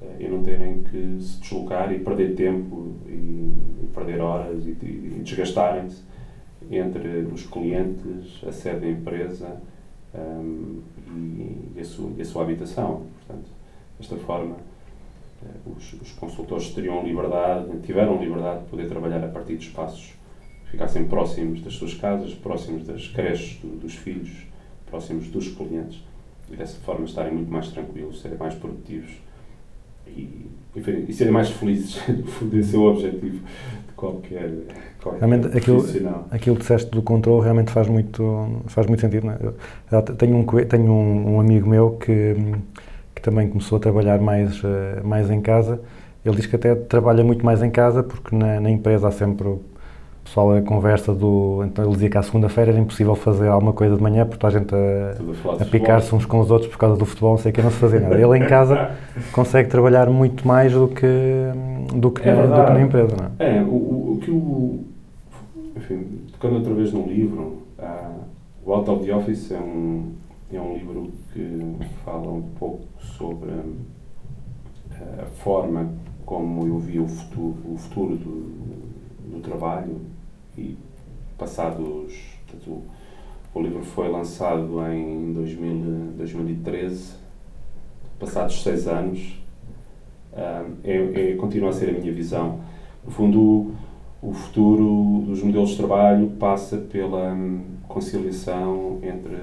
uh, 0.00 0.16
e 0.18 0.28
não 0.28 0.42
terem 0.42 0.82
que 0.82 1.18
se 1.20 1.40
deslocar 1.40 1.92
e 1.92 1.98
perder 1.98 2.34
tempo 2.34 2.94
e, 3.06 3.10
e 3.10 3.90
perder 3.94 4.20
horas 4.20 4.64
e, 4.64 4.70
e 4.70 5.20
desgastarem-se 5.22 6.02
entre 6.70 7.28
os 7.32 7.44
clientes, 7.46 8.42
a 8.46 8.52
sede 8.52 8.80
da 8.80 8.88
empresa 8.88 9.60
um, 10.14 10.82
e, 11.76 11.80
a 11.80 11.84
sua, 11.84 12.10
e, 12.16 12.22
a 12.22 12.24
sua, 12.24 12.42
habitação. 12.42 13.06
Portanto, 13.18 13.50
desta 13.98 14.16
forma, 14.16 14.54
uh, 14.54 15.70
os, 15.76 15.92
os, 15.94 16.12
consultores 16.12 16.70
teriam 16.70 17.04
liberdade, 17.04 17.68
tiveram 17.82 18.18
liberdade 18.18 18.64
de 18.64 18.70
poder 18.70 18.88
trabalhar 18.88 19.22
a 19.24 19.28
partir 19.28 19.56
de 19.56 19.66
espaços 19.66 20.14
que 20.64 20.72
ficassem 20.72 21.06
próximos 21.06 21.60
das 21.60 21.74
suas 21.74 21.94
casas, 21.94 22.34
próximos 22.34 22.84
das 22.84 23.08
creches 23.08 23.60
do, 23.60 23.68
dos 23.78 23.94
filhos, 23.94 24.45
próximos 24.90 25.28
dos 25.28 25.48
clientes 25.48 26.02
e 26.50 26.56
dessa 26.56 26.78
forma 26.80 27.04
estarem 27.04 27.34
muito 27.34 27.50
mais 27.50 27.68
tranquilos, 27.68 28.20
serem 28.20 28.38
mais 28.38 28.54
produtivos 28.54 29.10
e, 30.06 30.46
enfim, 30.74 31.04
e 31.08 31.12
serem 31.12 31.32
mais 31.32 31.50
felizes. 31.50 32.00
Esse 32.52 32.76
é 32.76 32.78
o 32.78 32.82
objetivo 32.82 33.38
de 33.38 33.92
qualquer, 33.96 34.50
qualquer 35.02 35.18
realmente, 35.18 35.56
aquilo, 35.56 35.84
aquilo 36.30 36.56
que 36.56 36.62
disseste 36.62 36.90
do 36.90 37.02
controle 37.02 37.42
realmente 37.42 37.70
faz 37.70 37.88
muito, 37.88 38.62
faz 38.66 38.86
muito 38.86 39.00
sentido. 39.00 39.28
É? 39.30 40.02
Tenho, 40.02 40.36
um, 40.36 40.44
tenho 40.44 40.90
um, 40.90 41.34
um, 41.34 41.40
amigo 41.40 41.68
meu 41.68 41.92
que, 41.92 42.36
que 43.14 43.22
também 43.22 43.48
começou 43.48 43.78
a 43.78 43.80
trabalhar 43.80 44.20
mais, 44.20 44.62
eh, 44.62 45.00
mais 45.02 45.30
em 45.30 45.40
casa. 45.40 45.80
Ele 46.24 46.36
diz 46.36 46.46
que 46.46 46.56
até 46.56 46.74
trabalha 46.74 47.24
muito 47.24 47.44
mais 47.44 47.62
em 47.62 47.70
casa 47.70 48.02
porque 48.02 48.34
na, 48.34 48.60
na 48.60 48.70
empresa 48.70 49.08
há 49.08 49.12
sempre 49.12 49.58
pessoal 50.26 50.52
a 50.52 50.60
conversa 50.60 51.14
do. 51.14 51.62
Então 51.64 51.84
ele 51.84 51.94
dizia 51.94 52.10
que 52.10 52.18
à 52.18 52.22
segunda-feira 52.22 52.72
era 52.72 52.80
impossível 52.80 53.14
fazer 53.14 53.48
alguma 53.48 53.72
coisa 53.72 53.96
de 53.96 54.02
manhã 54.02 54.26
porque 54.26 54.38
toda 54.38 54.56
a 54.56 54.58
gente 54.58 54.74
a, 54.74 55.62
a 55.62 55.64
picar-se 55.64 56.14
uns 56.14 56.26
com 56.26 56.40
os 56.40 56.50
outros 56.50 56.70
por 56.70 56.78
causa 56.78 56.96
do 56.96 57.06
futebol, 57.06 57.30
não 57.30 57.38
sei 57.38 57.52
o 57.52 57.54
que, 57.54 57.62
não 57.62 57.70
se 57.70 57.76
fazia 57.76 58.00
nada. 58.00 58.14
Ele 58.14 58.36
em 58.36 58.46
casa 58.46 58.90
consegue 59.32 59.70
trabalhar 59.70 60.10
muito 60.10 60.46
mais 60.46 60.72
do 60.72 60.88
que, 60.88 61.06
do 61.94 62.10
que, 62.10 62.28
é 62.28 62.34
na, 62.34 62.42
do 62.46 62.66
que 62.66 62.72
na 62.72 62.82
empresa, 62.82 63.16
não 63.16 63.46
é? 63.46 63.58
É, 63.58 63.62
o, 63.62 63.66
o, 63.66 64.18
que 64.20 64.30
o. 64.30 64.84
Enfim, 65.76 66.04
tocando 66.32 66.56
outra 66.56 66.74
vez 66.74 66.92
no 66.92 67.06
livro, 67.06 67.62
o 68.64 68.72
Out 68.72 68.90
of 68.90 69.06
the 69.06 69.14
Office 69.14 69.52
é 69.52 69.58
um, 69.58 70.12
é 70.52 70.60
um 70.60 70.74
livro 70.74 71.12
que 71.32 71.76
fala 72.04 72.28
um 72.28 72.42
pouco 72.58 72.84
sobre 72.98 73.50
a, 74.90 75.22
a 75.22 75.26
forma 75.26 75.88
como 76.24 76.66
eu 76.66 76.78
vi 76.80 76.98
o 76.98 77.06
futuro, 77.06 77.56
o 77.72 77.78
futuro 77.78 78.16
do, 78.16 79.30
do 79.30 79.40
trabalho 79.40 80.15
e 80.56 80.76
passados. 81.38 82.14
Portanto, 82.46 82.82
o 83.54 83.60
livro 83.60 83.82
foi 83.82 84.08
lançado 84.08 84.80
em 84.92 85.32
2000, 85.32 86.12
2013, 86.16 87.14
passados 88.18 88.62
seis 88.62 88.86
anos, 88.86 89.38
é, 90.84 91.32
é, 91.32 91.34
continua 91.36 91.70
a 91.70 91.72
ser 91.72 91.88
a 91.88 91.98
minha 91.98 92.12
visão. 92.12 92.60
No 93.04 93.10
fundo, 93.10 93.72
o, 94.20 94.32
futuro 94.32 95.22
dos 95.26 95.42
modelos 95.42 95.70
de 95.70 95.76
trabalho 95.76 96.28
passa 96.38 96.76
pela 96.76 97.32
hum, 97.32 97.64
conciliação 97.88 98.98
entre 99.02 99.38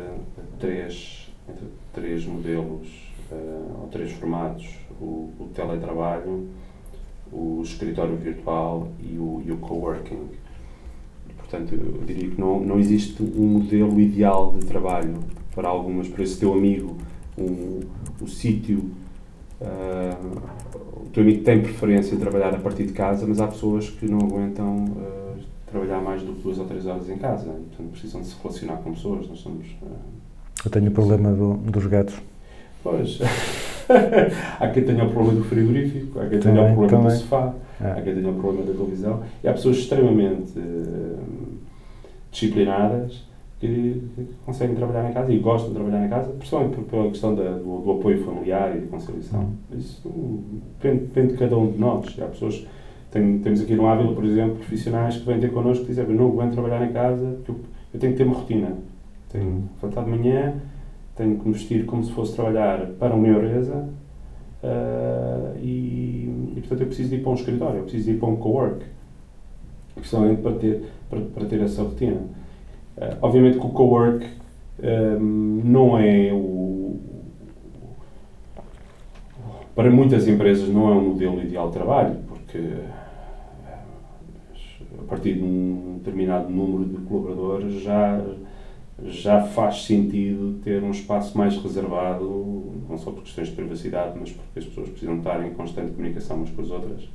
três, 0.60 1.32
entre 1.50 1.68
três 1.94 2.26
modelos, 2.26 2.88
uh, 3.32 3.82
ou 3.82 3.88
três 3.92 4.12
formatos: 4.12 4.68
o, 5.02 5.32
o 5.40 5.50
teletrabalho, 5.54 6.50
o 7.32 7.62
escritório 7.64 8.16
virtual 8.16 8.90
e 9.00 9.18
o, 9.18 9.42
e 9.46 9.52
o 9.52 9.58
coworking. 9.58 10.30
Portanto, 11.54 11.76
eu 11.76 12.04
diria 12.04 12.32
que 12.32 12.42
não, 12.42 12.60
não 12.60 12.80
existe 12.80 13.22
um 13.22 13.46
modelo 13.46 14.00
ideal 14.00 14.56
de 14.60 14.66
trabalho 14.66 15.20
para 15.54 15.70
algumas. 15.70 16.08
Por 16.08 16.22
esse 16.22 16.40
teu 16.40 16.52
amigo, 16.52 16.98
um, 17.38 17.82
o 18.20 18.28
sítio, 18.28 18.90
uh, 19.62 20.42
o 21.06 21.10
teu 21.14 21.22
amigo 21.22 21.44
tem 21.44 21.62
preferência 21.62 22.16
em 22.16 22.18
trabalhar 22.18 22.56
a 22.56 22.58
partir 22.58 22.86
de 22.88 22.94
casa, 22.94 23.28
mas 23.28 23.40
há 23.40 23.46
pessoas 23.46 23.88
que 23.88 24.08
não 24.10 24.18
aguentam 24.18 24.86
uh, 24.86 25.40
trabalhar 25.68 26.02
mais 26.02 26.24
do 26.24 26.34
que 26.34 26.42
duas 26.42 26.58
ou 26.58 26.66
três 26.66 26.88
horas 26.88 27.08
em 27.08 27.18
casa. 27.18 27.46
Portanto, 27.46 27.92
precisam 27.92 28.22
de 28.22 28.28
se 28.30 28.36
relacionar 28.42 28.78
com 28.78 28.92
pessoas. 28.92 29.30
Nós 29.30 29.38
somos. 29.38 29.68
Uh, 29.80 29.86
eu 30.66 30.72
tenho 30.72 30.88
o 30.88 30.92
problema 30.92 31.32
do, 31.32 31.54
dos 31.54 31.86
gatos. 31.86 32.16
Pois. 32.82 33.20
há 34.60 34.68
quem 34.70 34.84
tenha 34.84 35.04
o 35.04 35.10
problema 35.10 35.40
do 35.40 35.46
frigorífico, 35.46 36.20
há 36.20 36.28
quem 36.28 36.40
tenha 36.40 36.56
também, 36.56 36.72
o 36.72 36.76
problema 36.76 37.04
também. 37.04 37.18
do 37.18 37.22
sofá, 37.22 37.54
é. 37.82 37.92
há 37.92 38.02
quem 38.02 38.16
tenha 38.16 38.30
o 38.30 38.34
problema 38.34 38.66
da 38.66 38.74
televisão. 38.74 39.24
E 39.44 39.48
há 39.48 39.54
pessoas 39.54 39.78
extremamente 39.78 40.58
uh, 40.58 41.20
disciplinadas 42.32 43.24
que, 43.60 44.02
conseguem 44.46 44.76
trabalhar 44.76 45.10
em 45.10 45.14
casa 45.14 45.32
e 45.32 45.40
gostam 45.40 45.70
de 45.70 45.76
trabalhar 45.76 46.06
em 46.06 46.10
casa, 46.10 46.30
principalmente 46.32 46.82
pela 46.82 47.08
questão 47.10 47.34
da, 47.34 47.52
do, 47.52 47.82
do, 47.82 47.92
apoio 47.92 48.24
familiar 48.24 48.76
e 48.76 48.82
de 48.82 48.88
conciliação. 48.88 49.42
Uhum. 49.42 49.78
Isso 49.78 50.44
depende, 50.82 51.06
depende, 51.06 51.34
de 51.34 51.40
cada 51.40 51.58
um 51.58 51.72
de 51.72 51.78
nós. 51.78 52.16
Há 52.22 52.26
pessoas. 52.26 52.68
Tem, 53.10 53.40
temos 53.40 53.62
aqui 53.62 53.76
no 53.76 53.88
Ávila, 53.88 54.14
por 54.14 54.26
exemplo, 54.26 54.56
profissionais 54.56 55.18
que 55.18 55.26
vêm 55.26 55.40
ter 55.40 55.52
connosco 55.52 55.86
e 55.86 55.88
dizem: 55.88 56.06
não 56.08 56.28
aguento 56.28 56.54
trabalhar 56.54 56.84
em 56.84 56.92
casa 56.92 57.38
porque 57.38 57.52
eu, 57.52 57.60
eu 57.94 58.00
tenho 58.00 58.14
que 58.14 58.18
ter 58.18 58.24
uma 58.26 58.36
rotina. 58.36 58.74
Tenho 59.32 59.70
que 59.80 59.86
levantar 59.86 60.04
de 60.04 60.10
manhã 60.10 60.56
tenho 61.16 61.40
que 61.40 61.48
me 61.48 61.54
vestir 61.54 61.86
como 61.86 62.04
se 62.04 62.12
fosse 62.12 62.36
trabalhar 62.36 62.88
para 63.00 63.14
uma 63.14 63.28
empresa 63.28 63.88
uh, 64.64 65.58
e, 65.60 66.54
e, 66.56 66.60
portanto, 66.62 66.82
eu 66.82 66.88
preciso 66.88 67.16
ir 67.16 67.22
para 67.22 67.32
um 67.32 67.36
escritório, 67.36 67.78
eu 67.80 67.84
preciso 67.84 68.12
ir 68.12 68.20
para 68.20 68.30
um 68.30 68.36
co-work, 68.36 68.86
precisamente 69.96 70.42
para 70.42 70.54
ter, 70.54 70.84
para, 71.10 71.22
para 71.22 71.46
ter 71.46 71.62
essa 71.62 71.84
rotina. 71.84 72.22
Uh, 72.98 73.18
obviamente 73.22 73.60
que 73.60 73.66
o 73.66 73.70
co-work 73.70 74.26
um, 74.82 75.62
não 75.64 75.98
é 75.98 76.32
o. 76.34 77.00
Para 79.76 79.90
muitas 79.90 80.28
empresas 80.28 80.70
não 80.70 80.90
é 80.90 80.96
um 80.96 81.10
modelo 81.10 81.42
ideal 81.42 81.68
de 81.68 81.74
trabalho, 81.74 82.16
porque 82.28 82.60
a 85.00 85.04
partir 85.10 85.34
de 85.34 85.44
um 85.44 85.96
determinado 85.98 86.50
número 86.50 86.86
de 86.86 86.98
colaboradores 87.06 87.82
já 87.82 88.22
já 89.06 89.42
faz 89.42 89.84
sentido 89.86 90.60
ter 90.64 90.82
um 90.84 90.92
espaço 90.92 91.38
mais 91.38 91.58
reservado, 91.58 92.74
não 92.90 92.98
só 92.98 93.12
por 93.12 93.24
questões 93.24 93.50
de 93.50 93.56
privacidade, 93.56 94.18
mas 94.20 94.32
porque 94.32 94.60
as 94.60 94.66
pessoas 94.66 94.90
precisam 94.90 95.18
estar 95.18 95.46
em 95.46 95.54
constante 95.54 95.92
comunicação 95.92 96.38
umas 96.38 96.50
com 96.50 96.62
as 96.62 96.70
outras. 96.70 97.10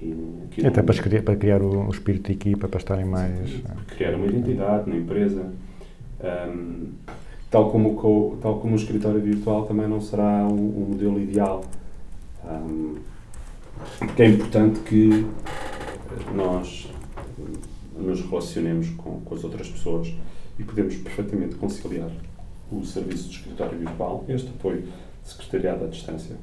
E, 0.00 0.66
Até 0.66 0.82
para, 0.82 1.02
criar, 1.02 1.22
para 1.22 1.36
criar 1.36 1.62
o, 1.62 1.86
o, 1.86 1.90
espírito 1.90 2.26
de 2.26 2.32
equipa, 2.32 2.68
para 2.68 2.78
estarem 2.78 3.04
mais. 3.04 3.50
Sim, 3.50 3.62
criar 3.88 4.14
uma 4.14 4.26
identidade 4.26 4.88
na 4.88 4.96
empresa. 4.96 5.52
Um, 6.22 6.92
tal 7.50 7.70
como, 7.70 7.90
o 7.90 8.38
tal 8.40 8.58
como 8.60 8.72
o 8.74 8.76
escritório 8.76 9.20
virtual 9.20 9.66
também 9.66 9.88
não 9.88 10.00
será 10.00 10.46
um, 10.46 10.54
um 10.54 10.86
modelo 10.90 11.20
ideal. 11.20 11.62
Porque 13.98 14.22
é 14.22 14.28
importante 14.28 14.80
que 14.80 15.26
nós 16.34 16.88
nos 17.96 18.20
relacionemos 18.20 18.90
com, 18.90 19.20
com 19.20 19.34
as 19.34 19.44
outras 19.44 19.68
pessoas 19.68 20.12
e 20.58 20.64
podemos 20.64 20.96
perfeitamente 20.96 21.54
conciliar 21.56 22.10
o 22.70 22.84
serviço 22.84 23.28
de 23.28 23.36
escritório 23.36 23.78
virtual, 23.78 24.24
este 24.28 24.48
apoio 24.48 24.82
de 24.82 25.28
secretariado 25.28 25.84
à 25.84 25.88
distância 25.88 26.36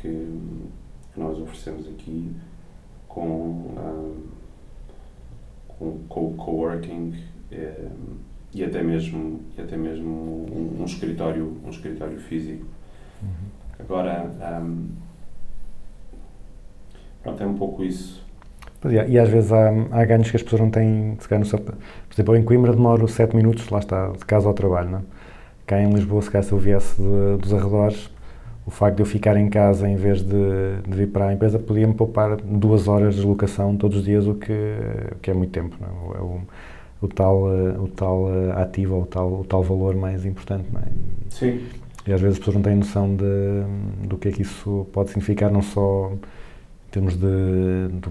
que, 0.00 0.68
nós 1.16 1.36
oferecemos 1.40 1.88
aqui 1.88 2.30
com, 3.08 3.74
ahm, 3.76 4.26
com, 5.66 5.98
com 6.08 6.26
o 6.28 6.34
coworking 6.34 7.12
eh, 7.50 7.88
e 8.54 8.62
até 8.62 8.84
mesmo, 8.84 9.40
e 9.56 9.60
até 9.60 9.76
mesmo 9.76 10.08
um, 10.08 10.80
um 10.80 10.84
escritório, 10.84 11.60
um 11.64 11.70
escritório 11.70 12.20
físico. 12.20 12.64
Agora, 13.80 14.32
ahm, 14.40 14.90
pronto, 17.20 17.42
é 17.42 17.46
um 17.46 17.58
pouco 17.58 17.82
isso. 17.82 18.24
É, 18.84 19.08
E 19.10 19.18
às 19.18 19.28
vezes 19.28 19.52
há, 19.52 19.70
há 19.90 20.04
ganhos 20.04 20.30
que 20.30 20.36
as 20.36 20.42
pessoas 20.42 20.62
não 20.62 20.70
têm, 20.70 21.16
se 21.20 21.28
calhar, 21.28 21.40
no 21.40 21.46
seu- 21.46 21.58
Por 21.58 21.74
exemplo, 22.14 22.34
eu 22.34 22.38
em 22.40 22.44
Coimbra 22.44 22.72
demoro 22.72 23.06
7 23.08 23.34
minutos, 23.36 23.68
lá 23.70 23.78
está, 23.80 24.08
de 24.10 24.24
casa 24.24 24.46
ao 24.48 24.54
trabalho, 24.54 24.90
não 24.90 24.98
é? 24.98 25.02
Cá 25.66 25.80
em 25.80 25.92
Lisboa, 25.92 26.22
se 26.22 26.30
calhar, 26.30 26.44
se 26.44 26.52
eu 26.52 26.58
viesse 26.58 26.96
de- 27.00 27.36
dos 27.40 27.52
arredores, 27.52 28.10
o 28.66 28.70
facto 28.70 28.96
de 28.96 29.02
eu 29.02 29.06
ficar 29.06 29.36
em 29.36 29.48
casa 29.48 29.88
em 29.88 29.96
vez 29.96 30.22
de, 30.22 30.30
de 30.86 30.96
vir 30.96 31.08
para 31.08 31.28
a 31.28 31.32
empresa 31.34 31.58
podia-me 31.58 31.94
poupar 31.94 32.36
duas 32.36 32.86
horas 32.88 33.14
de 33.14 33.20
deslocação 33.20 33.76
todos 33.76 33.98
os 33.98 34.04
dias, 34.04 34.26
o 34.26 34.34
que, 34.34 34.52
o 35.12 35.16
que 35.20 35.30
é 35.30 35.34
muito 35.34 35.50
tempo, 35.52 35.76
não 35.80 35.88
é? 35.88 36.20
O, 36.20 36.36
é 36.36 36.38
o, 37.02 37.08
tal, 37.08 37.52
eh, 37.52 37.78
o 37.78 37.88
tal 37.88 38.28
eh, 38.32 38.62
ativo, 38.62 38.96
ou 38.96 39.02
o 39.02 39.06
tal, 39.06 39.28
o 39.40 39.44
tal 39.44 39.62
valor 39.62 39.94
mais 39.96 40.24
importante, 40.26 40.66
não 40.72 40.80
é? 40.80 40.84
Sim, 41.30 41.60
e 42.06 42.12
às 42.12 42.20
vezes 42.20 42.34
as 42.36 42.38
pessoas 42.38 42.56
não 42.56 42.62
têm 42.62 42.74
noção 42.76 43.14
de, 43.14 43.24
do 44.06 44.16
que 44.18 44.28
é 44.28 44.32
que 44.32 44.42
isso 44.42 44.86
pode 44.92 45.10
significar, 45.10 45.50
não 45.50 45.62
só 45.62 46.10
em 46.12 46.18
termos 46.90 47.14
de, 47.16 47.88
de 47.92 48.08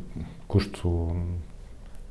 custo 0.48 1.16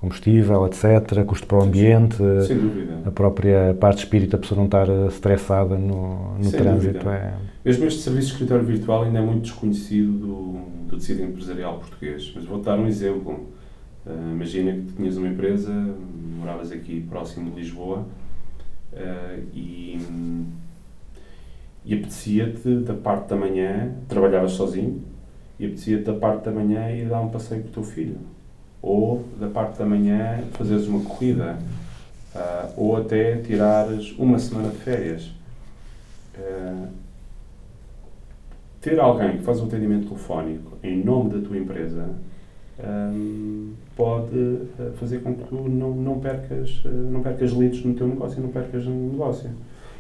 combustível, 0.00 0.66
etc., 0.66 1.24
custo 1.24 1.46
para 1.46 1.58
o 1.58 1.62
ambiente, 1.62 2.16
sem 2.46 2.58
dúvida. 2.58 3.02
a 3.04 3.10
própria 3.10 3.74
parte 3.78 3.98
de 3.98 4.04
espírito, 4.04 4.36
a 4.36 4.38
pessoa 4.38 4.58
não 4.58 4.66
estar 4.66 4.88
eh, 4.88 5.06
estressada 5.06 5.76
no, 5.76 6.36
no 6.36 6.44
Sem 6.44 6.60
trânsito. 6.60 7.08
É, 7.08 7.34
Mesmo 7.64 7.86
este 7.86 8.00
serviço 8.00 8.28
de 8.28 8.32
escritório 8.34 8.64
virtual 8.64 9.04
ainda 9.04 9.18
é 9.18 9.22
muito 9.22 9.42
desconhecido 9.42 10.12
do, 10.12 10.52
do 10.88 10.96
tecido 10.98 11.22
empresarial 11.22 11.78
português. 11.78 12.32
Mas 12.34 12.44
vou-te 12.44 12.64
dar 12.64 12.78
um 12.78 12.86
exemplo. 12.86 13.46
Ah, 14.06 14.30
imagina 14.32 14.72
que 14.72 14.92
tinhas 14.92 15.16
uma 15.16 15.28
empresa, 15.28 15.72
moravas 16.38 16.70
aqui 16.70 17.00
próximo 17.08 17.50
de 17.50 17.56
Lisboa 17.56 18.06
ah, 18.94 19.38
e, 19.52 19.98
e 21.84 21.94
apetecia-te 21.94 22.76
da 22.80 22.94
parte 22.94 23.30
da 23.30 23.36
manhã, 23.36 23.94
trabalhavas 24.06 24.52
sozinho, 24.52 25.02
e 25.58 25.66
apetecia-te 25.66 26.04
da 26.04 26.14
parte 26.14 26.44
da 26.44 26.50
manhã 26.50 26.90
ir 26.90 27.08
dar 27.08 27.20
um 27.20 27.28
passeio 27.28 27.62
com 27.62 27.68
o 27.68 27.72
teu 27.72 27.82
filho. 27.82 28.18
Ou 28.82 29.24
da 29.40 29.48
parte 29.48 29.78
da 29.78 29.86
manhã 29.86 30.40
fazeres 30.52 30.86
uma 30.86 31.00
corrida. 31.00 31.58
Ah, 32.34 32.68
ou 32.76 32.96
até 32.96 33.36
tirares 33.36 34.14
uma 34.18 34.38
semana 34.38 34.68
de 34.68 34.76
férias. 34.76 35.30
Ah, 36.38 36.88
ter 38.80 39.00
alguém 39.00 39.38
que 39.38 39.42
faz 39.42 39.60
um 39.60 39.66
atendimento 39.66 40.06
telefónico 40.06 40.78
em 40.80 41.02
nome 41.02 41.30
da 41.30 41.48
tua 41.48 41.56
empresa 41.56 42.08
hum, 42.78 43.72
pode 43.96 44.58
eh, 44.78 44.92
fazer 45.00 45.22
com 45.22 45.34
que 45.34 45.42
tu 45.42 45.56
não, 45.68 45.90
não, 45.92 46.20
percas, 46.20 46.84
não 46.84 47.20
percas 47.20 47.52
leads 47.52 47.84
no 47.84 47.94
teu 47.94 48.06
negócio 48.06 48.38
e 48.38 48.42
não 48.42 48.50
percas 48.50 48.84
no 48.84 49.10
negócio. 49.10 49.50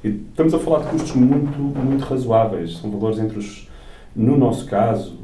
E 0.04 0.08
estamos 0.08 0.54
a 0.54 0.58
falar 0.60 0.84
de 0.84 0.90
custos 0.90 1.16
muito, 1.16 1.58
muito 1.58 2.04
razoáveis. 2.04 2.76
São 2.76 2.88
valores 2.90 3.18
entre 3.18 3.38
os, 3.38 3.68
no 4.14 4.36
nosso 4.36 4.66
caso, 4.66 5.18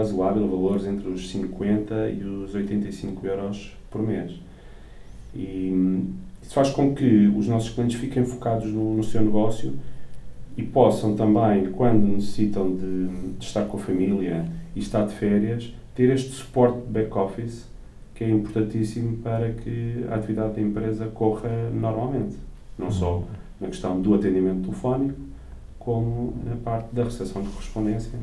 Ávila, 0.00 0.46
valores 0.46 0.86
entre 0.86 1.08
os 1.08 1.30
50 1.30 2.10
e 2.10 2.24
os 2.24 2.54
85 2.54 3.26
euros 3.26 3.76
por 3.90 4.02
mês. 4.02 4.32
E 5.34 5.70
hum, 5.72 6.12
isso 6.42 6.54
faz 6.54 6.70
com 6.70 6.94
que 6.94 7.26
os 7.26 7.46
nossos 7.48 7.70
clientes 7.70 7.98
fiquem 7.98 8.24
focados 8.24 8.72
no, 8.72 8.94
no 8.94 9.04
seu 9.04 9.22
negócio 9.22 9.74
e 10.56 10.62
possam 10.62 11.14
também, 11.14 11.70
quando 11.72 12.06
necessitam 12.06 12.74
de, 12.74 13.08
de 13.38 13.44
estar 13.44 13.64
com 13.64 13.76
a 13.76 13.80
família 13.80 14.46
e 14.74 14.80
estar 14.80 15.06
de 15.06 15.14
férias, 15.14 15.72
ter 15.94 16.10
este 16.10 16.30
suporte 16.30 16.78
de 16.80 16.86
back-office 16.86 17.66
que 18.14 18.24
é 18.24 18.30
importantíssimo 18.30 19.18
para 19.18 19.52
que 19.52 20.04
a 20.10 20.16
atividade 20.16 20.54
da 20.54 20.60
empresa 20.60 21.06
corra 21.06 21.70
normalmente. 21.72 22.36
Não 22.76 22.90
só 22.90 23.22
na 23.60 23.68
questão 23.68 24.00
do 24.00 24.14
atendimento 24.14 24.62
telefónico, 24.62 25.20
como 25.78 26.34
na 26.44 26.56
parte 26.56 26.92
da 26.92 27.04
recepção 27.04 27.42
de 27.42 27.48
correspondência. 27.48 28.18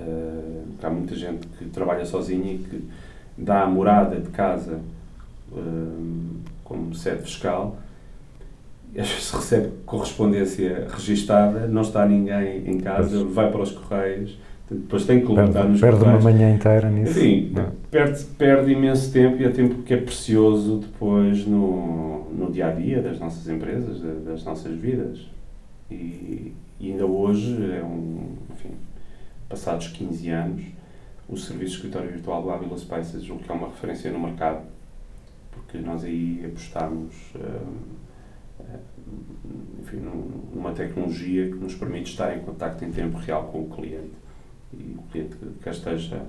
Eh, 0.00 0.62
há 0.82 0.90
muita 0.90 1.14
gente 1.16 1.46
que 1.58 1.64
trabalha 1.66 2.04
sozinha 2.04 2.52
e 2.54 2.58
que 2.58 2.84
dá 3.36 3.62
a 3.62 3.66
morada 3.66 4.16
de 4.20 4.28
casa 4.30 4.78
eh, 5.52 5.58
como 6.64 6.94
sede 6.94 7.22
fiscal 7.22 7.76
e 8.94 9.00
às 9.00 9.08
vezes 9.08 9.30
recebe 9.30 9.68
correspondência 9.84 10.86
registada, 10.90 11.66
não 11.66 11.82
está 11.82 12.06
ninguém 12.06 12.62
em 12.66 12.78
casa, 12.78 13.22
vai 13.24 13.50
para 13.50 13.60
os 13.62 13.70
correios, 13.72 14.38
depois 14.70 15.04
tem 15.04 15.20
que 15.20 15.26
levantar 15.32 15.64
nos 15.68 15.80
perde 15.80 16.02
uma 16.04 16.20
manhã 16.20 16.54
inteira 16.54 16.88
nisso. 16.90 17.14
Não 17.54 17.62
é? 17.62 17.66
perde, 17.90 18.24
perde 18.38 18.72
imenso 18.72 19.12
tempo 19.12 19.40
e 19.40 19.44
é 19.44 19.50
tempo 19.50 19.82
que 19.82 19.94
é 19.94 19.96
precioso 19.96 20.78
depois 20.78 21.46
no, 21.46 22.30
no 22.32 22.50
dia 22.52 22.68
a 22.68 22.70
dia 22.72 23.00
das 23.02 23.18
nossas 23.18 23.48
empresas, 23.48 24.00
da- 24.00 24.30
das 24.30 24.44
nossas 24.44 24.72
vidas. 24.74 25.26
E, 25.90 26.52
e 26.80 26.92
ainda 26.92 27.06
hoje, 27.06 27.54
é 27.72 27.82
um, 27.82 28.20
enfim, 28.52 28.70
passados 29.48 29.88
15 29.88 30.30
anos, 30.30 30.62
o 31.28 31.36
serviço 31.36 31.72
de 31.72 31.76
escritório 31.78 32.10
virtual 32.10 32.42
do 32.42 32.50
Avila 32.50 32.76
Spaces, 32.78 33.22
julgo 33.22 33.42
que 33.42 33.50
é 33.50 33.54
uma 33.54 33.68
referência 33.68 34.10
no 34.10 34.18
mercado, 34.18 34.62
porque 35.52 35.78
nós 35.78 36.04
aí 36.04 36.42
apostámos 36.46 37.14
hum, 37.34 37.96
enfim, 39.80 39.98
num- 39.98 40.42
numa 40.54 40.72
tecnologia 40.72 41.46
que 41.48 41.54
nos 41.56 41.74
permite 41.74 42.10
estar 42.10 42.36
em 42.36 42.40
contacto 42.40 42.84
em 42.84 42.90
tempo 42.90 43.16
real 43.18 43.44
com 43.44 43.62
o 43.62 43.68
cliente. 43.68 44.12
E 44.72 44.96
o 44.98 45.02
cliente 45.10 45.36
que 45.62 45.68
esteja 45.70 46.22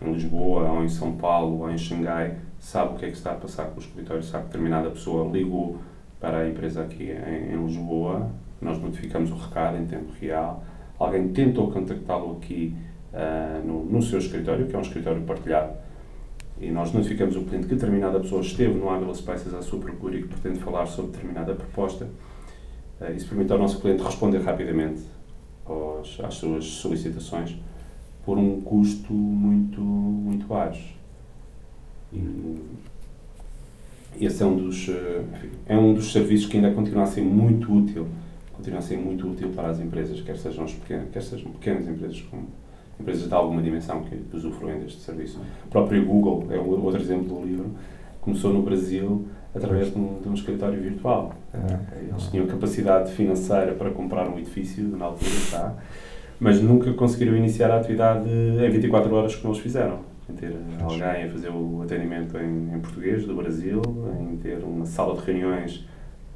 em 0.00 0.12
Lisboa, 0.12 0.70
ou 0.70 0.84
em 0.84 0.88
São 0.88 1.16
Paulo, 1.16 1.60
ou 1.60 1.70
em 1.70 1.78
Xangai, 1.78 2.36
sabe 2.60 2.94
o 2.94 2.98
que 2.98 3.06
é 3.06 3.10
que 3.10 3.16
está 3.16 3.32
a 3.32 3.34
passar 3.36 3.66
com 3.66 3.76
o 3.76 3.82
escritório, 3.82 4.22
sabe 4.22 4.44
que 4.44 4.50
determinada 4.50 4.90
pessoa 4.90 5.30
ligou 5.30 5.78
para 6.20 6.38
a 6.40 6.48
empresa 6.48 6.82
aqui 6.82 7.10
em 7.10 7.64
Lisboa, 7.64 8.30
nós 8.60 8.78
notificamos 8.80 9.30
o 9.30 9.34
recado 9.36 9.76
em 9.78 9.86
tempo 9.86 10.12
real, 10.20 10.62
alguém 10.98 11.28
tentou 11.28 11.70
contactá-lo 11.70 12.36
aqui 12.36 12.74
ah, 13.12 13.60
no, 13.64 13.84
no 13.84 14.02
seu 14.02 14.18
escritório, 14.18 14.66
que 14.66 14.74
é 14.74 14.78
um 14.78 14.82
escritório 14.82 15.22
partilhado, 15.22 15.72
e 16.60 16.70
nós 16.70 16.92
notificamos 16.92 17.36
o 17.36 17.42
cliente 17.42 17.66
que 17.66 17.74
determinada 17.74 18.18
pessoa 18.18 18.40
esteve 18.40 18.74
no 18.74 18.90
Angular 18.90 19.14
Spaces 19.14 19.54
à 19.54 19.62
sua 19.62 19.78
procura 19.78 20.16
e 20.16 20.22
que 20.22 20.28
pretende 20.28 20.58
falar 20.58 20.86
sobre 20.86 21.12
determinada 21.12 21.54
proposta. 21.54 22.08
Ah, 23.00 23.10
Isso 23.10 23.28
permite 23.28 23.52
ao 23.52 23.58
nosso 23.58 23.80
cliente 23.80 24.02
responder 24.02 24.38
rapidamente 24.38 25.02
aos, 25.64 26.18
às 26.20 26.34
suas 26.34 26.64
solicitações 26.64 27.56
por 28.24 28.36
um 28.36 28.60
custo 28.60 29.12
muito, 29.12 29.80
muito 29.80 30.46
baixo. 30.46 30.96
E 32.12 32.58
esse 34.20 34.42
é 34.42 34.46
um 34.46 34.56
dos, 34.56 34.88
eh, 34.88 35.22
enfim, 35.32 35.50
é 35.66 35.76
um 35.76 35.94
dos 35.94 36.12
serviços 36.12 36.46
que 36.46 36.56
ainda 36.56 36.72
continua 36.72 37.04
a 37.04 37.06
ser 37.06 37.22
muito 37.22 37.72
útil, 37.72 38.06
continua 38.58 38.80
a 38.80 38.82
ser 38.82 38.98
muito 38.98 39.26
útil 39.30 39.50
para 39.54 39.68
as 39.68 39.80
empresas, 39.80 40.20
quer 40.20 40.36
sejam, 40.36 40.64
as 40.64 40.74
pequenas, 40.74 41.08
quer 41.12 41.22
sejam 41.22 41.50
pequenas 41.52 41.88
empresas 41.88 42.20
como 42.22 42.48
empresas 43.00 43.28
de 43.28 43.34
alguma 43.34 43.62
dimensão 43.62 44.02
que 44.02 44.36
usufruem 44.36 44.80
deste 44.80 45.00
serviço. 45.00 45.40
O 45.66 45.68
próprio 45.68 46.04
Google 46.04 46.48
é 46.50 46.58
um 46.58 46.84
outro 46.84 47.00
exemplo 47.00 47.28
do 47.28 47.46
livro, 47.46 47.70
começou 48.20 48.52
no 48.52 48.62
Brasil 48.62 49.26
através 49.54 49.92
de 49.92 49.98
um, 49.98 50.20
de 50.20 50.28
um 50.28 50.34
escritório 50.34 50.80
virtual. 50.80 51.32
É. 51.54 52.08
Eles 52.08 52.24
tinham 52.24 52.46
capacidade 52.46 53.12
financeira 53.12 53.72
para 53.72 53.90
comprar 53.90 54.28
um 54.28 54.38
edifício, 54.38 54.84
na 54.84 55.06
altura 55.06 55.30
está, 55.30 55.74
mas 56.40 56.60
nunca 56.60 56.92
conseguiram 56.92 57.36
iniciar 57.36 57.70
a 57.70 57.78
atividade 57.78 58.28
em 58.28 58.70
24 58.70 59.14
horas 59.14 59.36
como 59.36 59.54
eles 59.54 59.62
fizeram. 59.62 60.00
Em 60.28 60.34
ter 60.34 60.52
alguém 60.82 61.24
a 61.24 61.30
fazer 61.30 61.48
o 61.48 61.80
atendimento 61.82 62.36
em, 62.36 62.74
em 62.74 62.80
português 62.80 63.24
do 63.24 63.34
Brasil, 63.34 63.80
em 64.20 64.36
ter 64.36 64.58
uma 64.62 64.84
sala 64.84 65.16
de 65.16 65.24
reuniões 65.24 65.86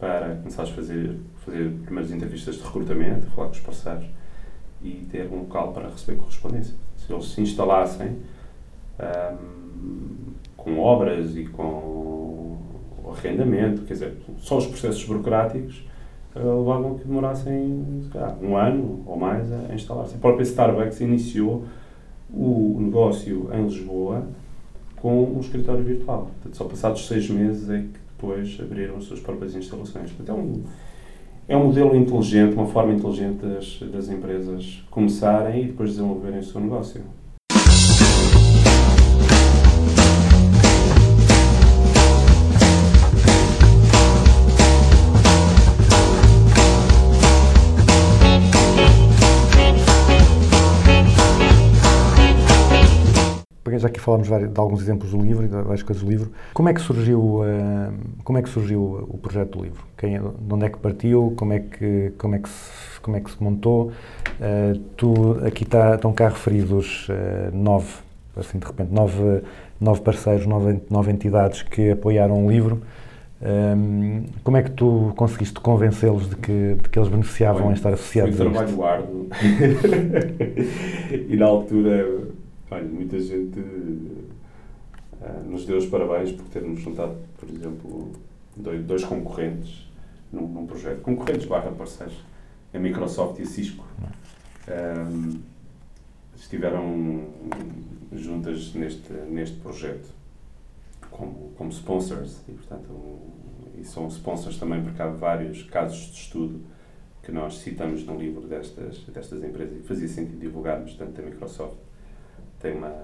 para 0.02 0.34
começar 0.34 0.64
a 0.64 0.66
fazer, 0.66 1.16
fazer 1.44 1.70
primeiras 1.84 2.10
entrevistas 2.10 2.56
de 2.56 2.62
recrutamento, 2.62 3.24
falar 3.28 3.46
com 3.46 3.52
os 3.52 3.60
parceiros 3.60 4.04
e 4.82 5.06
ter 5.08 5.28
um 5.30 5.42
local 5.42 5.72
para 5.72 5.88
receber 5.88 6.18
correspondência. 6.18 6.74
Se 6.96 7.12
eles 7.12 7.26
se 7.26 7.40
instalassem 7.40 8.16
ahm, 8.98 10.32
com 10.56 10.80
obras 10.80 11.36
e 11.36 11.44
com 11.44 12.58
arrendamento, 13.12 13.82
quer 13.82 13.92
dizer, 13.92 14.16
só 14.38 14.58
os 14.58 14.66
processos 14.66 15.04
burocráticos 15.04 15.86
eh, 16.34 16.40
levavam 16.40 16.98
que 16.98 17.06
demorassem 17.06 18.08
um 18.42 18.56
ano 18.56 19.04
ou 19.06 19.16
mais 19.16 19.52
a 19.52 19.72
instalar-se. 19.72 20.16
A 20.16 20.18
própria 20.18 20.42
Starbucks 20.42 21.00
iniciou 21.00 21.64
o 22.28 22.76
negócio 22.80 23.50
em 23.54 23.62
Lisboa 23.66 24.26
com 24.96 25.22
um 25.22 25.38
escritório 25.38 25.84
virtual. 25.84 26.22
Portanto, 26.22 26.56
só 26.56 26.64
passados 26.64 27.06
seis 27.06 27.30
meses 27.30 27.70
é 27.70 27.82
que 27.82 28.01
depois 28.22 28.56
abriram 28.60 28.96
as 28.96 29.04
suas 29.04 29.18
próprias 29.18 29.56
instalações. 29.56 30.12
Portanto, 30.12 30.30
é 30.30 30.40
um, 30.40 30.62
é 31.48 31.56
um 31.56 31.66
modelo 31.66 31.96
inteligente, 31.96 32.54
uma 32.54 32.66
forma 32.66 32.94
inteligente 32.94 33.44
das, 33.44 33.80
das 33.90 34.08
empresas 34.08 34.84
começarem 34.88 35.64
e 35.64 35.66
depois 35.66 35.90
desenvolverem 35.90 36.38
o 36.38 36.44
seu 36.44 36.60
negócio. 36.60 37.02
Já 53.82 53.88
aqui 53.88 54.00
falámos 54.00 54.28
de 54.28 54.60
alguns 54.60 54.80
exemplos 54.80 55.10
do 55.10 55.20
livro 55.20 55.44
e 55.44 55.48
de 55.48 55.54
várias 55.54 55.82
coisas 55.82 56.02
do 56.02 56.10
livro. 56.10 56.30
Como 56.54 56.68
é 56.68 56.74
que 56.74 56.80
surgiu, 56.80 57.42
eh, 57.44 57.90
como 58.24 58.38
é 58.38 58.42
que 58.42 58.48
surgiu 58.48 59.06
o 59.08 59.18
projeto 59.18 59.58
do 59.58 59.64
livro? 59.64 59.84
Quem, 59.96 60.18
de 60.18 60.54
onde 60.54 60.66
é 60.66 60.68
que 60.68 60.78
partiu? 60.78 61.34
Como 61.36 61.52
é 61.52 61.60
que, 61.60 62.12
como 62.16 62.34
é 62.34 62.38
que, 62.38 62.48
se, 62.48 63.00
como 63.00 63.16
é 63.16 63.20
que 63.20 63.30
se 63.30 63.42
montou? 63.42 63.92
Eh, 64.40 64.74
tu, 64.96 65.38
aqui 65.44 65.64
está, 65.64 65.96
estão 65.96 66.12
cá 66.12 66.28
referidos 66.28 67.06
eh, 67.10 67.50
nove, 67.52 67.92
assim 68.36 68.58
de 68.58 68.66
repente, 68.66 68.92
nove, 68.92 69.42
nove 69.80 70.00
parceiros, 70.00 70.46
nove, 70.46 70.80
nove 70.88 71.10
entidades 71.10 71.62
que 71.62 71.90
apoiaram 71.90 72.46
o 72.46 72.50
livro. 72.50 72.80
Ehm, 73.44 74.26
como 74.44 74.56
é 74.56 74.62
que 74.62 74.70
tu 74.70 75.12
conseguiste 75.16 75.58
convencê-los 75.58 76.30
de 76.30 76.36
que, 76.36 76.76
de 76.80 76.88
que 76.88 76.96
eles 76.96 77.08
beneficiavam 77.08 77.70
em 77.70 77.74
estar 77.74 77.92
associados 77.92 78.36
Foi 78.36 78.46
um 78.46 78.52
trabalho 78.52 78.84
árduo. 78.84 79.28
e 81.28 81.36
na 81.36 81.46
altura, 81.46 82.06
olha, 82.72 82.84
muita 82.84 83.18
gente 83.20 83.60
ah, 85.20 85.42
nos 85.46 85.64
deu 85.64 85.78
os 85.78 85.86
parabéns 85.86 86.32
por 86.32 86.46
termos 86.46 86.80
juntado, 86.80 87.16
por 87.38 87.48
exemplo, 87.48 88.12
dois, 88.56 88.84
dois 88.84 89.04
concorrentes 89.04 89.88
num, 90.32 90.48
num 90.48 90.66
projeto. 90.66 91.00
Concorrentes 91.02 91.46
barra 91.46 91.70
parceiros. 91.70 92.16
A 92.74 92.78
Microsoft 92.78 93.38
e 93.38 93.42
a 93.42 93.46
Cisco. 93.46 93.84
Ahm, 94.66 95.40
estiveram 96.36 97.28
juntas 98.12 98.74
neste, 98.74 99.12
neste 99.12 99.56
projeto 99.58 100.08
como, 101.10 101.52
como 101.56 101.70
sponsors 101.70 102.40
e, 102.48 102.52
portanto, 102.52 103.18
e 103.78 103.84
são 103.84 104.08
sponsors 104.08 104.58
também 104.58 104.82
porque 104.82 105.00
há 105.00 105.08
vários 105.08 105.62
casos 105.64 106.06
de 106.12 106.18
estudo 106.18 106.60
que 107.22 107.30
nós 107.30 107.58
citamos 107.58 108.04
no 108.04 108.18
livro 108.18 108.42
destas, 108.42 108.98
destas 109.04 109.42
empresas 109.44 109.78
e 109.78 109.82
fazia 109.82 110.08
sentido 110.08 110.40
divulgarmos, 110.40 110.94
tanto 110.94 111.20
a 111.20 111.24
Microsoft 111.24 111.76
tem 112.62 112.74
uma, 112.74 112.94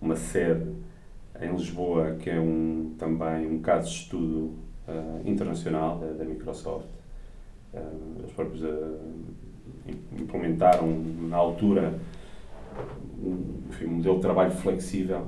uma 0.00 0.16
sede 0.16 0.70
em 1.40 1.50
Lisboa 1.52 2.12
que 2.20 2.30
é 2.30 2.38
um, 2.38 2.94
também 2.98 3.46
um 3.46 3.60
caso 3.60 3.90
de 3.90 3.96
estudo 3.96 4.54
ah, 4.86 5.20
internacional 5.24 5.98
da, 5.98 6.06
da 6.12 6.24
Microsoft. 6.24 6.86
Ah, 7.74 7.80
eles 8.20 8.30
próprios 8.32 8.62
im- 8.62 10.22
implementaram 10.22 10.86
na 11.28 11.36
altura 11.36 11.98
um, 13.22 13.60
enfim, 13.70 13.86
um 13.86 13.94
modelo 13.94 14.16
de 14.16 14.22
trabalho 14.22 14.52
flexível, 14.52 15.26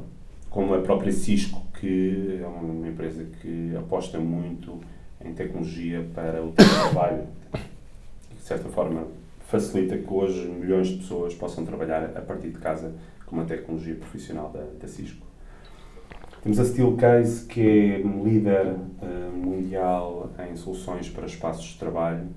como 0.49 0.75
a 0.75 0.81
própria 0.81 1.13
Cisco, 1.13 1.61
que 1.81 2.41
é 2.43 2.47
uma 2.47 2.89
empresa 2.89 3.25
que 3.43 3.75
aposta 3.77 4.19
muito 4.19 4.81
em 5.25 5.33
tecnologia 5.35 6.07
para 6.15 6.43
o 6.45 6.53
trabalho 6.53 7.27
e, 8.31 8.35
de 8.35 8.43
certa 8.43 8.69
forma, 8.69 9.07
facilita 9.49 9.97
que 9.97 10.13
hoje 10.13 10.47
milhões 10.47 10.89
de 10.89 10.99
pessoas 10.99 11.35
possam 11.35 11.65
trabalhar 11.65 12.05
a 12.17 12.21
partir 12.21 12.49
de 12.51 12.59
casa 12.59 12.95
com 13.27 13.37
uma 13.37 13.45
tecnologia 13.45 13.95
profissional 13.97 14.51
da, 14.51 14.65
da 14.81 14.89
Cisco. 14.89 15.27
Temos 16.43 16.61
a 16.61 16.65
Steelcase, 16.65 17.45
que 17.47 17.61
é 17.61 18.07
um 18.07 18.25
líder 18.25 18.77
eh, 19.03 19.31
mundial 19.35 20.31
em 20.49 20.55
soluções 20.55 21.09
para 21.11 21.27
espaços 21.27 21.65
de 21.65 21.79
trabalho. 21.79 22.29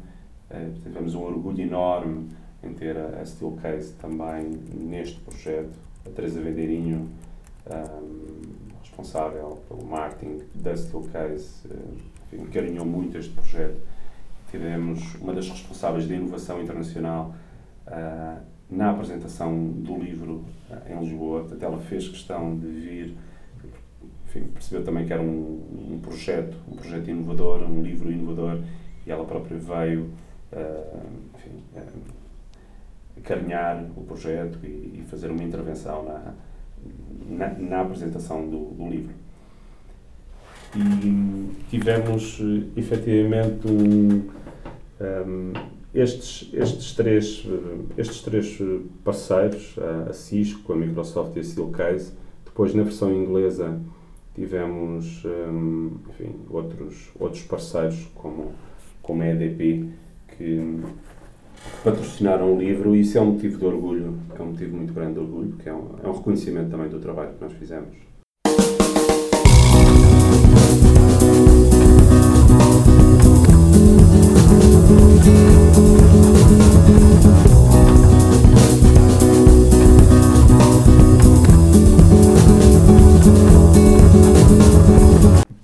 Eh, 0.49 0.69
tivemos 0.81 1.13
um 1.13 1.21
orgulho 1.21 1.61
enorme 1.61 2.27
em 2.63 2.73
ter 2.73 2.97
a, 2.97 3.21
a 3.21 3.25
Steelcase 3.25 3.93
também 4.01 4.49
neste 4.73 5.19
projeto. 5.21 5.77
A 6.07 6.09
Teresa 6.09 6.41
Vendeirinho, 6.41 7.07
ehm, 7.69 8.39
responsável 8.81 9.59
pelo 9.67 9.85
marketing 9.85 10.39
da 10.55 10.75
Steelcase, 10.75 11.67
eh, 11.69 11.75
enfim, 12.33 12.45
carinhou 12.47 12.87
muito 12.87 13.15
este 13.15 13.31
projeto. 13.33 13.79
Tivemos 14.49 15.15
uma 15.21 15.33
das 15.33 15.47
responsáveis 15.47 16.07
de 16.07 16.15
inovação 16.15 16.59
internacional 16.59 17.35
ah, 17.85 18.39
na 18.70 18.91
apresentação 18.91 19.70
do 19.70 19.97
livro 19.97 20.43
ah, 20.70 20.82
em 20.89 20.99
Lisboa. 20.99 21.41
Portanto, 21.41 21.63
ela 21.63 21.80
fez 21.80 22.07
questão 22.07 22.57
de 22.57 22.67
vir, 22.67 23.17
enfim, 24.28 24.43
percebeu 24.53 24.84
também 24.84 25.05
que 25.05 25.13
era 25.13 25.22
um, 25.22 25.93
um 25.93 25.99
projeto, 26.01 26.55
um 26.72 26.76
projeto 26.76 27.09
inovador, 27.09 27.63
um 27.63 27.82
livro 27.82 28.11
inovador, 28.11 28.61
e 29.05 29.11
ela 29.11 29.26
própria 29.26 29.57
veio, 29.57 30.09
ah, 30.51 30.99
enfim, 31.36 31.63
ah, 31.76 33.22
carinhar 33.24 33.84
o 33.97 34.03
projeto 34.03 34.59
e, 34.63 35.01
e 35.01 35.05
fazer 35.09 35.30
uma 35.30 35.43
intervenção 35.43 36.03
na, 36.03 36.34
na, 37.28 37.49
na 37.53 37.82
apresentação 37.82 38.49
do, 38.49 38.72
do 38.72 38.89
livro. 38.89 39.13
E 40.76 41.65
tivemos 41.70 42.39
eh, 42.39 42.80
efetivamente 42.80 43.67
um, 43.67 44.30
um, 45.01 45.53
estes, 45.93 46.49
estes, 46.53 46.93
três, 46.93 47.45
estes 47.97 48.21
três 48.21 48.59
parceiros, 49.03 49.75
a, 50.07 50.13
Cisco, 50.13 50.73
a 50.73 50.75
Microsoft 50.75 51.35
e 51.35 51.39
a 51.39 51.43
Steelcase. 51.43 52.13
Depois, 52.45 52.73
na 52.73 52.83
versão 52.83 53.13
inglesa, 53.13 53.79
tivemos 54.35 55.23
um, 55.25 55.97
enfim, 56.09 56.35
outros, 56.49 57.09
outros 57.19 57.43
parceiros, 57.43 58.07
como, 58.15 58.51
como 59.01 59.21
a 59.21 59.27
EDP, 59.27 59.89
que 60.37 60.81
patrocinaram 61.83 62.53
o 62.53 62.57
livro 62.57 62.95
e 62.95 63.01
isso 63.01 63.17
é 63.17 63.21
um 63.21 63.33
motivo 63.33 63.57
de 63.57 63.65
orgulho, 63.65 64.17
é 64.37 64.41
um 64.41 64.47
motivo 64.47 64.77
muito 64.77 64.93
grande 64.93 65.13
de 65.13 65.19
orgulho, 65.19 65.49
porque 65.49 65.67
é 65.67 65.73
um, 65.73 65.95
é 66.03 66.07
um 66.07 66.13
reconhecimento 66.13 66.69
também 66.69 66.89
do 66.89 66.99
trabalho 66.99 67.33
que 67.33 67.43
nós 67.43 67.53
fizemos. 67.53 68.09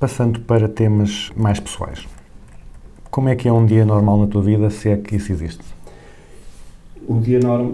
Passando 0.06 0.39
para 0.41 0.70
temas 0.70 1.32
mais 1.36 1.60
pessoais. 1.60 2.08
Como 3.10 3.28
é 3.28 3.36
que 3.36 3.47
é 3.47 3.51
um 3.51 3.66
dia 3.66 3.84
normal 3.84 4.20
na 4.20 4.28
tua 4.28 4.43
vida, 4.43 4.70
se 4.70 4.88
é 4.88 4.97
que 4.97 5.16
isso 5.16 5.32
existe? 5.32 5.66
Um 7.10 7.20
dia 7.20 7.39
normal. 7.39 7.74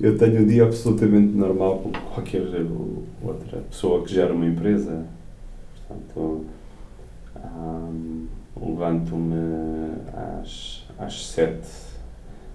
Eu 0.00 0.18
tenho 0.18 0.42
um 0.42 0.44
dia 0.44 0.64
absolutamente 0.64 1.32
normal 1.36 1.78
como 1.78 1.94
qualquer 2.12 2.42
outra 3.22 3.60
pessoa 3.60 4.02
que 4.02 4.12
gera 4.12 4.34
uma 4.34 4.46
empresa. 4.46 5.06
Portanto, 5.86 6.44
hum, 7.36 8.26
levanto-me 8.60 9.92
às, 10.40 10.84
às 10.98 11.28
sete, 11.28 11.68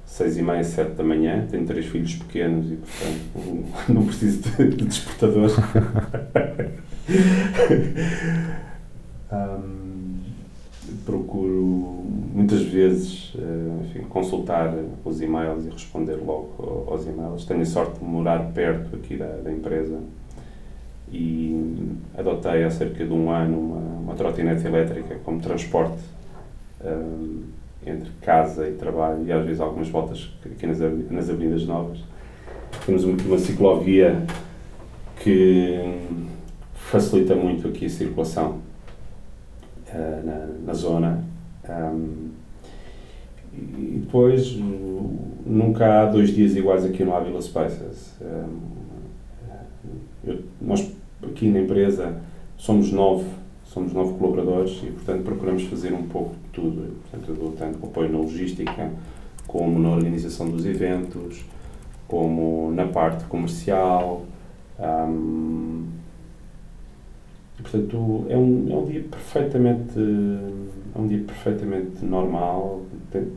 seis 0.07 0.37
e 0.37 0.41
meia, 0.41 0.63
sete 0.63 0.91
da 0.93 1.03
manhã. 1.03 1.45
Tenho 1.51 1.65
três 1.67 1.85
filhos 1.85 2.15
pequenos 2.15 2.71
e, 2.71 2.75
portanto, 2.77 3.65
não 3.93 4.05
preciso 4.05 4.41
de, 4.49 4.69
de 4.69 4.85
despertador. 4.85 5.51
Hum, 9.31 10.19
procuro 11.05 12.03
muitas 12.33 12.61
vezes 12.63 13.33
eh, 13.37 13.85
enfim, 13.85 14.01
consultar 14.07 14.73
os 15.05 15.21
e-mails 15.21 15.65
e 15.65 15.69
responder 15.69 16.15
logo 16.15 16.53
ao- 16.87 16.93
aos 16.93 17.05
e-mails. 17.05 17.45
Tenho 17.45 17.61
a 17.61 17.65
sorte 17.65 17.99
de 17.99 18.05
morar 18.05 18.51
perto 18.53 18.95
aqui 18.95 19.15
da, 19.17 19.27
da 19.27 19.51
empresa 19.51 19.99
e 21.11 21.95
adotei 22.17 22.63
há 22.63 22.69
cerca 22.69 23.05
de 23.05 23.13
um 23.13 23.29
ano 23.29 23.57
uma, 23.57 23.79
uma 24.01 24.13
trotinete 24.15 24.65
elétrica 24.65 25.15
como 25.23 25.39
transporte 25.39 26.01
hum, 26.83 27.43
entre 27.87 28.09
casa 28.21 28.67
e 28.67 28.73
trabalho 28.73 29.25
e 29.25 29.31
às 29.31 29.45
vezes 29.45 29.61
algumas 29.61 29.89
voltas 29.89 30.29
aqui 30.45 30.67
nas, 30.67 30.79
nas 30.79 31.29
avenidas 31.29 31.65
novas. 31.65 31.99
Temos 32.85 33.03
uma, 33.03 33.37
ciclovia 33.37 34.25
que 35.21 35.79
facilita 36.73 37.35
muito 37.35 37.67
aqui 37.67 37.85
a 37.85 37.89
circulação 37.89 38.59
eh, 39.87 40.21
na, 40.23 40.47
na 40.65 40.73
zona. 40.73 41.23
Um, 41.67 42.29
e 43.53 43.99
depois, 44.03 44.53
uh, 44.53 45.19
nunca 45.45 46.01
há 46.01 46.05
dois 46.05 46.29
dias 46.29 46.55
iguais 46.55 46.85
aqui 46.85 47.03
no 47.03 47.15
Avila 47.15 47.41
Spices. 47.41 48.13
Um, 48.21 48.59
eu- 50.25 50.43
nós, 50.61 50.91
aqui 51.23 51.49
na 51.49 51.61
empresa, 51.61 52.21
somos 52.57 52.91
nove, 52.91 53.25
somos 53.65 53.93
nove 53.93 54.13
colaboradores 54.17 54.79
e, 54.83 54.91
portanto, 54.91 55.23
procuramos 55.23 55.63
fazer 55.63 55.93
um 55.93 56.03
pouco 56.03 56.35
tudo. 56.57 56.95
Portanto, 57.11 57.37
eu 57.39 57.51
tanto 57.51 57.85
apoio 57.85 58.11
na 58.11 58.17
logística, 58.17 58.91
como 59.45 59.79
na 59.79 59.89
organização 59.91 60.49
dos 60.49 60.65
eventos, 60.65 61.45
como 62.07 62.71
na 62.71 62.87
parte 62.87 63.25
comercial. 63.25 64.25
Um, 64.79 65.85
portanto, 67.61 68.25
é 68.27 68.35
um, 68.35 68.67
é 68.71 68.75
um 68.75 68.85
dia 68.85 69.03
perfeitamente 69.03 69.99
é 70.95 70.99
um 70.99 71.07
dia 71.07 71.23
perfeitamente 71.23 72.03
normal. 72.03 72.81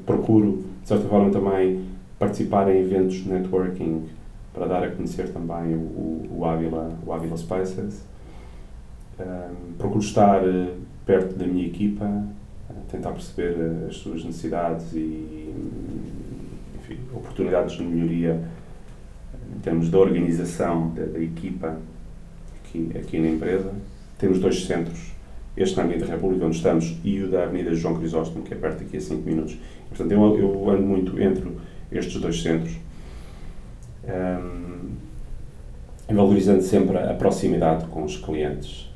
Procuro, 0.06 0.64
de 0.82 0.88
certa 0.88 1.06
forma, 1.08 1.30
também 1.30 1.84
participar 2.18 2.70
em 2.74 2.80
eventos 2.80 3.16
de 3.16 3.28
networking 3.28 4.06
para 4.54 4.66
dar 4.66 4.82
a 4.82 4.90
conhecer 4.90 5.28
também 5.28 5.74
o, 5.74 6.38
o, 6.38 6.44
Ávila, 6.44 6.90
o 7.06 7.12
Ávila 7.12 7.36
Spices. 7.36 8.04
Um, 9.18 9.74
procuro 9.76 10.00
estar 10.00 10.42
eh, 10.42 10.74
perto 11.04 11.36
da 11.36 11.46
minha 11.46 11.66
equipa, 11.66 12.24
tentar 12.91 13.12
perceber 13.12 13.57
eh, 13.59 13.86
as 13.88 13.97
suas 13.97 14.24
necessidades 14.24 14.93
e 14.93 15.55
enfim, 16.78 16.99
oportunidades 17.14 17.76
de 17.76 17.82
melhoria 17.82 18.41
eh, 19.32 19.57
em 19.57 19.61
termos 19.61 19.91
de 19.91 19.97
organização 19.97 20.91
da, 20.91 21.05
da 21.05 21.20
equipa 21.20 21.78
aqui, 22.59 22.91
aqui 22.99 23.18
na 23.18 23.28
empresa. 23.28 23.72
Temos 24.18 24.38
dois 24.38 24.64
centros, 24.64 25.12
este 25.57 25.76
na 25.76 25.84
Avenida 25.84 26.07
República, 26.07 26.45
onde 26.45 26.57
estamos, 26.57 26.99
e 27.05 27.22
o 27.22 27.30
da 27.30 27.45
Avenida 27.45 27.74
João 27.74 27.97
Crisóstomo, 27.97 28.45
que 28.45 28.53
é 28.53 28.57
perto 28.57 28.82
aqui 28.82 28.97
a 28.97 29.01
5 29.01 29.22
minutos. 29.22 29.59
Portanto, 29.88 30.12
eu, 30.12 30.38
eu 30.38 30.70
ando 30.70 30.82
muito 30.82 31.20
entre 31.20 31.51
estes 31.91 32.20
dois 32.20 32.43
centros, 32.43 32.76
um, 34.05 34.91
e 36.09 36.14
valorizando 36.14 36.62
sempre 36.62 36.99
a 36.99 37.14
proximidade 37.14 37.86
com 37.86 38.05
os 38.05 38.16
clientes 38.16 38.89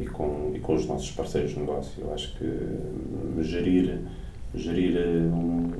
e 0.00 0.06
com, 0.06 0.52
e 0.54 0.58
com 0.58 0.74
os 0.74 0.86
nossos 0.86 1.10
parceiros 1.10 1.52
de 1.52 1.60
negócio. 1.60 1.92
Eu 2.02 2.12
acho 2.14 2.36
que 2.36 2.44
hum, 2.44 3.42
gerir, 3.42 3.98
gerir, 4.54 4.96
um, 5.32 5.70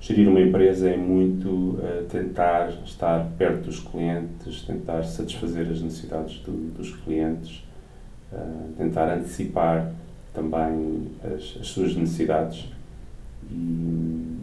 gerir 0.00 0.28
uma 0.28 0.40
empresa 0.40 0.88
é 0.90 0.96
muito 0.96 1.48
uh, 1.48 2.04
tentar 2.10 2.70
estar 2.84 3.26
perto 3.36 3.64
dos 3.64 3.80
clientes, 3.80 4.62
tentar 4.62 5.02
satisfazer 5.04 5.66
as 5.70 5.80
necessidades 5.82 6.38
do- 6.40 6.72
dos 6.76 6.94
clientes, 6.96 7.62
uh, 8.32 8.72
tentar 8.78 9.12
antecipar 9.14 9.92
também 10.32 11.08
as, 11.24 11.56
as 11.60 11.68
suas 11.68 11.94
necessidades 11.96 12.66
e, 13.50 14.36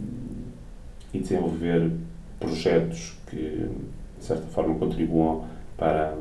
e 1.14 1.18
desenvolver 1.18 1.90
projetos 2.40 3.14
que, 3.30 3.36
de 4.18 4.24
certa 4.24 4.46
forma, 4.46 4.74
contribuam 4.76 5.44
para, 5.76 6.16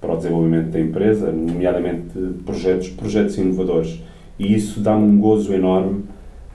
para 0.00 0.14
o 0.14 0.16
desenvolvimento 0.16 0.70
da 0.70 0.80
empresa, 0.80 1.30
nomeadamente 1.30 2.18
projetos, 2.44 2.88
projetos 2.88 3.36
inovadores. 3.36 4.00
E 4.38 4.54
isso 4.54 4.80
dá-me 4.80 5.04
um 5.04 5.20
gozo 5.20 5.52
enorme 5.52 6.04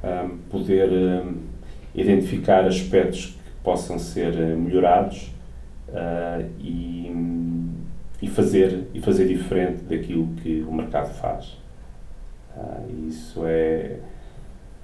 um, 0.06 0.38
poder 0.50 0.90
um, 0.92 1.36
identificar 1.94 2.66
aspectos 2.66 3.28
que 3.28 3.64
possam 3.64 3.98
ser 3.98 4.34
uh, 4.34 4.58
melhorados 4.58 5.34
uh, 5.90 6.46
e, 6.60 7.12
e, 8.22 8.28
fazer, 8.28 8.88
e 8.94 9.02
fazer 9.02 9.28
diferente 9.28 9.84
daquilo 9.84 10.28
que 10.42 10.64
o 10.68 10.74
mercado 10.74 11.14
faz. 11.14 11.58
Uh, 12.56 13.08
isso 13.08 13.42
é, 13.46 13.98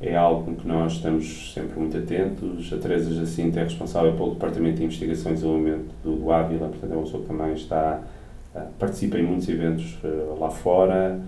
é 0.01 0.15
algo 0.15 0.55
que 0.55 0.67
nós 0.67 0.93
estamos 0.93 1.53
sempre 1.53 1.79
muito 1.79 1.97
atentos. 1.97 2.71
A 2.73 2.77
Teresa 2.77 3.13
Jacinto 3.13 3.59
é 3.59 3.63
responsável 3.63 4.13
pelo 4.13 4.31
Departamento 4.31 4.77
de 4.77 4.83
Investigação 4.83 5.31
e 5.31 5.35
Desenvolvimento 5.35 5.91
do, 6.03 6.15
do 6.15 6.31
Ávila, 6.31 6.67
portanto 6.67 6.91
é 6.91 6.95
uma 6.95 7.03
pessoa 7.03 7.23
que 7.23 7.29
também 7.29 7.53
está, 7.53 8.01
participa 8.79 9.17
em 9.17 9.23
muitos 9.23 9.47
eventos 9.47 9.97
uh, 10.03 10.39
lá 10.39 10.49
fora 10.49 11.19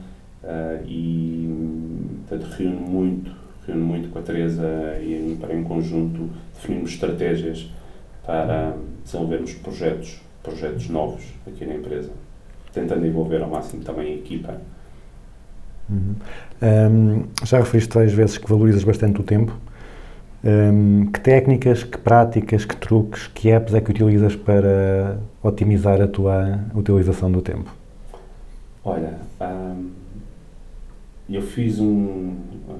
uh, 0.44 0.86
e 0.86 2.24
portanto, 2.28 2.52
reúne 2.58 2.76
muito, 2.76 3.32
reúne 3.66 3.84
muito 3.84 4.10
com 4.10 4.20
a 4.20 4.22
Teresa 4.22 4.98
e 5.02 5.38
para 5.40 5.54
em 5.54 5.64
conjunto 5.64 6.30
definirmos 6.54 6.92
estratégias 6.92 7.70
para 8.26 8.76
desenvolvermos 9.04 9.54
projetos, 9.56 10.22
projetos 10.42 10.90
novos 10.90 11.24
aqui 11.48 11.66
na 11.66 11.76
empresa, 11.76 12.12
tentando 12.74 13.06
envolver 13.06 13.42
ao 13.42 13.50
máximo 13.50 13.84
também 13.84 14.14
a 14.14 14.16
equipa. 14.16 14.62
Uhum. 15.90 16.16
Um, 16.62 17.26
já 17.46 17.60
referiste 17.60 17.94
várias 17.94 18.14
vezes 18.14 18.38
que 18.38 18.50
valorizas 18.50 18.84
bastante 18.84 19.20
o 19.20 19.24
tempo. 19.24 19.54
Um, 20.46 21.06
que 21.06 21.22
técnicas, 21.22 21.84
que 21.84 21.98
práticas, 21.98 22.66
que 22.66 22.76
truques, 22.76 23.28
que 23.28 23.50
apps 23.50 23.74
é 23.74 23.80
que 23.80 23.92
utilizas 23.92 24.36
para 24.36 25.18
otimizar 25.42 26.02
a 26.02 26.08
tua 26.08 26.60
utilização 26.76 27.32
do 27.32 27.42
tempo? 27.42 27.74
Olha, 28.84 29.18
hum, 29.40 29.92
eu 31.30 31.42
fiz 31.42 31.80
um, 31.80 32.36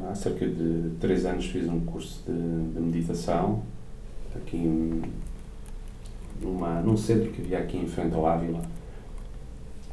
há 0.10 0.14
cerca 0.14 0.46
de 0.46 0.92
três 1.00 1.26
anos 1.26 1.46
fiz 1.46 1.70
um 1.70 1.80
curso 1.80 2.22
de, 2.28 2.74
de 2.74 2.80
meditação 2.82 3.62
aqui 4.36 4.58
em, 4.58 5.02
numa, 6.42 6.82
num 6.82 6.98
centro 6.98 7.32
que 7.32 7.42
havia 7.42 7.60
aqui 7.60 7.78
em 7.78 7.88
frente 7.88 8.14
ao 8.14 8.28
Ávila 8.28 8.62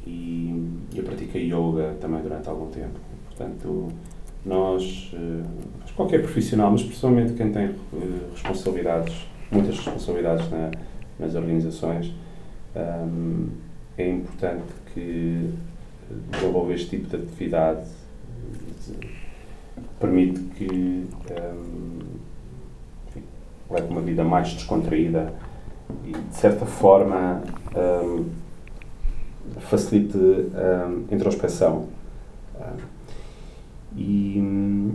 e 0.05 0.68
eu 0.95 1.05
pratiquei 1.05 1.47
yoga 1.47 1.95
também 2.01 2.21
durante 2.21 2.49
algum 2.49 2.68
tempo. 2.68 2.99
Portanto, 3.29 3.93
nós, 4.45 5.11
eh, 5.12 5.43
mas 5.80 5.91
qualquer 5.93 6.22
profissional, 6.22 6.70
mas 6.70 6.82
principalmente 6.82 7.34
quem 7.34 7.53
tem 7.53 7.64
eh, 7.64 7.74
responsabilidades, 8.32 9.26
muitas 9.51 9.76
responsabilidades 9.76 10.51
na, 10.51 10.70
nas 11.18 11.34
organizações, 11.34 12.12
hum, 12.74 13.49
é 13.99 14.09
importante 14.09 14.64
que 14.95 15.51
desenvolver 16.32 16.74
este 16.74 16.99
tipo 16.99 17.09
de 17.09 17.16
atividade 17.16 17.86
permite 19.99 20.41
que 20.57 20.68
hum, 20.70 21.99
enfim, 23.09 23.22
leve 23.70 23.88
uma 23.88 24.01
vida 24.01 24.24
mais 24.24 24.55
descontraída 24.55 25.32
e, 26.05 26.12
de 26.12 26.34
certa 26.34 26.64
forma, 26.64 27.43
hum, 27.76 28.24
facilite 29.59 30.16
hum, 30.16 31.05
a 31.11 31.14
introspeção. 31.14 31.88
Hum, 32.59 32.99
e 33.97 34.93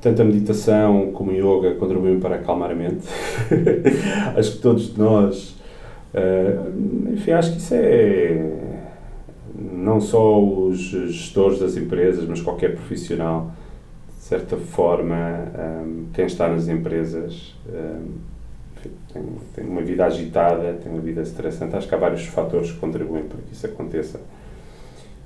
tanto 0.00 0.22
a 0.22 0.24
meditação 0.24 1.10
como 1.12 1.30
o 1.30 1.34
yoga 1.34 1.74
contribuem 1.74 2.20
para 2.20 2.36
acalmar 2.36 2.70
a 2.70 2.74
mente. 2.74 3.06
acho 4.36 4.52
que 4.52 4.58
todos 4.58 4.96
nós, 4.96 5.56
uh, 6.14 7.12
enfim, 7.12 7.32
acho 7.32 7.52
que 7.52 7.58
isso 7.58 7.74
é 7.74 8.66
não 9.58 10.00
só 10.00 10.42
os 10.42 10.78
gestores 10.78 11.60
das 11.60 11.76
empresas, 11.76 12.26
mas 12.26 12.40
qualquer 12.40 12.74
profissional, 12.74 13.52
de 14.16 14.22
certa 14.22 14.56
forma, 14.56 15.16
um, 15.84 16.06
quem 16.12 16.26
está 16.26 16.48
nas 16.48 16.68
empresas 16.68 17.54
um, 17.68 18.18
enfim, 18.76 18.90
tem, 19.12 19.22
tem 19.54 19.66
uma 19.66 19.82
vida 19.82 20.04
agitada, 20.04 20.74
tem 20.74 20.92
uma 20.92 21.00
vida 21.00 21.22
estressante. 21.22 21.74
Acho 21.76 21.88
que 21.88 21.94
há 21.94 21.98
vários 21.98 22.26
fatores 22.26 22.72
que 22.72 22.78
contribuem 22.78 23.24
para 23.24 23.38
que 23.38 23.52
isso 23.52 23.66
aconteça. 23.66 24.20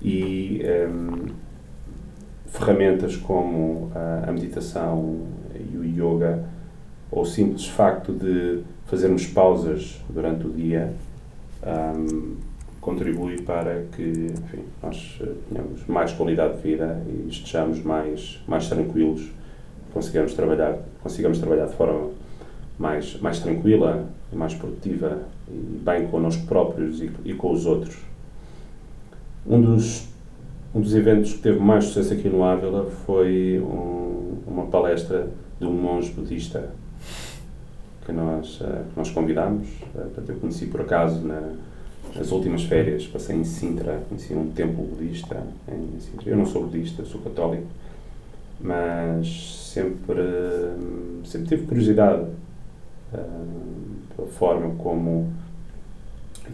E 0.02 0.62
um, 0.88 1.49
ferramentas 2.50 3.16
como 3.16 3.90
a, 3.94 4.30
meditação 4.32 5.26
e 5.54 5.76
o 5.76 5.84
yoga, 5.84 6.44
ou 7.10 7.22
o 7.22 7.26
simples 7.26 7.66
facto 7.66 8.12
de 8.12 8.62
fazermos 8.86 9.26
pausas 9.26 10.00
durante 10.08 10.46
o 10.46 10.50
dia, 10.50 10.92
um, 11.96 12.36
contribui 12.80 13.42
para 13.42 13.84
que 13.92 14.32
enfim, 14.32 14.64
nós 14.82 15.18
eh, 15.20 15.32
tenhamos 15.48 15.86
mais 15.86 16.12
qualidade 16.12 16.56
de 16.56 16.62
vida 16.62 17.02
e 17.06 17.28
estejamos 17.28 17.82
mais, 17.82 18.42
mais 18.48 18.68
tranquilos, 18.68 19.28
consigamos 19.92 20.32
trabalhar, 20.32 20.78
consigamos 21.02 21.38
trabalhar 21.38 21.66
de 21.66 21.74
forma 21.74 22.10
mais, 22.78 23.20
mais 23.20 23.38
tranquila 23.40 24.08
mais 24.36 24.54
produtiva 24.54 25.22
e 25.48 25.78
bem 25.84 26.06
connosco 26.08 26.46
próprios 26.46 27.00
e, 27.00 27.10
e 27.24 27.34
com 27.34 27.52
os 27.52 27.66
outros. 27.66 27.96
Um 29.46 29.60
dos, 29.60 30.08
um 30.74 30.80
dos 30.80 30.94
eventos 30.94 31.32
que 31.32 31.40
teve 31.40 31.58
mais 31.58 31.84
sucesso 31.84 32.14
aqui 32.14 32.28
no 32.28 32.44
Ávila 32.44 32.88
foi 33.04 33.60
um, 33.60 34.38
uma 34.46 34.66
palestra 34.66 35.28
de 35.58 35.66
um 35.66 35.72
monge 35.72 36.12
budista 36.12 36.70
que 38.04 38.12
nós, 38.12 38.60
eh, 38.62 38.82
que 38.90 38.96
nós 38.96 39.10
convidámos. 39.10 39.68
eh, 39.94 39.98
Portanto, 39.98 40.30
eu 40.30 40.36
conheci 40.36 40.66
por 40.66 40.80
acaso 40.80 41.20
na, 41.20 41.54
nas 42.14 42.30
últimas 42.30 42.64
férias, 42.64 43.06
passei 43.06 43.36
em 43.36 43.44
Sintra, 43.44 44.00
conheci 44.08 44.32
um 44.32 44.50
templo 44.50 44.84
budista 44.84 45.42
em 45.68 46.00
Sintra. 46.00 46.30
Eu 46.30 46.36
não 46.36 46.46
sou 46.46 46.66
budista, 46.66 47.04
sou 47.04 47.20
católico, 47.20 47.66
mas 48.60 49.70
sempre, 49.72 50.22
sempre 51.24 51.48
tive 51.48 51.66
curiosidade 51.66 52.24
hum, 53.12 53.96
pela 54.16 54.28
forma 54.28 54.74
como 54.76 55.32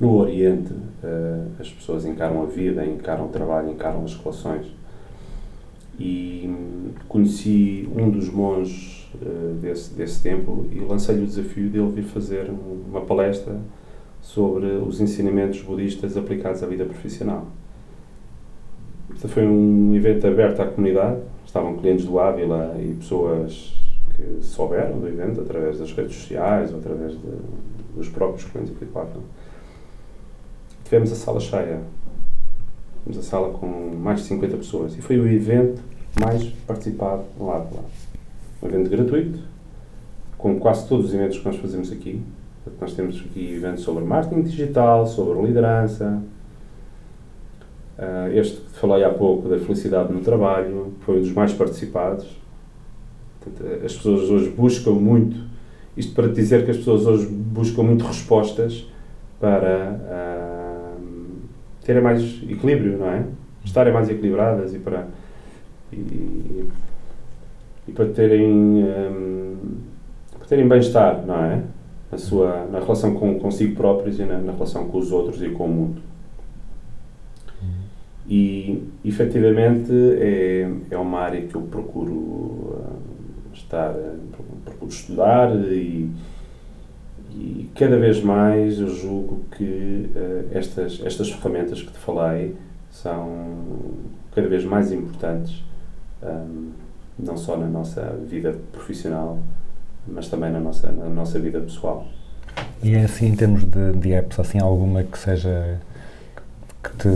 no 0.01 0.17
Oriente 0.17 0.73
uh, 0.73 1.51
as 1.59 1.71
pessoas 1.71 2.05
encaram 2.05 2.43
a 2.43 2.47
vida, 2.47 2.85
encaram 2.85 3.27
o 3.27 3.29
trabalho, 3.29 3.71
encaram 3.71 4.05
as 4.05 4.15
relações. 4.15 4.67
E 5.99 6.45
hum, 6.47 6.91
conheci 7.09 7.89
um 7.97 8.11
dos 8.11 8.29
monges 8.29 9.09
uh, 9.15 9.55
desse, 9.55 9.95
desse 9.95 10.23
templo 10.23 10.69
e 10.71 10.81
lancei-lhe 10.81 11.23
o 11.23 11.27
desafio 11.27 11.71
dele 11.71 11.91
vir 11.91 12.05
fazer 12.05 12.51
uma 12.89 13.01
palestra 13.01 13.59
sobre 14.21 14.67
os 14.67 15.01
ensinamentos 15.01 15.63
budistas 15.63 16.17
aplicados 16.17 16.63
à 16.63 16.67
vida 16.67 16.85
profissional. 16.85 17.47
Este 19.15 19.29
foi 19.29 19.47
um 19.47 19.95
evento 19.95 20.27
aberto 20.27 20.61
à 20.61 20.67
comunidade, 20.67 21.21
estavam 21.47 21.77
clientes 21.77 22.05
do 22.05 22.19
Ávila 22.19 22.77
e 22.79 22.95
pessoas 22.95 23.75
que 24.15 24.45
souberam 24.45 24.99
do 24.99 25.09
evento 25.09 25.41
através 25.41 25.79
das 25.79 25.93
redes 25.93 26.17
sociais 26.17 26.73
ou 26.73 26.81
através 26.81 27.13
de, 27.13 27.19
dos 27.95 28.09
próprios 28.09 28.45
clientes 28.51 28.75
que 28.77 28.85
lá. 28.85 29.07
Tivemos 30.87 31.11
a 31.11 31.17
sala 31.17 31.41
cheia. 31.41 31.81
temos 33.05 33.19
a 33.19 33.23
sala 33.23 33.53
com 33.53 33.67
mais 33.97 34.21
de 34.21 34.27
50 34.27 34.57
pessoas. 34.57 34.97
E 34.97 35.03
foi 35.03 35.19
o 35.19 35.27
evento 35.27 35.83
mais 36.21 36.45
participado 36.65 37.25
lá 37.41 37.59
de 37.59 37.75
lá. 37.75 37.83
Um 38.63 38.69
evento 38.69 38.89
gratuito, 38.89 39.41
como 40.39 40.61
quase 40.61 40.87
todos 40.87 41.07
os 41.07 41.15
eventos 41.15 41.39
que 41.39 41.45
nós 41.45 41.57
fazemos 41.57 41.91
aqui. 41.91 42.23
Nós 42.81 42.95
temos 42.95 43.17
aqui 43.17 43.55
eventos 43.55 43.83
sobre 43.83 44.05
marketing 44.05 44.43
digital, 44.43 45.09
sobre 45.09 45.45
liderança. 45.45 46.23
Ah, 47.99 48.31
este 48.33 48.61
que 48.61 48.79
falei 48.79 49.03
há 49.03 49.11
pouco, 49.11 49.49
da 49.49 49.59
felicidade 49.59 50.13
no 50.13 50.21
trabalho, 50.21 50.95
foi 51.01 51.19
um 51.19 51.21
dos 51.21 51.33
mais 51.33 51.53
participados. 51.53 52.29
Portanto, 53.41 53.85
as 53.85 53.93
pessoas 53.93 54.31
hoje 54.31 54.51
buscam 54.51 54.93
muito, 54.93 55.37
isto 55.97 56.15
para 56.15 56.29
dizer 56.29 56.65
que 56.65 56.71
as 56.71 56.77
pessoas 56.77 57.07
hoje 57.07 57.27
buscam 57.27 57.83
muito 57.83 58.05
respostas 58.05 58.87
para 59.41 60.01
ah, 60.09 60.46
terem 61.87 62.03
mais 62.03 62.21
equilíbrio, 62.43 62.99
não 62.99 63.09
é? 63.09 63.25
Estarem 63.65 63.93
mais 63.93 64.11
equilibradas 64.11 64.75
e 64.75 64.79
para, 64.79 65.07
e, 65.93 66.69
e 67.87 67.93
para 67.93 68.07
terem, 68.07 68.83
ah, 68.83 69.57
para 70.39 70.49
terem 70.49 70.69
bem-estar, 70.69 71.25
não 71.25 71.45
é? 71.45 71.63
Na, 72.11 72.19
sua, 72.19 72.67
na 72.67 72.81
relação 72.81 73.15
com 73.15 73.39
consigo 73.39 73.77
próprios 73.77 74.19
e 74.19 74.25
na, 74.25 74.39
na 74.39 74.53
relação 74.53 74.89
com 74.89 74.99
os 74.99 75.13
outros 75.13 75.41
e 75.43 75.51
com 75.51 75.67
o 75.67 75.69
mundo. 75.69 76.03
E, 78.29 78.83
efetivamente, 79.05 79.93
é, 79.93 80.69
é 80.91 80.99
uma 80.99 81.21
área 81.21 81.43
que 81.43 81.55
eu 81.55 81.63
procuro 81.63 82.83
ah, 82.85 83.55
estar, 83.55 83.95
procuro 84.65 84.91
estudar 84.91 85.55
e, 85.55 86.11
e 87.37 87.71
cada 87.75 87.99
vez 87.99 88.23
mais 88.23 88.81
eu 88.81 88.89
julgo 88.89 89.45
que 89.57 90.11
ah, 90.17 90.59
estas, 90.59 91.01
estas 91.05 91.31
ferramentas 91.31 91.83
que 91.83 91.93
te 91.93 91.99
falei 91.99 92.57
são 92.91 93.29
cada 94.35 94.49
vez 94.49 94.65
mais 94.65 94.91
importantes, 94.91 95.63
ah, 96.23 96.47
não 97.19 97.37
só 97.37 97.57
na 97.57 97.67
nossa 97.67 98.19
vida 98.27 98.57
profissional, 98.73 99.39
mas 100.09 100.29
também 100.29 100.51
na 100.51 100.61
nossa, 100.61 100.91
na 100.91 101.09
nossa 101.09 101.39
vida 101.39 101.61
pessoal. 101.61 102.07
E 102.83 102.95
é 102.95 103.05
assim, 103.05 103.27
em 103.27 103.37
termos 103.37 103.65
de, 103.65 103.93
de 103.93 104.13
apps, 104.13 104.39
assim, 104.39 104.59
alguma 104.59 105.03
que 105.03 105.19
seja 105.19 105.79
que 106.83 106.91
te, 106.97 107.09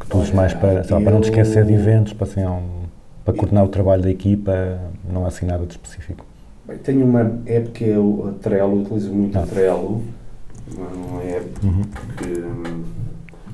que 0.00 0.06
tu 0.06 0.18
uses 0.18 0.32
mais 0.32 0.54
para, 0.54 0.74
lá, 0.74 1.00
para 1.00 1.10
não 1.10 1.20
te 1.20 1.28
esquecer 1.28 1.64
de 1.64 1.74
eventos, 1.74 2.12
para, 2.12 2.26
assim, 2.26 2.44
um, 2.46 2.84
para 3.24 3.34
coordenar 3.34 3.64
o 3.64 3.68
trabalho 3.68 4.02
da 4.02 4.10
equipa, 4.10 4.78
não 5.10 5.24
há 5.24 5.28
assim 5.28 5.44
nada 5.44 5.66
de 5.66 5.72
específico. 5.72 6.24
Bem, 6.64 6.78
tenho 6.78 7.04
uma 7.04 7.42
app 7.44 7.70
que 7.70 7.90
é 7.90 7.98
o 7.98 8.28
a 8.28 8.32
Trello, 8.40 8.82
utilizo 8.82 9.12
muito 9.12 9.36
Ah. 9.36 9.42
o 9.42 9.46
Trello, 9.48 10.02
uma, 10.76 11.22
app 11.24 11.48
que, 12.18 12.38
hum, 12.38 12.84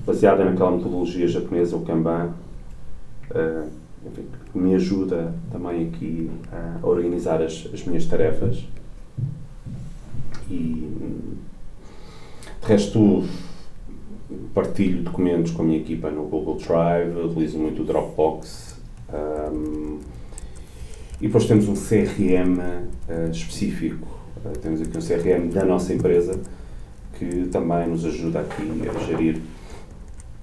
baseada 0.05 0.45
naquela 0.45 0.73
metodologia 0.73 1.27
japonesa, 1.27 1.75
o 1.75 1.87
Kanban, 1.87 2.35
enfim, 4.07 4.27
que 4.53 4.59
me 4.59 4.75
ajuda 4.75 5.33
também 5.51 5.89
aqui 5.89 6.31
a 6.53 6.87
organizar 6.87 7.41
as, 7.41 7.67
as 7.73 7.83
minhas 7.87 8.05
tarefas. 8.05 8.63
E, 10.51 10.93
de 12.61 12.67
resto, 12.67 13.25
partilho 14.53 15.03
documentos 15.03 15.53
com 15.53 15.63
a 15.63 15.65
minha 15.65 15.79
equipa 15.79 16.11
no 16.11 16.25
Google 16.25 16.57
Drive, 16.57 17.17
utilizo 17.17 17.59
muito 17.59 17.81
o 17.81 17.85
Dropbox. 17.87 18.79
hum, 19.51 19.99
e 21.21 21.27
depois 21.27 21.47
temos 21.47 21.67
um 21.69 21.75
CRM 21.75 22.61
eh, 23.09 23.31
específico. 23.31 24.07
Eh, 24.45 24.59
temos 24.61 24.83
aqui 24.83 24.97
um 24.97 25.01
CRM 25.01 25.49
da 25.51 25.65
nossa 25.65 25.95
empresa 25.95 26.39
que 27.19 27.49
também 27.51 27.89
nos 27.89 28.05
ajuda 28.05 28.41
aqui 28.41 28.63
a 28.89 28.99
gerir 29.07 29.41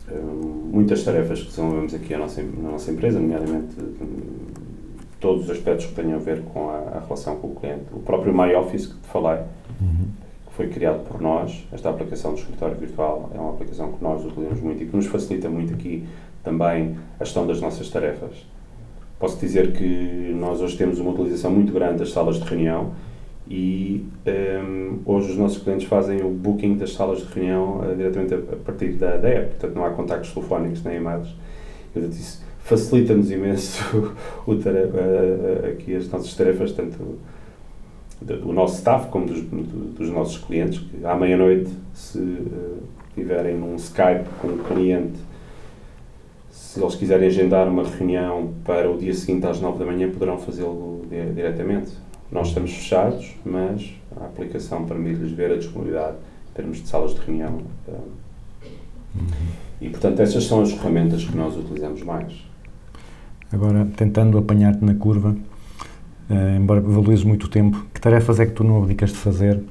eh, 0.09 0.13
muitas 0.13 1.03
tarefas 1.03 1.41
que 1.41 1.49
desenvolvemos 1.49 1.93
aqui 1.93 2.13
a 2.13 2.18
nossa, 2.18 2.41
na 2.41 2.72
nossa 2.72 2.91
empresa, 2.91 3.20
nomeadamente 3.20 3.76
todos 5.20 5.45
os 5.45 5.51
aspectos 5.51 5.86
que 5.86 5.93
tenham 5.93 6.16
a 6.16 6.20
ver 6.20 6.41
com 6.41 6.70
a, 6.70 6.97
a 6.97 6.99
relação 7.01 7.36
com 7.38 7.47
o 7.49 7.55
cliente. 7.55 7.86
O 7.93 7.99
próprio 7.99 8.34
MyOffice 8.34 8.88
que 8.88 8.95
te 8.95 9.07
falei, 9.07 9.43
que 10.47 10.53
foi 10.53 10.68
criado 10.68 11.07
por 11.07 11.22
nós, 11.22 11.68
esta 11.72 11.89
aplicação 11.89 12.34
do 12.34 12.39
escritório 12.39 12.76
virtual 12.76 13.32
é 13.34 13.39
uma 13.39 13.51
aplicação 13.51 13.93
que 13.93 14.03
nós 14.03 14.26
utilizamos 14.26 14.59
muito 14.59 14.84
e 14.84 14.88
que 14.88 14.95
nos 14.95 15.05
facilita 15.05 15.49
muito 15.49 15.74
aqui 15.74 16.07
também 16.43 16.97
a 17.20 17.24
gestão 17.24 17.47
das 17.47 17.61
nossas 17.61 17.89
tarefas. 17.89 18.45
Posso 19.20 19.38
dizer 19.39 19.72
que 19.74 20.34
nós 20.38 20.61
hoje 20.61 20.78
temos 20.78 20.99
uma 20.99 21.11
utilização 21.11 21.51
muito 21.51 21.72
grande 21.72 21.99
das 21.99 22.11
salas 22.11 22.38
de 22.38 22.43
reunião 22.43 22.91
e 23.47 24.03
hum, 24.28 24.99
hoje 25.05 25.32
os 25.32 25.38
nossos 25.38 25.61
clientes 25.63 25.88
fazem 25.88 26.22
o 26.22 26.30
booking 26.30 26.76
das 26.78 26.93
salas 26.93 27.20
de 27.20 27.34
reunião 27.34 27.82
eh, 27.89 27.95
diretamente 27.95 28.34
a, 28.34 28.38
a 28.38 28.55
partir 28.57 28.93
da, 28.93 29.18
da 29.18 29.30
app, 29.30 29.49
portanto 29.51 29.76
não 29.76 29.86
há 29.86 29.91
contactos 29.91 30.34
telefónicos 30.34 30.84
nem 30.84 30.97
e-mails. 30.97 31.30
Isso 31.95 32.43
facilita-nos 32.59 33.32
imenso 33.32 34.13
o 34.45 34.55
tare- 34.55 34.80
eh, 34.93 35.61
eh, 35.63 35.70
aqui 35.70 35.95
as 35.95 36.09
nossas 36.09 36.34
tarefas, 36.36 36.72
tanto 36.74 36.97
do, 38.22 38.38
do 38.38 38.51
nosso 38.51 38.76
staff 38.80 39.07
como 39.09 39.28
dos, 39.28 39.41
do- 39.41 39.93
dos 39.93 40.09
nossos 40.09 40.38
clientes, 40.39 40.80
que 40.80 41.05
à 41.05 41.16
meia-noite, 41.16 41.72
se 41.93 42.20
eh, 42.20 42.80
tiverem 43.13 43.55
num 43.57 43.76
Skype 43.76 44.26
com 44.41 44.47
um 44.49 44.57
cliente, 44.57 45.13
se 46.55 46.81
eles 46.81 46.95
quiserem 46.95 47.27
agendar 47.27 47.67
uma 47.67 47.83
reunião 47.83 48.53
para 48.63 48.89
o 48.89 48.97
dia 48.97 49.13
seguinte 49.13 49.45
às 49.45 49.59
9 49.59 49.77
da 49.77 49.85
manhã, 49.85 50.09
poderão 50.09 50.37
fazê-lo 50.37 51.01
di- 51.09 51.33
diretamente. 51.33 51.91
Nós 52.31 52.47
estamos 52.47 52.71
fechados, 52.71 53.35
mas 53.45 53.93
a 54.19 54.25
aplicação 54.25 54.85
permite-lhes 54.85 55.31
ver 55.33 55.51
a 55.51 55.57
disponibilidade 55.57 56.15
em 56.51 56.53
termos 56.55 56.77
de 56.81 56.87
salas 56.87 57.13
de 57.13 57.19
reunião. 57.19 57.59
eh, 57.89 57.91
E, 59.81 59.89
portanto, 59.89 60.21
essas 60.21 60.45
são 60.45 60.61
as 60.61 60.71
ferramentas 60.71 61.25
que 61.25 61.35
nós 61.35 61.55
utilizamos 61.57 62.01
mais. 62.03 62.33
Agora, 63.51 63.85
tentando 63.97 64.37
apanhar-te 64.37 64.83
na 64.83 64.95
curva, 64.95 65.35
eh, 66.29 66.55
embora 66.57 66.79
valorizes 66.79 67.23
muito 67.25 67.43
o 67.45 67.49
tempo, 67.49 67.85
que 67.93 67.99
tarefas 67.99 68.39
é 68.39 68.45
que 68.45 68.53
tu 68.53 68.63
não 68.63 68.77
abdicas 68.81 69.09
de 69.11 69.17
fazer, 69.17 69.61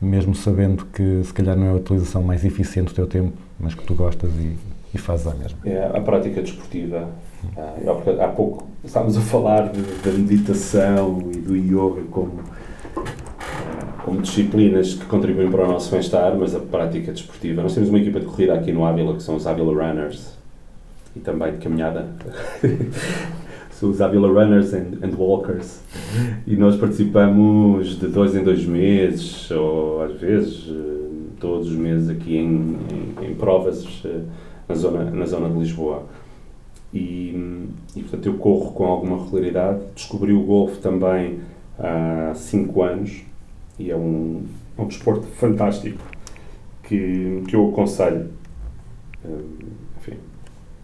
mesmo 0.00 0.34
sabendo 0.34 0.86
que 0.86 1.22
se 1.24 1.32
calhar 1.34 1.56
não 1.56 1.66
é 1.66 1.70
a 1.70 1.74
utilização 1.74 2.22
mais 2.22 2.44
eficiente 2.44 2.88
do 2.92 2.94
teu 2.94 3.06
tempo, 3.08 3.32
mas 3.58 3.74
que 3.74 3.84
tu 3.84 3.94
gostas 3.94 4.30
e, 4.34 4.56
e 4.94 4.98
fazes 4.98 5.26
à 5.26 5.34
mesma? 5.34 5.58
É 5.64 5.90
a 5.94 6.00
prática 6.00 6.42
desportiva. 6.42 7.08
Ah, 7.56 7.74
há 8.24 8.28
pouco- 8.28 8.66
estávamos 8.84 9.16
a 9.16 9.20
falar 9.20 9.70
da 10.04 10.10
meditação 10.12 11.30
e 11.34 11.38
do 11.38 11.56
yoga 11.56 12.02
como, 12.10 12.40
como 14.04 14.20
disciplinas 14.20 14.94
que 14.94 15.04
contribuem 15.06 15.50
para 15.50 15.64
o 15.64 15.68
nosso 15.68 15.90
bem-estar, 15.90 16.34
mas 16.36 16.54
a 16.54 16.60
prática 16.60 17.12
desportiva. 17.12 17.62
Nós 17.62 17.74
temos 17.74 17.88
uma 17.88 17.98
equipa 17.98 18.20
de 18.20 18.26
corrida 18.26 18.54
aqui 18.54 18.72
no 18.72 18.84
Ávila, 18.84 19.14
que 19.16 19.22
são 19.22 19.36
os 19.36 19.46
Ávila 19.46 19.72
Runners, 19.72 20.36
e 21.16 21.20
também 21.20 21.52
de 21.52 21.58
caminhada. 21.58 22.08
são 23.72 23.90
os 23.90 24.00
Ávila 24.00 24.28
Runners 24.28 24.72
and, 24.74 24.98
and 25.02 25.16
Walkers. 25.16 25.80
E 26.46 26.54
nós 26.56 26.76
participamos 26.76 27.98
de 27.98 28.06
dois 28.08 28.34
em 28.36 28.44
dois 28.44 28.64
meses, 28.64 29.50
ou 29.50 30.02
às 30.02 30.12
vezes 30.20 30.66
eh, 30.70 31.08
todos 31.40 31.68
os 31.68 31.76
meses 31.76 32.08
aqui 32.08 32.36
em, 32.36 32.76
em, 33.20 33.30
em 33.30 33.34
provas 33.34 33.84
eh, 34.04 34.20
na 34.72 34.74
zona, 34.74 35.10
na 35.10 35.26
zona 35.26 35.48
de 35.48 35.58
Lisboa. 35.58 36.04
E, 36.92 37.68
e, 37.96 38.02
portanto 38.02 38.26
eu 38.26 38.34
corro 38.34 38.72
com 38.72 38.84
alguma 38.84 39.22
regularidade. 39.22 39.80
Descobri 39.94 40.32
o 40.32 40.42
golfe 40.42 40.80
também 40.80 41.40
há 41.78 42.32
5 42.34 42.82
anos 42.82 43.22
e 43.78 43.90
é 43.90 43.96
um, 43.96 44.44
é 44.76 44.82
um 44.82 44.86
desporto 44.86 45.26
fantástico 45.26 46.02
que, 46.82 47.42
que 47.48 47.56
eu 47.56 47.70
aconselho, 47.70 48.30
hum, 49.24 49.68
enfim, 49.98 50.18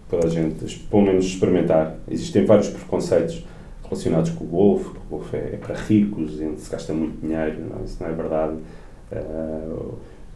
toda 0.09 0.27
a 0.27 0.31
gente, 0.31 0.79
pelo 0.91 1.03
menos 1.03 1.27
experimentar. 1.27 1.97
Existem 2.11 2.45
vários 2.45 2.69
preconceitos 2.69 3.45
relacionados 3.85 4.31
com 4.31 4.45
o 4.45 4.49
golfe, 4.49 4.91
que 4.91 4.97
o 4.97 5.11
golfe 5.11 5.37
é, 5.37 5.51
é 5.55 5.57
para 5.57 5.75
ricos, 5.75 6.41
onde 6.41 6.61
se 6.61 6.71
gasta 6.71 6.93
muito 6.93 7.21
dinheiro, 7.21 7.65
não, 7.71 7.85
isso 7.85 8.03
não 8.03 8.11
é 8.11 8.13
verdade. 8.13 8.57
Ah, 9.13 9.77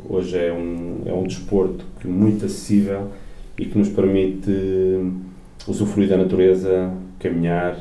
hoje 0.08 0.38
é 0.38 0.52
um, 0.52 1.02
é 1.06 1.12
um 1.12 1.24
desporto 1.24 1.84
que 2.00 2.06
é 2.06 2.10
muito 2.10 2.44
acessível 2.44 3.08
e 3.58 3.66
que 3.66 3.78
nos 3.78 3.88
permite 3.88 4.50
usufruir 5.66 6.08
da 6.08 6.16
natureza, 6.16 6.92
caminhar, 7.18 7.78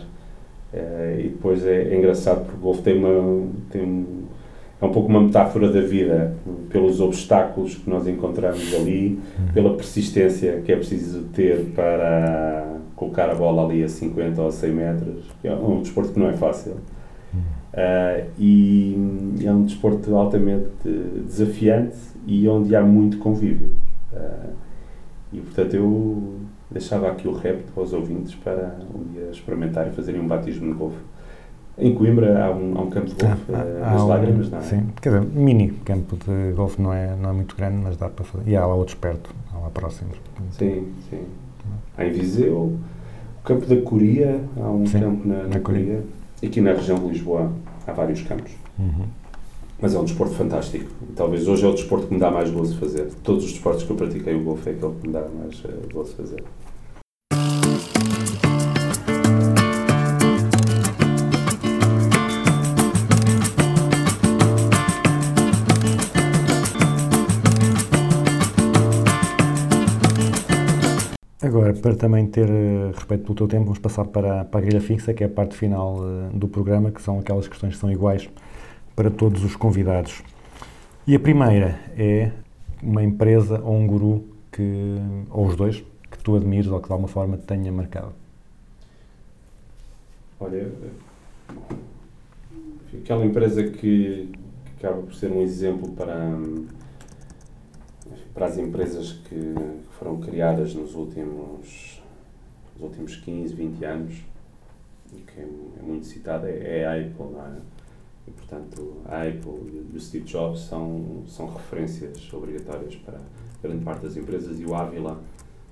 eh, 0.73 1.21
e 1.25 1.29
depois 1.29 1.65
é, 1.65 1.93
é 1.93 1.97
engraçado 1.97 2.45
porque 2.45 2.57
o 2.57 2.59
golfe 2.59 2.81
tem 2.81 2.97
uma, 2.97 3.47
tem 3.69 3.81
um, 3.81 4.23
é 4.81 4.85
um 4.85 4.91
pouco 4.91 5.09
uma 5.09 5.21
metáfora 5.21 5.71
da 5.71 5.81
vida, 5.81 6.35
pelos 6.69 6.99
obstáculos 6.99 7.75
que 7.75 7.89
nós 7.89 8.07
encontramos 8.07 8.73
ali, 8.73 9.19
pela 9.53 9.75
persistência 9.75 10.61
que 10.65 10.71
é 10.71 10.75
preciso 10.75 11.23
ter 11.33 11.65
para 11.75 12.77
colocar 12.95 13.29
a 13.29 13.35
bola 13.35 13.65
ali 13.65 13.83
a 13.83 13.87
50 13.87 14.41
ou 14.41 14.47
a 14.47 14.51
100 14.51 14.71
metros. 14.71 15.25
É 15.43 15.53
um 15.53 15.81
desporto 15.81 16.13
que 16.13 16.19
não 16.19 16.29
é 16.29 16.33
fácil. 16.33 16.77
Ah, 17.73 18.23
e 18.37 18.97
é 19.43 19.51
um 19.51 19.63
desporto 19.63 20.15
altamente 20.15 20.67
desafiante 21.25 21.95
e 22.27 22.47
onde 22.47 22.75
há 22.75 22.81
muito 22.81 23.17
convívio. 23.17 23.71
Ah, 24.13 24.49
e 25.33 25.39
portanto 25.39 25.73
eu 25.75 26.35
deixava 26.69 27.09
aqui 27.09 27.27
o 27.27 27.33
repto 27.33 27.77
aos 27.79 27.93
ouvintes 27.93 28.33
para 28.35 28.77
um 28.93 29.03
dia 29.13 29.29
experimentar 29.31 29.87
e 29.87 29.91
fazerem 29.91 30.21
um 30.21 30.27
batismo 30.27 30.71
de 30.71 30.77
golfe. 30.77 30.97
Em 31.77 31.95
Coimbra 31.95 32.43
há 32.45 32.51
um, 32.51 32.77
há 32.77 32.81
um 32.81 32.89
campo 32.89 33.07
de 33.07 33.15
golfe 33.15 33.51
eh, 33.51 33.79
nas 33.79 34.01
um- 34.01 34.07
lágrimas, 34.07 34.49
não 34.51 34.59
é? 34.59 34.61
Sim, 34.61 34.87
quer 35.01 35.09
dizer, 35.21 35.25
mini 35.33 35.71
campo 35.85 36.15
de 36.17 36.51
golfe 36.53 36.81
não 36.81 36.93
é, 36.93 37.15
não 37.15 37.29
é 37.29 37.33
muito 37.33 37.55
grande, 37.55 37.77
mas 37.77 37.97
dá 37.97 38.09
para 38.09 38.23
fazer. 38.25 38.49
E 38.49 38.55
há 38.55 38.65
lá 38.65 38.75
outros 38.75 38.95
perto, 38.95 39.33
há 39.53 39.57
lá 39.57 39.69
próximos. 39.69 40.17
Sim, 40.51 40.91
sim. 41.09 41.21
há 41.97 42.05
em 42.05 42.11
Viseu, 42.11 42.55
o 42.55 43.43
campo 43.43 43.65
da 43.65 43.81
Coria, 43.81 44.41
há 44.57 44.69
um 44.69 44.85
Sim, 44.85 44.99
campo 44.99 45.27
na, 45.27 45.35
na 45.35 45.43
na 45.47 45.59
Coria. 45.59 45.61
Coria. 45.85 46.03
E 46.43 46.47
aqui 46.47 46.61
na 46.61 46.73
região 46.73 46.99
de 46.99 47.07
Lisboa 47.07 47.51
há 47.87 47.91
vários 47.93 48.21
campos. 48.21 48.51
Uhum. 48.77 49.05
Mas 49.81 49.95
é 49.95 49.99
um 49.99 50.05
desporto 50.05 50.35
fantástico. 50.35 50.91
Talvez 51.15 51.47
hoje 51.47 51.65
é 51.65 51.67
o 51.67 51.71
desporto 51.71 52.05
que 52.05 52.13
me 52.13 52.19
dá 52.19 52.29
mais 52.29 52.51
gozo 52.51 52.77
fazer. 52.77 53.09
Todos 53.23 53.45
os 53.45 53.51
desportos 53.51 53.83
que 53.83 53.89
eu 53.89 53.95
pratiquei, 53.95 54.35
o 54.35 54.43
golfe 54.43 54.69
é 54.69 54.73
aquele 54.73 54.93
que 54.93 55.07
me 55.07 55.13
dá 55.13 55.21
mais 55.27 55.63
eh, 55.65 55.91
gozo 55.91 56.13
fazer. 56.13 56.43
Agora, 71.41 71.73
para 71.73 71.95
também 71.95 72.27
ter 72.27 72.47
eh, 72.47 72.91
respeito 72.93 73.23
pelo 73.23 73.35
teu 73.35 73.47
tempo, 73.47 73.63
vamos 73.63 73.79
passar 73.79 74.05
para, 74.05 74.45
para 74.45 74.59
a 74.59 74.63
grelha 74.63 74.79
fixa, 74.79 75.11
que 75.11 75.23
é 75.23 75.25
a 75.25 75.29
parte 75.29 75.55
final 75.55 75.97
eh, 76.03 76.37
do 76.37 76.47
programa, 76.47 76.91
que 76.91 77.01
são 77.01 77.17
aquelas 77.17 77.47
questões 77.47 77.73
que 77.73 77.79
são 77.79 77.91
iguais 77.91 78.29
para 78.95 79.09
todos 79.09 79.43
os 79.43 79.55
convidados. 79.55 80.23
E 81.07 81.15
a 81.15 81.19
primeira 81.19 81.79
é 81.97 82.31
uma 82.81 83.03
empresa 83.03 83.59
ou 83.61 83.75
um 83.75 83.87
guru 83.87 84.23
que, 84.51 84.95
ou 85.29 85.47
os 85.47 85.55
dois, 85.55 85.83
que 86.09 86.17
tu 86.23 86.35
admires 86.35 86.67
ou 86.67 86.79
que 86.79 86.87
de 86.87 86.91
alguma 86.91 87.07
forma 87.07 87.37
te 87.37 87.43
tenha 87.43 87.71
marcado. 87.71 88.13
Olha, 90.39 90.71
aquela 92.93 93.25
empresa 93.25 93.63
que, 93.63 94.29
que 94.65 94.85
acaba 94.85 95.01
por 95.01 95.13
ser 95.13 95.31
um 95.31 95.41
exemplo 95.41 95.91
para, 95.91 96.37
para 98.33 98.47
as 98.47 98.57
empresas 98.57 99.13
que, 99.13 99.53
foram 100.01 100.19
criadas 100.19 100.73
nos 100.73 100.95
últimos, 100.95 102.01
nos 102.73 102.81
últimos 102.81 103.17
15, 103.17 103.53
20 103.53 103.85
anos 103.85 104.15
e 105.13 105.17
que 105.17 105.39
é, 105.39 105.43
é 105.43 105.83
muito 105.83 106.07
citada 106.07 106.49
é, 106.49 106.79
é 106.79 106.85
a 106.87 106.93
Apple, 106.93 107.25
não 107.31 107.45
é? 107.45 107.57
E, 108.31 108.33
portanto, 108.33 108.97
a 109.05 109.23
Apple 109.23 109.89
e 109.93 109.95
o 109.95 109.99
Steve 109.99 110.25
Jobs 110.25 110.61
são, 110.61 111.23
são 111.27 111.47
referências 111.47 112.31
obrigatórias 112.33 112.95
para 112.95 113.19
grande 113.61 113.83
parte 113.83 114.03
das 114.03 114.15
empresas 114.15 114.59
e 114.59 114.65
o 114.65 114.73
Ávila, 114.73 115.19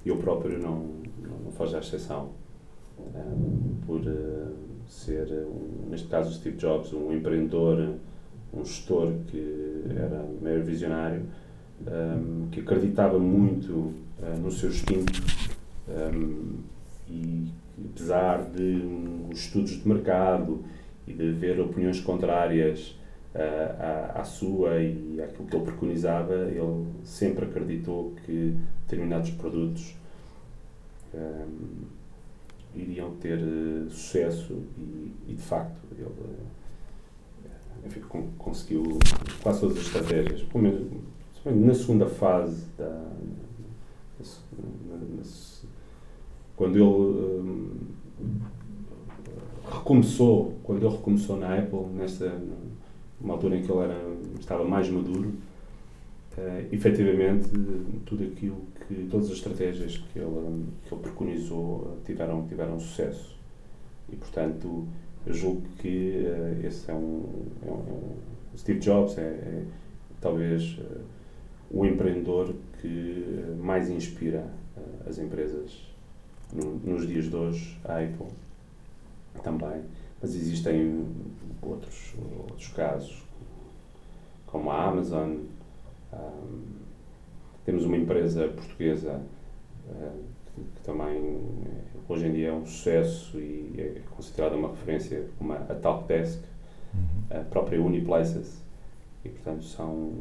eu 0.06 0.18
próprio, 0.18 0.60
não, 0.60 0.86
não, 1.22 1.40
não 1.46 1.52
foge 1.52 1.76
à 1.76 1.80
exceção. 1.80 2.32
Um, 3.00 3.78
por 3.86 4.02
uh, 4.02 4.54
ser, 4.88 5.28
um, 5.32 5.90
neste 5.90 6.08
caso, 6.08 6.30
o 6.30 6.34
Steve 6.34 6.58
Jobs, 6.58 6.92
um 6.94 7.14
empreendedor, 7.14 7.96
um 8.54 8.66
gestor 8.66 9.14
que 9.28 9.84
era 9.96 10.26
meio 10.42 10.64
visionário, 10.64 11.24
um, 11.82 12.50
que 12.52 12.60
acreditava 12.60 13.18
muito 13.18 13.72
uh, 13.72 14.38
no 14.42 14.52
seu 14.52 14.70
instinto 14.70 15.22
e, 17.10 17.52
apesar 17.92 18.44
de 18.44 18.84
os 19.32 19.40
estudos 19.40 19.72
de 19.72 19.88
mercado 19.88 20.64
e 21.10 21.14
de 21.14 21.32
ver 21.32 21.60
opiniões 21.60 22.00
contrárias 22.00 22.96
uh, 23.34 24.16
à, 24.16 24.22
à 24.22 24.24
sua 24.24 24.80
e 24.80 25.20
àquilo 25.22 25.48
que 25.48 25.56
ele 25.56 25.66
preconizava, 25.66 26.34
ele 26.34 26.86
sempre 27.04 27.46
acreditou 27.46 28.14
que 28.26 28.56
determinados 28.84 29.32
produtos 29.32 29.96
um, 31.14 31.86
iriam 32.76 33.16
ter 33.16 33.40
uh, 33.40 33.90
sucesso 33.90 34.54
e, 34.78 35.12
e, 35.28 35.34
de 35.34 35.42
facto 35.42 35.78
ele 35.92 36.04
uh, 36.04 36.60
enfim, 37.86 38.02
con 38.02 38.28
conseguiu 38.38 38.84
quase 39.42 39.62
todas 39.62 39.78
as 39.78 39.84
estratégias, 39.86 40.44
pelo 40.44 40.64
menos 40.64 40.88
na 41.46 41.74
segunda 41.74 42.06
fase 42.06 42.66
da, 42.78 42.90
na, 44.20 44.98
na, 44.98 45.24
quando 46.56 46.76
ele 46.76 46.84
um, 46.84 47.70
recomeçou, 49.72 50.54
quando 50.64 50.84
ele 50.84 50.96
recomeçou 50.96 51.38
na 51.38 51.58
Apple, 51.58 51.86
nesta 51.96 52.40
uma 53.22 53.34
altura 53.34 53.58
em 53.58 53.64
que 53.64 53.72
ele 53.72 53.82
era, 53.82 54.02
estava 54.40 54.64
mais 54.64 54.90
maduro, 54.90 55.30
uh, 56.38 56.68
efetivamente 56.72 57.50
tudo 58.06 58.24
aquilo 58.24 58.58
que 58.88 59.08
todas 59.12 59.28
as 59.28 59.34
estratégias 59.34 59.98
que 59.98 60.20
ele, 60.20 60.66
que 60.86 60.94
ele 60.94 61.02
preconizou 61.02 61.98
tiveram 62.06 62.48
tiveram 62.48 62.80
sucesso. 62.80 63.38
E 64.12 64.16
portanto 64.16 64.88
eu 65.26 65.34
julgo 65.34 65.62
que 65.80 66.26
uh, 66.26 66.66
esse 66.66 66.90
é 66.90 66.94
um, 66.94 67.26
é 67.66 67.72
um, 67.72 68.16
Steve 68.58 68.80
Jobs 68.80 69.18
é, 69.18 69.22
é 69.22 69.64
talvez 70.22 70.78
uh, 70.80 71.02
o 71.72 71.86
empreendedor 71.86 72.54
que 72.82 73.46
mais 73.60 73.90
inspira 73.90 74.46
uh, 74.78 75.10
as 75.10 75.20
empresas 75.20 75.90
no, 76.54 76.76
nos 76.80 77.06
dias 77.06 77.26
de 77.26 77.36
hoje, 77.36 77.78
a 77.84 78.00
Apple 78.00 78.28
também, 79.44 79.84
mas 80.22 80.36
existem 80.36 81.06
outros, 81.62 82.14
outros 82.50 82.68
casos, 82.70 83.24
como 84.48 84.70
a 84.72 84.84
Amazon. 84.86 85.38
Um, 86.12 86.80
temos 87.66 87.86
uma 87.86 87.98
empresa 87.98 88.48
portuguesa 88.48 89.22
uh, 89.88 90.24
que, 90.56 90.62
que, 90.62 90.82
também 90.82 91.40
hoje 92.08 92.26
em 92.26 92.34
dia 92.34 92.48
é 92.50 92.54
um 92.54 92.66
sucesso 92.66 93.40
e 93.40 93.76
é 93.78 94.02
considerada 94.16 94.56
uma 94.56 94.70
referência, 94.70 95.28
uma, 95.40 95.56
a 95.56 95.76
Talkdesk, 95.76 96.44
a 97.30 97.42
própria 97.42 97.80
Uniplaces, 97.80 98.60
e 99.24 99.30
portanto 99.30 99.64
são 99.64 100.14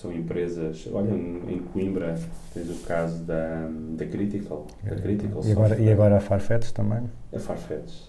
são 0.00 0.12
empresas. 0.12 0.88
Olha, 0.92 1.10
em 1.10 1.58
Coimbra 1.72 2.14
tens 2.54 2.70
o 2.70 2.86
caso 2.86 3.24
da, 3.24 3.68
da 3.96 4.06
Critical. 4.06 4.66
Da 4.84 4.94
Critical 4.94 5.42
e, 5.44 5.50
agora, 5.50 5.80
e 5.80 5.90
agora 5.90 6.16
a 6.16 6.20
Farfetch 6.20 6.70
também? 6.70 7.02
A 7.32 7.38
Farfetch. 7.38 8.06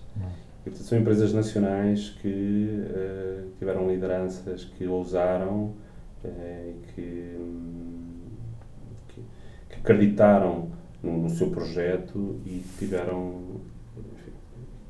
E, 0.66 0.70
portanto, 0.70 0.84
são 0.84 1.00
empresas 1.00 1.34
nacionais 1.34 2.12
que 2.22 2.28
uh, 2.28 3.50
tiveram 3.58 3.90
lideranças 3.90 4.66
que 4.66 4.86
ousaram 4.86 5.74
uh, 6.24 6.74
que, 6.94 7.38
que, 9.08 9.22
que, 9.70 9.80
acreditaram 9.80 10.70
no, 11.02 11.18
no, 11.18 11.30
seu 11.30 11.50
projeto 11.50 12.40
e 12.46 12.64
tiveram, 12.78 13.62
enfim, 13.98 14.32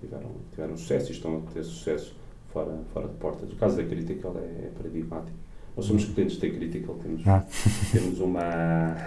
tiveram, 0.02 0.32
tiveram 0.52 0.76
sucesso 0.76 1.12
e 1.12 1.16
estão 1.16 1.38
a 1.38 1.54
ter 1.54 1.64
sucesso 1.64 2.14
fora, 2.52 2.78
fora 2.93 3.08
de 3.08 3.14
portas. 3.14 3.50
O 3.54 3.56
caso 3.56 3.78
da 3.78 3.86
Critical 3.86 4.36
é, 4.38 4.66
é 4.66 4.72
paradigmático. 4.76 5.49
Nós 5.80 5.86
somos 5.86 6.03
clientes 6.03 6.38
da 6.38 6.49
Critical, 6.49 6.93
temos, 6.95 7.25
ah. 7.25 7.41
temos 7.93 8.19
uma. 8.19 8.97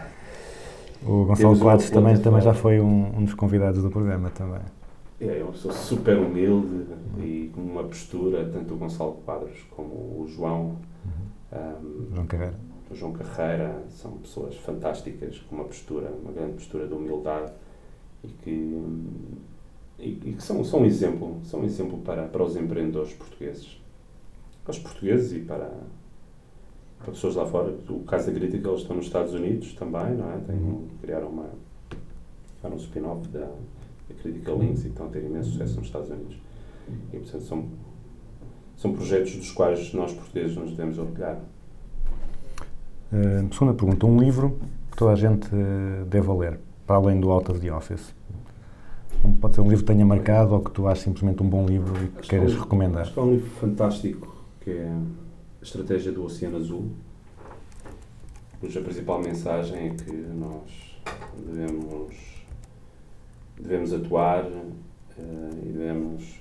O 1.05 1.27
Gonçalo 1.27 1.59
Quadros 1.59 1.91
também, 1.91 2.19
também 2.19 2.41
já 2.41 2.55
foi 2.55 2.81
um, 2.81 3.19
um 3.19 3.25
dos 3.25 3.35
convidados 3.35 3.83
do 3.83 3.91
programa 3.91 4.31
também. 4.31 4.63
É, 5.21 5.43
eu 5.43 5.53
sou 5.53 5.71
super 5.71 6.17
humilde 6.17 6.87
e 7.19 7.51
com 7.55 7.61
uma 7.61 7.85
postura, 7.85 8.49
tanto 8.51 8.73
o 8.73 8.79
Gonçalo 8.79 9.21
Quadros 9.23 9.59
como 9.71 9.93
o 9.93 10.27
João. 10.27 10.79
Uhum. 11.05 12.09
Um, 12.11 12.15
João 12.15 12.27
Carreira. 12.27 12.55
O 12.91 12.95
João 12.95 13.13
Carreira 13.13 13.83
são 13.91 14.13
pessoas 14.13 14.57
fantásticas, 14.57 15.41
com 15.41 15.57
uma 15.57 15.65
postura, 15.65 16.11
uma 16.23 16.33
grande 16.33 16.55
postura 16.55 16.87
de 16.87 16.95
humildade 16.95 17.53
e 18.25 18.29
que, 18.29 18.83
e, 19.99 20.09
e 20.09 20.35
que 20.39 20.43
são, 20.43 20.65
são 20.65 20.81
um 20.81 20.87
exemplo, 20.87 21.39
são 21.45 21.61
um 21.61 21.65
exemplo 21.65 21.99
para, 21.99 22.23
para 22.23 22.43
os 22.43 22.57
empreendedores 22.57 23.13
portugueses. 23.13 23.79
Para 24.65 24.71
os 24.71 24.79
portugueses 24.79 25.33
e 25.33 25.41
para, 25.41 25.71
para 27.03 27.13
pessoas 27.13 27.35
lá 27.35 27.47
fora. 27.47 27.75
O 27.89 28.01
caso 28.01 28.27
da 28.27 28.33
crítica, 28.39 28.69
eles 28.69 28.81
estão 28.83 28.97
nos 28.97 29.07
Estados 29.07 29.35
Unidos 29.35 29.75
também, 29.75 30.15
não 30.17 30.31
é? 30.33 30.37
Tem, 30.47 30.57
Uhum. 30.57 30.87
criaram 31.01 31.29
uma, 31.29 31.47
criaram 32.61 32.77
um 32.77 32.81
spin-off 32.81 33.29
da, 33.29 33.41
da 33.41 34.15
Critical 34.23 34.59
Links 34.59 34.85
e 34.85 34.89
estão 34.89 35.07
a 35.07 35.09
ter 35.11 35.25
imenso 35.25 35.51
sucesso 35.51 35.77
nos 35.77 35.87
Estados 35.87 36.11
Unidos. 36.11 36.37
E, 37.13 37.17
portanto, 37.19 37.45
são, 37.45 37.65
são 38.77 38.93
projetos 38.93 39.35
dos 39.37 39.51
quais 39.53 39.93
nós, 39.93 40.13
portugueses, 40.13 40.57
nos 40.57 40.71
devemos 40.71 40.99
orgulhar. 40.99 41.41
Uh, 43.13 43.53
segunda 43.53 43.75
pergunta. 43.75 44.07
Um 44.07 44.19
livro 44.19 44.59
que 44.91 44.97
toda 44.97 45.13
a 45.13 45.17
gente 45.17 45.47
uh, 45.55 46.05
deva 46.07 46.35
ler, 46.35 46.59
para 46.87 46.97
além 46.97 47.21
do 47.21 47.31
Out 47.31 47.51
of 47.51 47.61
the 47.61 47.73
Office? 47.73 48.15
Pode 49.41 49.55
ser 49.55 49.61
um 49.61 49.69
livro 49.69 49.85
que 49.85 49.93
tenha 49.93 50.05
marcado 50.05 50.55
ou 50.55 50.61
que 50.61 50.71
tu 50.71 50.87
achas 50.89 51.05
simplesmente 51.05 51.43
um 51.43 51.49
bom 51.49 51.65
livro 51.67 51.95
e 52.03 52.09
que 52.09 52.19
Acho 52.21 52.29
queiras 52.31 52.49
que 52.51 52.57
é 52.57 52.59
um- 52.59 52.63
recomendar? 52.63 53.03
Acho 53.03 53.13
que 53.13 53.19
é 53.21 53.23
um 53.23 53.31
livro 53.31 53.51
fantástico, 53.51 54.37
que 54.61 54.71
é 54.71 54.97
Estratégia 55.63 56.11
do 56.13 56.25
Oceano 56.25 56.57
Azul, 56.57 56.89
cuja 58.61 58.81
principal 58.81 59.21
mensagem 59.21 59.87
é 59.87 59.91
que 59.91 60.13
nós 60.13 60.97
devemos, 61.47 62.15
devemos 63.59 63.93
atuar 63.93 64.45
eh, 64.45 65.51
e 65.65 65.69
devemos, 65.73 66.41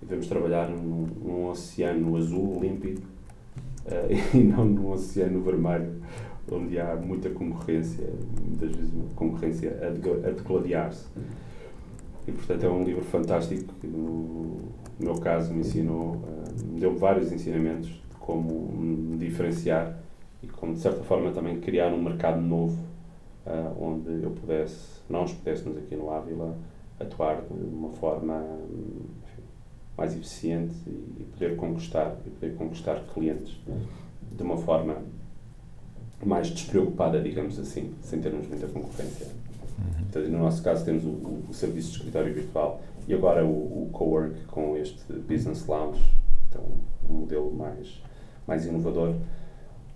e 0.00 0.04
devemos 0.04 0.26
trabalhar 0.28 0.68
num, 0.68 1.06
num 1.22 1.46
oceano 1.48 2.16
azul, 2.16 2.60
límpido, 2.60 3.02
eh, 3.86 4.08
e 4.34 4.38
não 4.38 4.64
num 4.64 4.90
oceano 4.92 5.42
vermelho, 5.42 6.00
onde 6.50 6.78
há 6.78 6.94
muita 6.96 7.30
concorrência, 7.30 8.08
muitas 8.44 8.70
vezes 8.74 8.92
uma 8.92 9.08
concorrência 9.14 9.70
a 9.86 9.90
dega- 9.90 10.28
a 10.28 10.30
degladiar-se. 10.32 11.06
E, 12.26 12.32
portanto, 12.32 12.64
é 12.64 12.68
um 12.68 12.84
livro 12.84 13.02
fantástico 13.04 13.72
que, 13.80 13.86
no 15.00 15.12
meu 15.12 15.14
caso, 15.20 15.52
me 15.52 15.60
ensinou, 15.60 16.22
eh, 16.26 16.62
me 16.72 16.80
deu 16.80 16.96
vários 16.96 17.32
ensinamentos 17.32 17.88
de 17.88 18.16
como 18.20 18.70
me 18.72 19.16
diferenciar 19.16 19.98
e 20.42 20.46
como, 20.46 20.74
de 20.74 20.80
certa 20.80 21.02
forma, 21.04 21.30
também 21.32 21.58
criar 21.60 21.92
um 21.92 22.02
mercado 22.02 22.40
novo 22.40 22.78
ah, 23.46 23.72
onde 23.80 24.22
eu 24.22 24.30
pudesse, 24.30 25.00
nós 25.08 25.32
pudéssemos 25.32 25.76
aqui 25.78 25.96
no 25.96 26.10
Ávila 26.10 26.54
atuar 26.98 27.42
de 27.42 27.74
uma 27.74 27.88
forma 27.90 28.44
enfim, 29.10 29.42
mais 29.96 30.14
eficiente 30.14 30.74
e 30.86 31.24
poder 31.32 31.56
conquistar, 31.56 32.16
e 32.26 32.30
poder 32.30 32.54
conquistar 32.56 33.02
clientes 33.12 33.58
de 34.36 34.42
uma 34.42 34.56
forma 34.58 34.96
mais 36.24 36.48
despreocupada, 36.50 37.20
digamos 37.20 37.58
assim, 37.58 37.94
sem 38.02 38.20
termos 38.20 38.46
muita 38.46 38.66
concorrência. 38.66 39.26
Portanto, 40.12 40.28
no 40.30 40.38
nosso 40.40 40.62
caso 40.62 40.84
temos 40.84 41.04
o, 41.04 41.08
o- 41.08 41.44
o 41.48 41.54
serviço 41.54 41.92
de 41.92 41.96
escritório 41.96 42.34
virtual 42.34 42.80
e 43.08 43.14
agora 43.14 43.44
o, 43.44 43.84
o 43.84 43.88
co-work 43.92 44.44
com 44.46 44.76
este 44.76 45.12
Business 45.12 45.66
Lounge, 45.66 46.02
então 46.48 46.62
um 47.08 47.14
modelo 47.20 47.52
mais, 47.52 48.02
mais 48.46 48.66
inovador, 48.66 49.14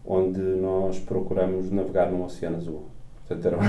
onde 0.05 0.39
nós 0.41 0.99
procuramos 1.01 1.71
navegar 1.71 2.11
num 2.11 2.23
oceano 2.25 2.57
azul. 2.57 2.85
Portanto, 3.27 3.47
era 3.47 3.57
um- 3.59 3.61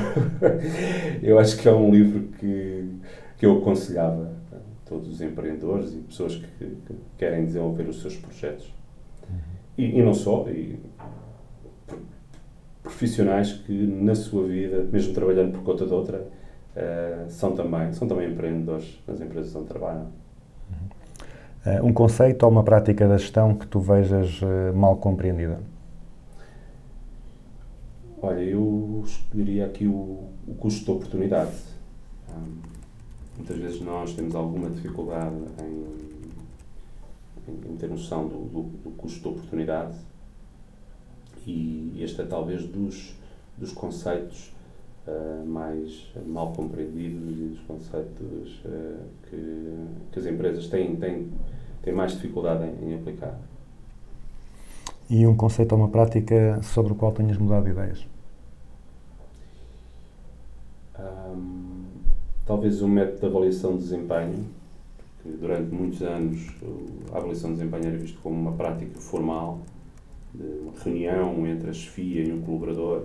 eu 1.23 1.39
acho 1.39 1.57
que 1.57 1.67
é 1.67 1.71
um 1.73 1.89
livro 1.91 2.23
que, 2.39 2.89
que 3.37 3.45
eu 3.45 3.57
aconselhava 3.59 4.33
a 4.51 4.57
todos 4.89 5.07
os 5.09 5.21
empreendedores 5.21 5.93
e 5.93 5.97
pessoas 5.97 6.35
que, 6.35 6.45
que 6.65 6.95
querem 7.17 7.45
desenvolver 7.45 7.87
os 7.87 8.01
seus 8.01 8.15
projetos. 8.17 8.73
E, 9.77 9.99
e 9.99 10.03
não 10.03 10.13
só, 10.13 10.47
e 10.49 10.77
pro- 11.87 11.99
profissionais 12.83 13.53
que 13.53 13.71
na 13.87 14.15
sua 14.15 14.45
vida, 14.47 14.83
mesmo 14.91 15.13
trabalhando 15.13 15.53
por 15.53 15.63
conta 15.63 15.85
de 15.85 15.93
outra, 15.93 16.27
eh, 16.75 17.25
são, 17.29 17.55
também, 17.55 17.93
são 17.93 18.07
também 18.07 18.31
empreendedores 18.31 19.01
nas 19.07 19.21
empresas 19.21 19.55
onde 19.55 19.67
trabalham. 19.67 20.07
Eh, 21.65 21.81
Um 21.81 21.93
conceito 21.93 22.43
ou 22.43 22.51
uma 22.51 22.63
prática 22.63 23.07
da 23.07 23.17
gestão 23.17 23.55
que 23.55 23.67
tu 23.67 23.79
vejas 23.79 24.41
eh, 24.43 24.71
mal 24.71 24.97
compreendida? 24.97 25.59
Olha, 28.21 28.41
eu 28.41 29.03
escolheria 29.05 29.65
aqui 29.65 29.87
o, 29.87 30.29
o 30.47 30.55
custo 30.57 30.85
de 30.85 30.91
oportunidade. 30.91 31.55
Hum, 32.29 32.57
muitas 33.37 33.57
vezes 33.57 33.81
nós 33.81 34.13
temos 34.13 34.35
alguma 34.35 34.69
dificuldade 34.69 35.35
em, 35.61 35.85
em, 37.51 37.73
em 37.73 37.77
ter 37.77 37.89
noção 37.89 38.27
do, 38.27 38.45
do, 38.45 38.61
do 38.83 38.91
custo 38.91 39.21
de 39.21 39.27
oportunidade 39.27 39.95
e 41.45 41.97
este 42.01 42.21
é 42.21 42.25
talvez 42.25 42.65
dos, 42.65 43.15
dos 43.57 43.71
conceitos 43.71 44.54
ah, 45.07 45.43
mais 45.45 46.11
mal 46.25 46.51
compreendidos 46.53 47.37
e 47.37 47.47
dos 47.49 47.59
conceitos 47.61 48.61
ah, 48.65 49.03
que, 49.29 49.73
que 50.11 50.19
as 50.19 50.25
empresas 50.25 50.67
têm, 50.67 50.95
têm, 50.95 51.31
têm 51.83 51.93
mais 51.93 52.13
dificuldade 52.13 52.63
em, 52.65 52.89
em 52.91 52.95
aplicar. 52.95 53.37
E 55.09 55.25
um 55.27 55.35
conceito 55.35 55.73
ou 55.73 55.79
uma 55.79 55.89
prática 55.89 56.59
sobre 56.63 56.93
o 56.93 56.95
qual 56.95 57.11
tenhas 57.11 57.37
mudado 57.37 57.65
de 57.65 57.71
ideias? 57.71 58.05
Ahm, 60.97 61.83
talvez 62.45 62.81
um 62.81 62.87
método 62.87 63.19
de 63.19 63.25
avaliação 63.25 63.73
de 63.73 63.83
desempenho, 63.83 64.45
porque 65.21 65.37
durante 65.37 65.73
muitos 65.73 66.01
anos 66.01 66.49
o- 66.61 67.13
a 67.13 67.17
avaliação 67.17 67.51
de 67.51 67.57
desempenho 67.57 67.85
era 67.87 67.97
visto 67.97 68.19
como 68.21 68.35
uma 68.35 68.53
prática 68.53 68.99
formal, 68.99 69.59
de 70.33 70.43
uma 70.43 70.73
reunião 70.83 71.45
entre 71.47 71.69
a 71.69 71.73
chefia 71.73 72.23
e 72.23 72.31
um 72.33 72.41
colaborador, 72.41 73.03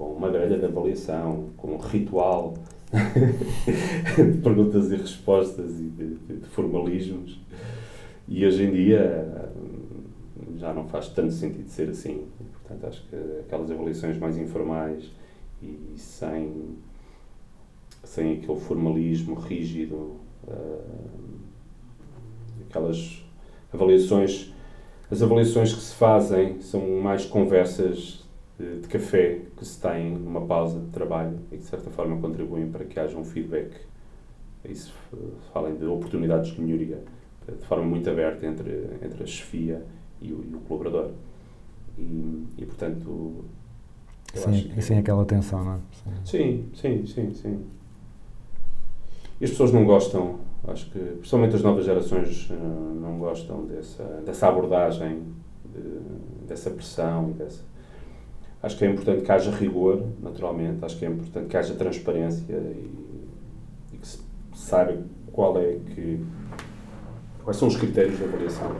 com 0.00 0.14
uma 0.14 0.30
grelha 0.30 0.58
de 0.58 0.64
avaliação, 0.64 1.50
com 1.58 1.74
um 1.74 1.76
ritual 1.76 2.54
de 4.16 4.38
perguntas 4.38 4.90
e 4.90 4.96
respostas 4.96 5.78
e 5.78 5.84
de, 5.90 6.14
de- 6.14 6.46
formalismos. 6.48 7.38
E 8.26 8.46
hoje 8.46 8.64
em 8.64 8.72
dia 8.72 9.52
hum, 9.54 10.56
já 10.56 10.72
não 10.72 10.88
faz 10.88 11.08
tanto 11.08 11.34
sentido 11.34 11.68
ser 11.68 11.90
assim. 11.90 12.24
Portanto, 12.54 12.86
acho 12.86 13.06
que 13.08 13.16
aquelas 13.40 13.70
avaliações 13.70 14.16
mais 14.16 14.38
informais 14.38 15.12
e 15.62 15.92
sem 15.98 16.76
sem 18.02 18.38
aquele 18.38 18.58
formalismo 18.58 19.34
rígido, 19.34 20.16
ah, 20.48 20.78
aquelas 22.66 23.22
avaliações, 23.70 24.50
as 25.10 25.20
avaliações 25.22 25.74
que 25.74 25.80
se 25.82 25.94
fazem 25.94 26.58
são 26.62 27.02
mais 27.02 27.26
conversas 27.26 28.19
de, 28.80 28.88
café 28.88 29.40
que 29.56 29.64
se 29.64 29.80
têm 29.80 30.12
numa 30.16 30.42
pausa 30.46 30.78
de 30.80 30.86
trabalho 30.88 31.38
e 31.50 31.56
que 31.56 31.62
de 31.62 31.68
certa 31.68 31.90
forma 31.90 32.20
contribuem 32.20 32.70
para 32.70 32.84
que 32.84 32.98
haja 33.00 33.16
um 33.16 33.24
feedback. 33.24 33.72
Isso 34.68 34.92
eh, 35.14 35.16
falem 35.52 35.76
de 35.76 35.84
oportunidades 35.86 36.50
de 36.52 36.60
melhoria, 36.60 37.02
de 37.48 37.64
forma 37.66 37.84
muito 37.84 38.08
aberta 38.10 38.46
entre, 38.46 38.90
entre 39.02 39.22
a 39.22 39.26
chefia 39.26 39.82
e 40.20 40.32
o, 40.32 40.44
e 40.50 40.54
o 40.54 40.60
colaborador. 40.60 41.10
E, 41.98 42.44
e 42.58 42.66
portanto, 42.66 43.44
Sim, 44.34 44.52
que- 44.52 44.78
e 44.78 44.82
sem 44.82 44.98
aquela 44.98 45.24
tensão, 45.24 45.64
não 45.64 45.74
é? 45.74 45.78
Sim. 45.92 46.12
Sim, 46.24 46.68
sim, 46.74 47.06
sim, 47.06 47.34
sim. 47.34 47.64
E 49.40 49.44
as 49.44 49.50
pessoas 49.50 49.72
não 49.72 49.84
gostam, 49.86 50.38
acho 50.68 50.90
que, 50.90 50.98
principalmente 50.98 51.56
as 51.56 51.62
novas 51.62 51.84
gerações, 51.86 52.48
eh, 52.50 52.54
não 53.00 53.18
gostam 53.18 53.64
dessa, 53.66 54.04
dessa 54.24 54.48
abordagem, 54.48 55.22
de- 55.64 56.46
dessa 56.46 56.70
pressão. 56.70 57.30
e 57.30 57.32
Dessa... 57.34 57.69
Acho 58.62 58.76
que 58.76 58.84
é 58.84 58.90
importante 58.90 59.22
que 59.22 59.32
haja 59.32 59.50
rigor, 59.50 60.04
naturalmente, 60.22 60.84
acho 60.84 60.98
que 60.98 61.06
é 61.06 61.08
importante 61.08 61.48
que 61.48 61.56
haja 61.56 61.74
transparência 61.74 62.52
e, 62.52 62.90
e 63.94 63.96
que 63.96 64.06
se 64.06 64.20
saiba 64.54 64.98
qual 65.32 65.58
é 65.58 65.78
que. 65.94 66.24
quais 67.42 67.56
são 67.56 67.68
os 67.68 67.76
critérios 67.76 68.18
de 68.18 68.24
avaliação. 68.24 68.70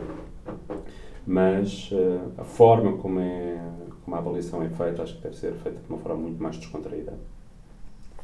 Mas 1.26 1.90
eh, 1.92 2.20
a 2.36 2.44
forma 2.44 2.96
como, 2.98 3.20
é, 3.20 3.58
como 4.04 4.16
a 4.16 4.18
avaliação 4.18 4.62
é 4.62 4.68
feita, 4.68 5.02
acho 5.02 5.16
que 5.16 5.22
deve 5.22 5.36
ser 5.36 5.52
feita 5.54 5.78
de 5.80 5.88
uma 5.88 5.98
forma 5.98 6.22
muito 6.22 6.42
mais 6.42 6.56
descontraída 6.56 7.14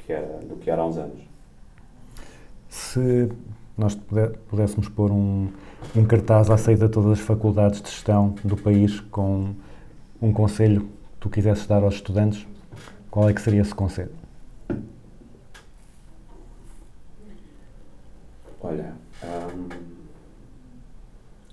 que 0.06 0.12
era, 0.12 0.38
do 0.38 0.56
que 0.56 0.70
era 0.70 0.82
há 0.82 0.86
uns 0.86 0.96
anos. 0.96 1.20
Se 2.68 3.28
nós 3.76 3.94
pudéssemos 4.48 4.88
pôr 4.88 5.10
um, 5.10 5.48
um 5.94 6.04
cartaz 6.04 6.48
à 6.48 6.56
saída 6.56 6.86
de 6.86 6.92
todas 6.92 7.12
as 7.12 7.20
faculdades 7.20 7.82
de 7.82 7.90
gestão 7.90 8.34
do 8.42 8.56
país 8.56 9.00
com 9.00 9.54
um 10.22 10.32
conselho 10.32 10.88
tu 11.20 11.30
quisesses 11.30 11.66
dar 11.66 11.82
aos 11.82 11.94
estudantes, 11.94 12.46
qual 13.10 13.28
é 13.28 13.34
que 13.34 13.40
seria 13.40 13.62
esse 13.62 13.74
conselho? 13.74 14.12
Olha, 18.60 18.94
hum, 19.24 19.68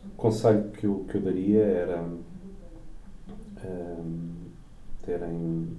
o 0.05 0.15
conselho 0.17 0.71
que 0.71 0.85
eu, 0.85 1.05
que 1.07 1.15
eu 1.15 1.21
daria 1.21 1.61
era 1.61 2.03
hum, 3.63 4.33
terem 5.05 5.77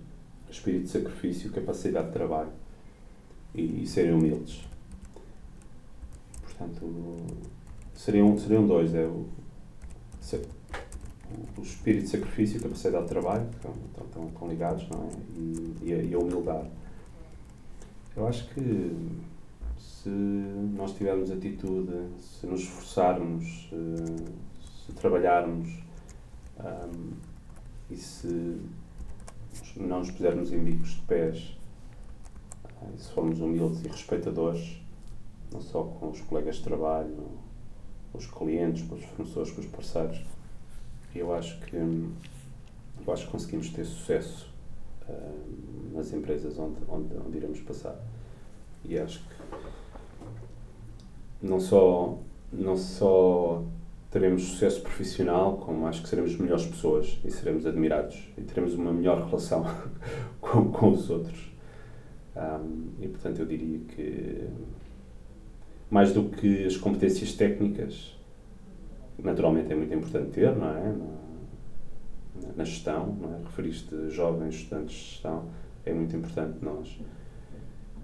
espírito 0.48 0.85
de 0.85 0.90
sacrifício, 0.90 1.51
capacidade 1.51 2.06
de 2.06 2.12
trabalho 2.12 2.52
e, 3.55 3.82
e 3.82 3.86
serem 3.86 4.12
humildes. 4.12 4.65
Portanto, 6.43 7.16
seriam, 7.94 8.39
seriam 8.39 8.66
dois, 8.66 8.94
é 8.94 9.05
o, 9.05 9.27
o- 11.59 11.62
espírito 11.62 12.05
de 12.05 12.11
sacrifício 12.11 12.56
e 12.56 12.61
a 12.61 12.62
capacidade 12.62 13.05
de 13.05 13.09
trabalho, 13.11 13.47
que 13.48 13.56
estão, 13.56 13.73
estão, 14.05 14.27
estão, 14.28 14.48
ligados, 14.48 14.89
não 14.89 15.05
é? 15.05 15.09
E, 15.36 15.77
e, 15.82 15.94
a, 15.94 16.02
e 16.02 16.15
a 16.15 16.19
humildade. 16.19 16.69
Eu 18.16 18.27
acho 18.28 18.48
que 18.55 18.97
se 19.78 20.09
nós 20.09 20.93
tivermos 20.93 21.31
atitude, 21.31 21.93
se 22.20 22.47
nos 22.47 22.61
esforçarmos, 22.61 23.69
se, 23.70 24.86
se 24.86 24.93
trabalharmos 24.93 25.69
hum, 26.61 27.12
e 27.90 27.97
se 27.97 28.61
não 29.77 30.01
nos 30.01 30.11
pusermos 30.11 30.52
em 30.52 30.59
bicos 30.59 30.90
de 30.90 31.02
pés, 31.02 31.56
ah, 32.65 32.86
e 32.94 33.01
se 33.01 33.11
formos 33.12 33.40
humildes 33.40 33.85
e 33.85 33.89
respeitadores, 33.89 34.78
não 35.52 35.61
só 35.61 35.82
com 35.85 36.11
os 36.11 36.20
colegas 36.20 36.56
de 36.56 36.65
trabalho, 36.65 37.16
com 38.12 38.19
os 38.19 38.27
clientes, 38.27 38.82
com 38.86 38.94
os 38.97 39.05
fornecedores, 39.05 39.51
com 39.52 39.61
os 39.61 39.66
parceiros, 39.69 40.23
eu 41.15 41.35
acho 41.35 41.59
que 41.61 41.77
hum, 41.77 42.12
eu 43.07 43.12
acho 43.12 43.27
que 43.27 43.32
conseguimos 43.32 43.70
ter 43.70 43.85
sucesso 43.85 44.49
hum, 45.09 45.93
nas 45.95 46.12
empresas 46.12 46.59
onde, 46.59 46.78
onde, 46.89 47.16
onde 47.16 47.36
iremos 47.36 47.61
passar. 47.61 47.97
E 48.85 48.99
acho 48.99 49.20
que 49.20 49.35
não 51.43 51.61
só, 51.61 52.19
não 52.53 52.77
só 52.77 53.62
teremos 54.11 54.45
sucesso 54.45 54.81
profissional, 54.81 55.57
como 55.59 55.86
acho 55.86 56.03
que 56.03 56.09
seremos 56.09 56.36
melhores 56.36 56.66
pessoas 56.66 57.19
e 57.24 57.31
seremos 57.31 57.66
admirados 57.66 58.28
e 58.39 58.43
teremos 58.43 58.74
uma 58.74 58.93
melhor 58.93 59.24
relação 59.27 59.65
com, 60.41 60.70
com 60.70 60.91
os 60.91 61.11
outros. 61.11 61.53
Ahm, 62.36 62.91
e 63.01 63.09
portanto 63.09 63.41
eu 63.41 63.47
diria 63.47 63.78
que 63.81 64.49
mais 65.91 66.12
do 66.12 66.24
que 66.24 66.65
as 66.65 66.77
competências 66.77 67.35
técnicas, 67.35 68.16
naturalmente 69.23 69.73
é 69.73 69.77
muito 69.77 69.95
importante 69.95 70.31
ter, 70.31 70.55
não 70.55 70.69
é? 70.69 70.93
Na, 70.93 72.53
na 72.57 72.65
gestão, 72.65 73.16
não 73.20 73.35
é? 73.35 73.39
Referiste 73.45 74.11
jovens 74.11 74.55
estudantes 74.55 74.97
de 74.97 75.03
gestão, 75.03 75.45
é 75.85 75.93
muito 75.93 76.16
importante 76.16 76.65
nós 76.65 76.99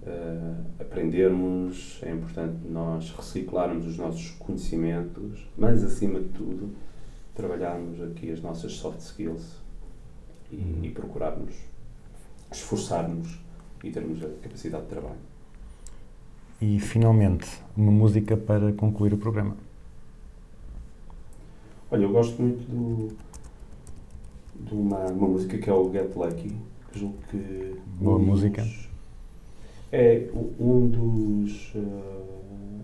eh, 0.07 0.55
aprendermos, 0.81 2.01
é 2.03 2.11
importante 2.11 2.66
nós 2.66 3.11
reciclarmos 3.11 3.87
os 3.87 3.99
nossos 3.99 4.31
conhecimentos, 4.32 5.47
mas 5.59 5.85
acima 5.85 6.20
de 6.20 6.28
tudo, 6.28 6.70
trabalharmos 7.35 8.01
aqui 8.03 8.31
as 8.31 8.41
nossas 8.41 8.73
soft 8.73 9.01
skills 9.01 9.57
e, 10.51 10.87
e 10.87 10.91
procurarmos 10.91 11.55
esforçar-nos 12.51 13.39
em 13.85 13.91
termos 13.91 14.19
de 14.20 14.27
capacidade 14.43 14.85
de 14.85 14.89
trabalho. 14.89 15.31
E 16.61 16.78
finalmente, 16.78 17.47
uma 17.77 17.93
música 17.93 18.37
para 18.37 18.73
concluir 18.73 19.15
o 19.15 19.19
programa. 19.19 19.57
Olha, 21.91 22.05
eu 22.05 22.11
gosto 22.12 22.41
muito 22.41 22.62
do, 22.71 23.09
de 24.65 24.75
uma, 24.75 25.07
uma 25.07 25.29
música 25.29 25.59
que 25.59 25.69
é 25.69 25.73
o 25.73 25.91
Get 25.93 26.15
Lucky, 26.15 26.57
que 26.93 26.99
julgo 26.99 27.19
que. 27.31 27.77
Boa 28.01 28.17
um 28.17 28.19
dos- 28.21 28.27
música. 28.29 28.67
É 29.93 30.29
u- 30.33 30.55
um 30.61 30.89
dos. 30.89 31.73
eh, 31.75 32.81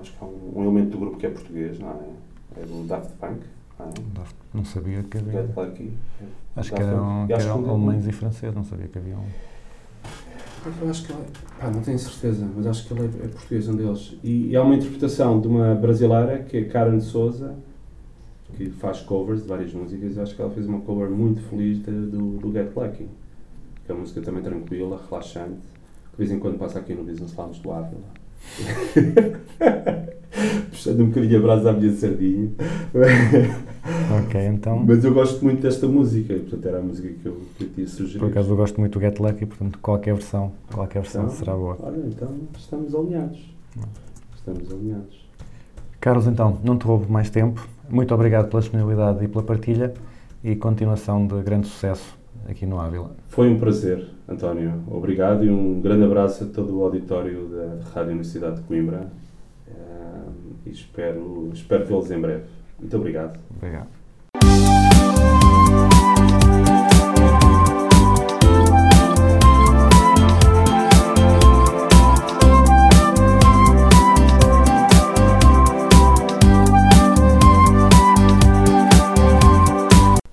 acho 0.00 0.12
que 0.12 0.18
há 0.22 0.26
um, 0.26 0.52
um 0.58 0.62
elemento 0.62 0.90
do 0.90 0.98
grupo 0.98 1.16
que 1.16 1.26
é 1.26 1.30
português, 1.30 1.78
não 1.78 1.90
é? 1.90 2.60
É 2.60 2.64
do 2.66 2.86
Daft 2.86 3.12
Punk, 3.14 3.40
não 3.78 3.86
é? 3.86 3.90
Não 4.52 4.64
sabia 4.64 5.02
que 5.02 5.16
havia. 5.18 5.32
Get 5.42 5.56
Lucky. 5.56 5.92
Acho 6.56 6.72
que 6.74 6.80
eram, 6.82 7.26
que 7.26 7.32
alemães 7.70 8.06
e 8.06 8.12
franceses, 8.12 8.54
não 8.54 8.64
sabia 8.64 8.88
que 8.88 8.98
havia 8.98 9.16
um. 9.16 9.26
Eu 10.80 10.88
acho 10.90 11.06
que 11.06 11.12
ele 11.12 11.20
é, 11.22 11.60
pá, 11.60 11.70
não 11.70 11.82
tenho 11.82 11.98
certeza, 11.98 12.48
mas 12.56 12.66
acho 12.66 12.86
que 12.86 12.94
ele 12.94 13.02
é, 13.02 13.24
é 13.24 13.28
português, 13.28 13.68
um 13.68 13.76
deles. 13.76 14.16
E, 14.22 14.48
e 14.48 14.56
há 14.56 14.62
uma 14.62 14.74
interpretação 14.74 15.40
de 15.40 15.46
uma 15.48 15.74
brasileira, 15.74 16.38
que 16.42 16.56
é 16.56 16.64
Karen 16.64 17.00
Souza, 17.00 17.54
que 18.56 18.70
faz 18.70 19.00
covers 19.00 19.42
de 19.42 19.48
várias 19.48 19.72
músicas, 19.74 20.16
e 20.16 20.20
acho 20.20 20.34
que 20.34 20.40
ela 20.40 20.50
fez 20.50 20.66
uma 20.66 20.80
cover 20.80 21.10
muito 21.10 21.42
feliz 21.42 21.78
de- 21.82 22.06
do, 22.06 22.38
do 22.38 22.52
Get 22.52 22.74
Lucky, 22.74 23.06
que 23.84 23.90
é 23.90 23.92
uma 23.92 24.00
música 24.00 24.22
também 24.22 24.42
tranquila, 24.42 25.00
relaxante, 25.10 25.56
que 26.04 26.10
de 26.12 26.16
vez 26.18 26.30
em 26.30 26.38
quando 26.38 26.58
passa 26.58 26.78
aqui 26.78 26.94
no 26.94 27.04
Business 27.04 27.34
Lounge 27.36 27.60
do 27.60 27.70
Ávila. 27.70 28.23
Puxando 30.70 31.02
um 31.02 31.06
bocadinho 31.06 31.38
a 31.38 31.42
brasa 31.42 31.70
à 31.70 31.72
minha 31.72 31.92
sardinha. 31.92 32.50
Ok, 34.24 34.46
então. 34.46 34.82
Mas 34.84 35.04
eu 35.04 35.12
gosto 35.12 35.44
muito 35.44 35.62
desta 35.62 35.86
música, 35.86 36.34
portanto 36.34 36.66
era 36.66 36.78
a 36.78 36.82
música 36.82 37.08
que 37.08 37.26
eu, 37.26 37.40
que 37.56 37.64
eu 37.64 37.68
tinha 37.70 37.86
sugerido. 37.86 38.20
Por 38.20 38.30
acaso 38.30 38.50
eu 38.50 38.56
gosto 38.56 38.80
muito 38.80 38.98
do 38.98 39.02
Get 39.02 39.18
Lucky, 39.18 39.46
portanto 39.46 39.78
qualquer 39.80 40.14
versão, 40.14 40.52
qualquer 40.72 41.02
versão 41.02 41.24
Então, 41.24 41.36
será 41.36 41.54
boa. 41.54 41.76
Olha, 41.80 42.02
então 42.06 42.28
estamos 42.58 42.94
alinhados. 42.94 43.54
Estamos 44.36 44.72
alinhados. 44.72 45.24
Carlos, 46.00 46.26
então, 46.26 46.58
não 46.62 46.76
te 46.76 46.84
roubo 46.84 47.10
mais 47.10 47.30
tempo. 47.30 47.66
Muito 47.88 48.14
obrigado 48.14 48.48
pela 48.48 48.60
disponibilidade 48.60 49.24
e 49.24 49.28
pela 49.28 49.42
partilha 49.42 49.94
e 50.42 50.54
continuação 50.54 51.26
de 51.26 51.40
grande 51.42 51.66
sucesso 51.66 52.16
aqui 52.48 52.66
no 52.66 52.78
Ávila. 52.78 53.12
Foi 53.28 53.48
um 53.48 53.58
prazer, 53.58 54.06
António. 54.28 54.82
Obrigado 54.88 55.44
e 55.44 55.50
um 55.50 55.80
grande 55.80 56.04
abraço 56.04 56.44
a 56.44 56.46
todo 56.46 56.78
o 56.78 56.84
auditório 56.84 57.46
da 57.48 57.90
Rádio 57.90 58.12
Universidade 58.12 58.56
de 58.56 58.62
Coimbra. 58.62 59.10
Eh, 59.68 60.62
e 60.66 60.70
espero, 60.70 61.50
espero 61.52 61.84
vê-los 61.84 62.10
em 62.10 62.20
breve. 62.20 62.44
Muito 62.78 62.96
obrigado. 62.96 63.38
Obrigado. 63.56 63.88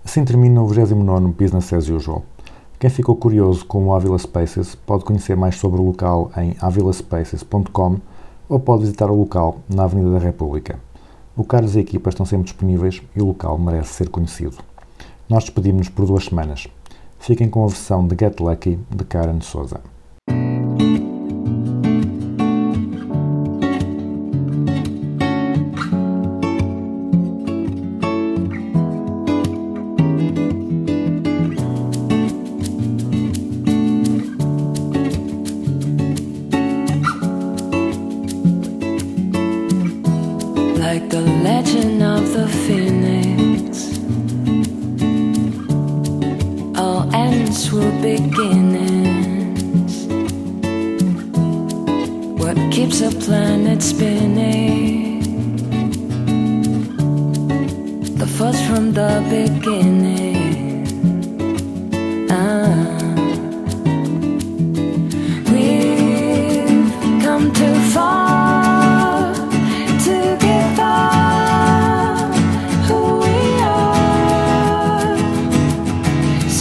Assim 0.06 0.26
termina 0.26 0.62
o 0.62 0.68
29 0.68 1.28
Business 1.34 1.72
as 1.72 1.90
Usual. 1.90 2.26
Quem 2.82 2.90
ficou 2.90 3.16
curioso 3.16 3.64
com 3.64 3.86
o 3.86 3.94
Avila 3.94 4.18
Spaces 4.18 4.74
pode 4.74 5.06
conhecer 5.06 5.38
mais 5.38 5.56
sobre 5.56 5.80
o 5.80 5.84
local 5.84 6.32
em 6.36 6.56
avilaspaces.com 6.60 7.98
ou 8.50 8.60
pode 8.60 8.82
visitar 8.82 9.12
o 9.12 9.16
local 9.16 9.60
na 9.70 9.84
Avenida 9.84 10.10
da 10.10 10.18
República. 10.18 10.80
O 11.38 11.44
Carlos 11.44 11.76
e 11.76 11.78
a 11.78 11.82
equipa 11.82 12.10
estão 12.10 12.26
sempre 12.26 12.46
disponíveis 12.46 13.00
e 13.16 13.22
o 13.22 13.28
local 13.28 13.56
merece 13.60 13.94
ser 13.94 14.10
conhecido. 14.10 14.58
Nós 15.30 15.44
despedimos-nos 15.44 15.90
por 15.90 16.08
duas 16.08 16.26
semanas. 16.26 16.68
Fiquem 17.20 17.52
com 17.52 17.64
a 17.64 17.68
versão 17.68 18.08
de 18.08 18.16
Get 18.20 18.40
Lucky 18.40 18.80
de 18.90 19.06
Karen 19.06 19.42
Souza. 19.42 19.80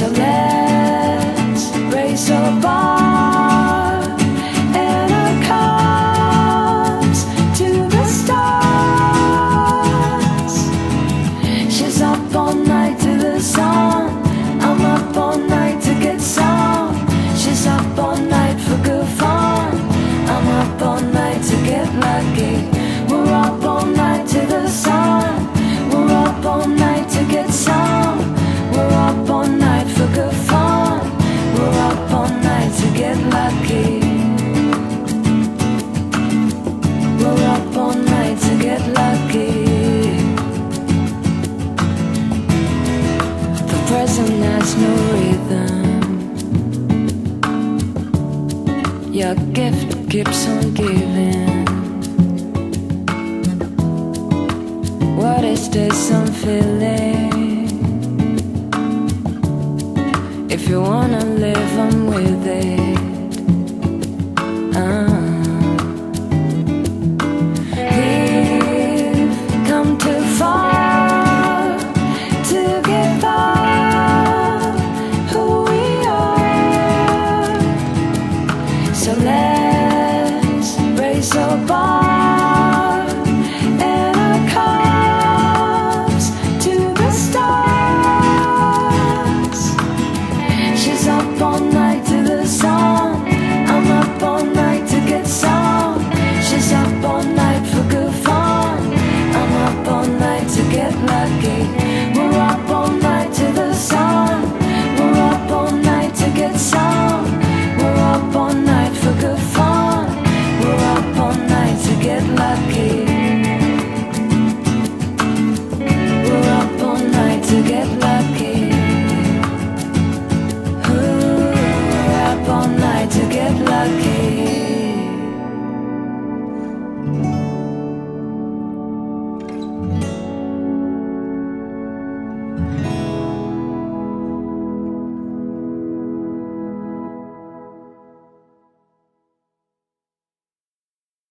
So 0.01 0.07
let's 0.07 1.77
raise 1.95 2.31
a 2.31 2.59
bar 2.63 2.90
keeps 50.11 50.49
on 50.49 50.75
giving. 50.75 51.65
What 55.17 55.45
is 55.45 55.71
this 55.71 56.11
I'm 56.11 56.27
feeling? 56.27 57.71
If 60.51 60.69
you 60.69 60.83
wanna 60.83 61.25
live, 61.25 61.79
I'm 61.79 62.07
with 62.09 62.45
it. 62.45 62.80